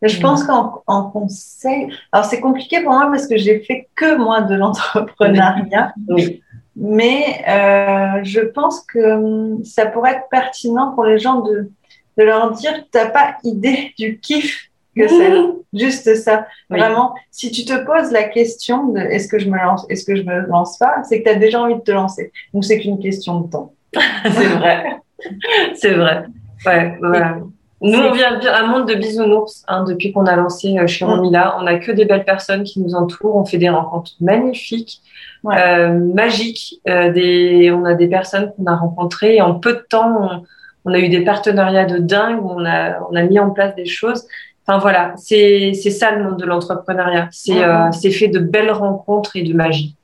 Mais 0.01 0.09
je 0.09 0.19
pense 0.19 0.43
qu'en 0.43 0.83
conseil, 1.11 1.87
alors 2.11 2.25
c'est 2.25 2.41
compliqué 2.41 2.81
pour 2.81 2.91
moi 2.91 3.07
parce 3.09 3.25
que 3.27 3.37
j'ai 3.37 3.61
fait 3.61 3.87
que 3.95 4.17
moi 4.17 4.41
de 4.41 4.53
l'entrepreneuriat. 4.53 5.93
Oui. 6.09 6.43
Mais 6.75 7.43
euh, 7.47 8.23
je 8.23 8.41
pense 8.41 8.81
que 8.81 8.99
hum, 8.99 9.63
ça 9.63 9.85
pourrait 9.85 10.11
être 10.11 10.29
pertinent 10.29 10.93
pour 10.93 11.05
les 11.05 11.19
gens 11.19 11.41
de, 11.41 11.71
de 12.17 12.23
leur 12.23 12.51
dire 12.51 12.73
tu 12.91 12.97
n'as 12.97 13.07
pas 13.07 13.37
idée 13.43 13.93
du 13.97 14.19
kiff 14.19 14.69
que 14.95 15.07
c'est. 15.07 15.31
Juste 15.73 16.15
ça. 16.15 16.47
Vraiment, 16.69 17.15
si 17.31 17.51
tu 17.51 17.65
te 17.65 17.85
poses 17.85 18.11
la 18.11 18.23
question 18.23 18.87
de 18.87 18.99
est-ce 18.99 19.27
que 19.27 19.39
je 19.39 19.49
me 19.49 19.57
lance, 19.57 19.85
est-ce 19.89 20.05
que 20.05 20.15
je 20.15 20.23
me 20.23 20.47
lance 20.47 20.77
pas, 20.77 21.03
c'est 21.03 21.19
que 21.19 21.29
tu 21.29 21.35
as 21.35 21.37
déjà 21.37 21.61
envie 21.61 21.75
de 21.75 21.81
te 21.81 21.91
lancer. 21.91 22.31
Donc 22.53 22.63
c'est 22.63 22.79
qu'une 22.79 22.99
question 22.99 23.41
de 23.41 23.51
temps. 23.51 23.73
c'est 23.93 24.29
vrai. 24.29 24.97
C'est 25.75 25.93
vrai. 25.93 26.25
Ouais, 26.65 26.97
voilà. 26.99 27.39
Nous, 27.81 27.99
on 27.99 28.11
vient 28.11 28.39
d'un 28.39 28.67
monde 28.67 28.87
de 28.87 28.95
bisounours 28.95 29.63
hein, 29.67 29.83
depuis 29.83 30.13
qu'on 30.13 30.25
a 30.25 30.35
lancé 30.35 30.77
euh, 30.77 30.87
chez 30.87 31.03
Romila. 31.03 31.57
On 31.59 31.63
n'a 31.63 31.77
que 31.77 31.91
des 31.91 32.05
belles 32.05 32.23
personnes 32.23 32.63
qui 32.63 32.79
nous 32.79 32.95
entourent. 32.95 33.35
On 33.35 33.45
fait 33.45 33.57
des 33.57 33.69
rencontres 33.69 34.13
magnifiques, 34.21 35.01
euh, 35.45 35.89
magiques. 36.13 36.79
Euh, 36.87 37.11
des, 37.11 37.71
on 37.71 37.83
a 37.85 37.93
des 37.93 38.07
personnes 38.07 38.53
qu'on 38.55 38.65
a 38.65 38.75
rencontrées 38.75 39.35
et 39.35 39.41
en 39.41 39.55
peu 39.55 39.73
de 39.73 39.85
temps, 39.89 40.41
on, 40.85 40.93
a 40.93 40.99
eu 40.99 41.09
des 41.09 41.21
partenariats 41.21 41.85
de 41.85 41.97
dingue. 41.97 42.43
On 42.45 42.65
a, 42.65 42.99
on 43.11 43.15
a 43.15 43.23
mis 43.23 43.39
en 43.39 43.51
place 43.51 43.75
des 43.75 43.85
choses. 43.85 44.25
Enfin 44.67 44.79
voilà, 44.79 45.13
c'est 45.17 45.73
ça 45.73 46.11
le 46.11 46.23
monde 46.23 46.39
de 46.39 46.45
l'entrepreneuriat. 46.45 47.27
C'est 47.31 47.63
euh, 47.63 47.91
fait 47.91 48.29
de 48.29 48.39
belles 48.39 48.71
rencontres 48.71 49.35
et 49.35 49.43
de 49.43 49.53
magie. 49.53 49.94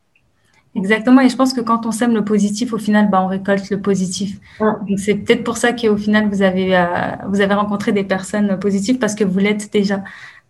Exactement, 0.73 1.19
et 1.19 1.27
je 1.27 1.35
pense 1.35 1.53
que 1.53 1.59
quand 1.59 1.85
on 1.85 1.91
sème 1.91 2.13
le 2.13 2.23
positif, 2.23 2.71
au 2.71 2.77
final, 2.77 3.09
bah, 3.09 3.21
on 3.21 3.27
récolte 3.27 3.69
le 3.69 3.81
positif. 3.81 4.39
Donc 4.87 4.99
c'est 4.99 5.15
peut-être 5.15 5.43
pour 5.43 5.57
ça 5.57 5.73
qu'au 5.73 5.97
final, 5.97 6.29
vous 6.29 6.41
avez, 6.43 6.77
euh, 6.77 6.85
vous 7.27 7.41
avez 7.41 7.53
rencontré 7.55 7.91
des 7.91 8.05
personnes 8.05 8.57
positives 8.57 8.97
parce 8.97 9.13
que 9.15 9.25
vous 9.25 9.39
l'êtes 9.39 9.71
déjà. 9.73 10.01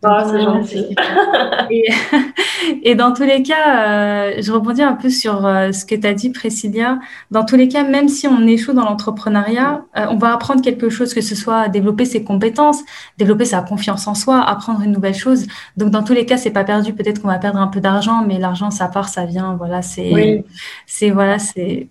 Ah, 0.04 0.26
c'est 0.28 0.41
gentil. 0.41 0.95
Et, 2.84 2.95
dans 2.95 3.14
tous 3.14 3.24
les 3.24 3.43
cas, 3.43 3.86
euh, 3.88 4.34
je 4.39 4.52
rebondis 4.52 4.82
un 4.82 4.93
peu 4.93 5.10
sur 5.10 5.45
euh, 5.45 5.72
ce 5.72 5.86
que 5.86 5.93
tu 5.93 6.08
as 6.08 6.14
dit, 6.14 6.32
Priscilla. 6.32 6.99
Dans 7.30 7.45
tous 7.45 7.56
les 7.56 7.68
cas, 7.68 7.84
même 7.84 8.08
si 8.08 8.28
on 8.28 8.47
échoue 8.47 8.74
dans 8.74 8.86
l'entrepreneuriat, 8.86 9.86
euh, 9.97 10.08
on 10.10 10.18
va 10.18 10.34
apprendre 10.34 10.62
quelque 10.62 10.89
chose, 10.89 11.14
que 11.14 11.22
ce 11.22 11.36
soit 11.36 11.68
développer 11.68 12.06
ses 12.06 12.24
compétences, 12.24 12.82
développer 13.20 13.45
sa 13.45 13.62
confiance 13.62 14.08
en 14.08 14.16
soi, 14.16 14.41
apprendre 14.41 14.82
une 14.82 14.91
nouvelle 14.91 15.14
chose. 15.14 15.45
Donc, 15.78 15.91
dans 15.91 16.04
tous 16.04 16.14
les 16.14 16.26
cas, 16.26 16.38
c'est 16.38 16.52
pas 16.52 16.64
perdu. 16.64 16.93
Peut-être 16.93 17.22
qu'on 17.22 17.28
va 17.28 17.38
perdre 17.38 17.60
un 17.60 17.68
peu 17.68 17.80
d'argent, 17.80 18.24
mais 18.26 18.39
l'argent, 18.39 18.72
ça 18.72 18.88
part, 18.88 19.08
ça 19.08 19.26
vient. 19.26 19.56
Voilà, 19.56 19.84
c'est, 19.84 20.43
c'est, 20.88 21.12
voilà, 21.12 21.38
c'est, 21.38 21.89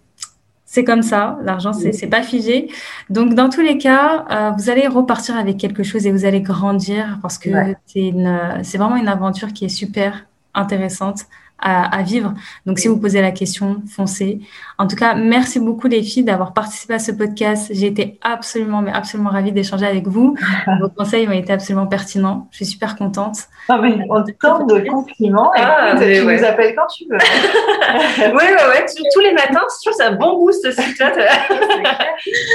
c'est 0.72 0.84
comme 0.84 1.02
ça, 1.02 1.36
l'argent, 1.42 1.72
c'est 1.72 2.00
n'est 2.00 2.08
pas 2.08 2.22
figé. 2.22 2.68
Donc, 3.08 3.34
dans 3.34 3.48
tous 3.48 3.60
les 3.60 3.76
cas, 3.76 4.24
euh, 4.30 4.50
vous 4.56 4.70
allez 4.70 4.86
repartir 4.86 5.36
avec 5.36 5.56
quelque 5.56 5.82
chose 5.82 6.06
et 6.06 6.12
vous 6.12 6.24
allez 6.24 6.42
grandir 6.42 7.18
parce 7.22 7.38
que 7.38 7.50
c'est 7.86 8.78
vraiment 8.78 8.94
une 8.94 9.08
aventure 9.08 9.52
qui 9.52 9.64
est 9.64 9.68
super 9.68 10.26
intéressante 10.54 11.24
à, 11.60 12.02
vivre. 12.02 12.34
Donc, 12.66 12.78
si 12.78 12.88
vous 12.88 12.98
posez 12.98 13.20
la 13.20 13.32
question, 13.32 13.82
foncez. 13.88 14.40
En 14.78 14.86
tout 14.86 14.96
cas, 14.96 15.14
merci 15.14 15.60
beaucoup 15.60 15.88
les 15.88 16.02
filles 16.02 16.24
d'avoir 16.24 16.52
participé 16.52 16.94
à 16.94 16.98
ce 16.98 17.12
podcast. 17.12 17.70
J'ai 17.72 17.86
été 17.86 18.18
absolument, 18.22 18.82
mais 18.82 18.92
absolument 18.92 19.30
ravie 19.30 19.52
d'échanger 19.52 19.86
avec 19.86 20.06
vous. 20.06 20.36
Vos 20.80 20.88
conseils 20.88 21.28
ont 21.28 21.32
été 21.32 21.52
absolument 21.52 21.86
pertinents. 21.86 22.48
Je 22.50 22.56
suis 22.56 22.66
super 22.66 22.96
contente. 22.96 23.38
Non, 23.68 23.80
mais 23.80 23.98
on 24.08 24.24
temps 24.40 24.64
de 24.66 24.80
compliments. 24.80 25.52
Ah, 25.56 25.94
tu 25.98 26.24
nous 26.24 26.44
appelles 26.44 26.74
quand 26.74 26.86
tu 26.86 27.04
veux. 27.10 27.18
oui, 28.18 28.32
oui, 28.32 28.62
oui. 28.72 29.02
Tous 29.12 29.20
les 29.20 29.32
matins, 29.32 29.62
je 29.68 29.90
trouve 29.90 29.96
ça 29.96 30.08
un 30.08 30.16
bon 30.16 30.38
boost 30.38 30.62
ce 30.64 30.72
site-là. 30.72 31.12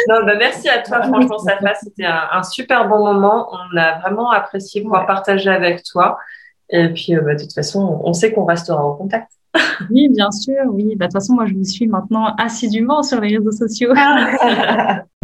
non, 0.10 0.26
bah, 0.26 0.36
merci 0.38 0.70
à 0.70 0.80
toi. 0.80 1.03
Franchement, 1.03 1.38
ça 1.39 1.58
c'était 1.82 2.06
un, 2.06 2.28
un 2.32 2.43
super 2.43 2.88
bon 2.88 3.06
moment. 3.06 3.49
On 3.51 3.78
a 3.78 3.99
vraiment 3.99 4.32
apprécié 4.32 4.82
pouvoir 4.82 5.06
partager 5.06 5.49
avec 5.49 5.84
toi. 5.84 6.18
Et 6.70 6.89
puis, 6.89 7.16
euh, 7.16 7.22
bah, 7.22 7.36
de 7.36 7.41
toute 7.41 7.53
façon, 7.53 8.01
on 8.03 8.13
sait 8.13 8.32
qu'on 8.32 8.45
restera 8.45 8.84
en 8.84 8.95
contact. 8.95 9.32
Oui, 9.89 10.09
bien 10.09 10.32
sûr, 10.32 10.55
oui. 10.70 10.95
Bah, 10.95 11.07
de 11.07 11.11
toute 11.11 11.22
façon, 11.22 11.34
moi, 11.34 11.45
je 11.45 11.53
vous 11.53 11.63
suis 11.63 11.88
maintenant 11.88 12.34
assidûment 12.38 13.03
sur 13.03 13.22
les 13.22 13.38
réseaux 13.38 13.51
sociaux. 13.51 13.93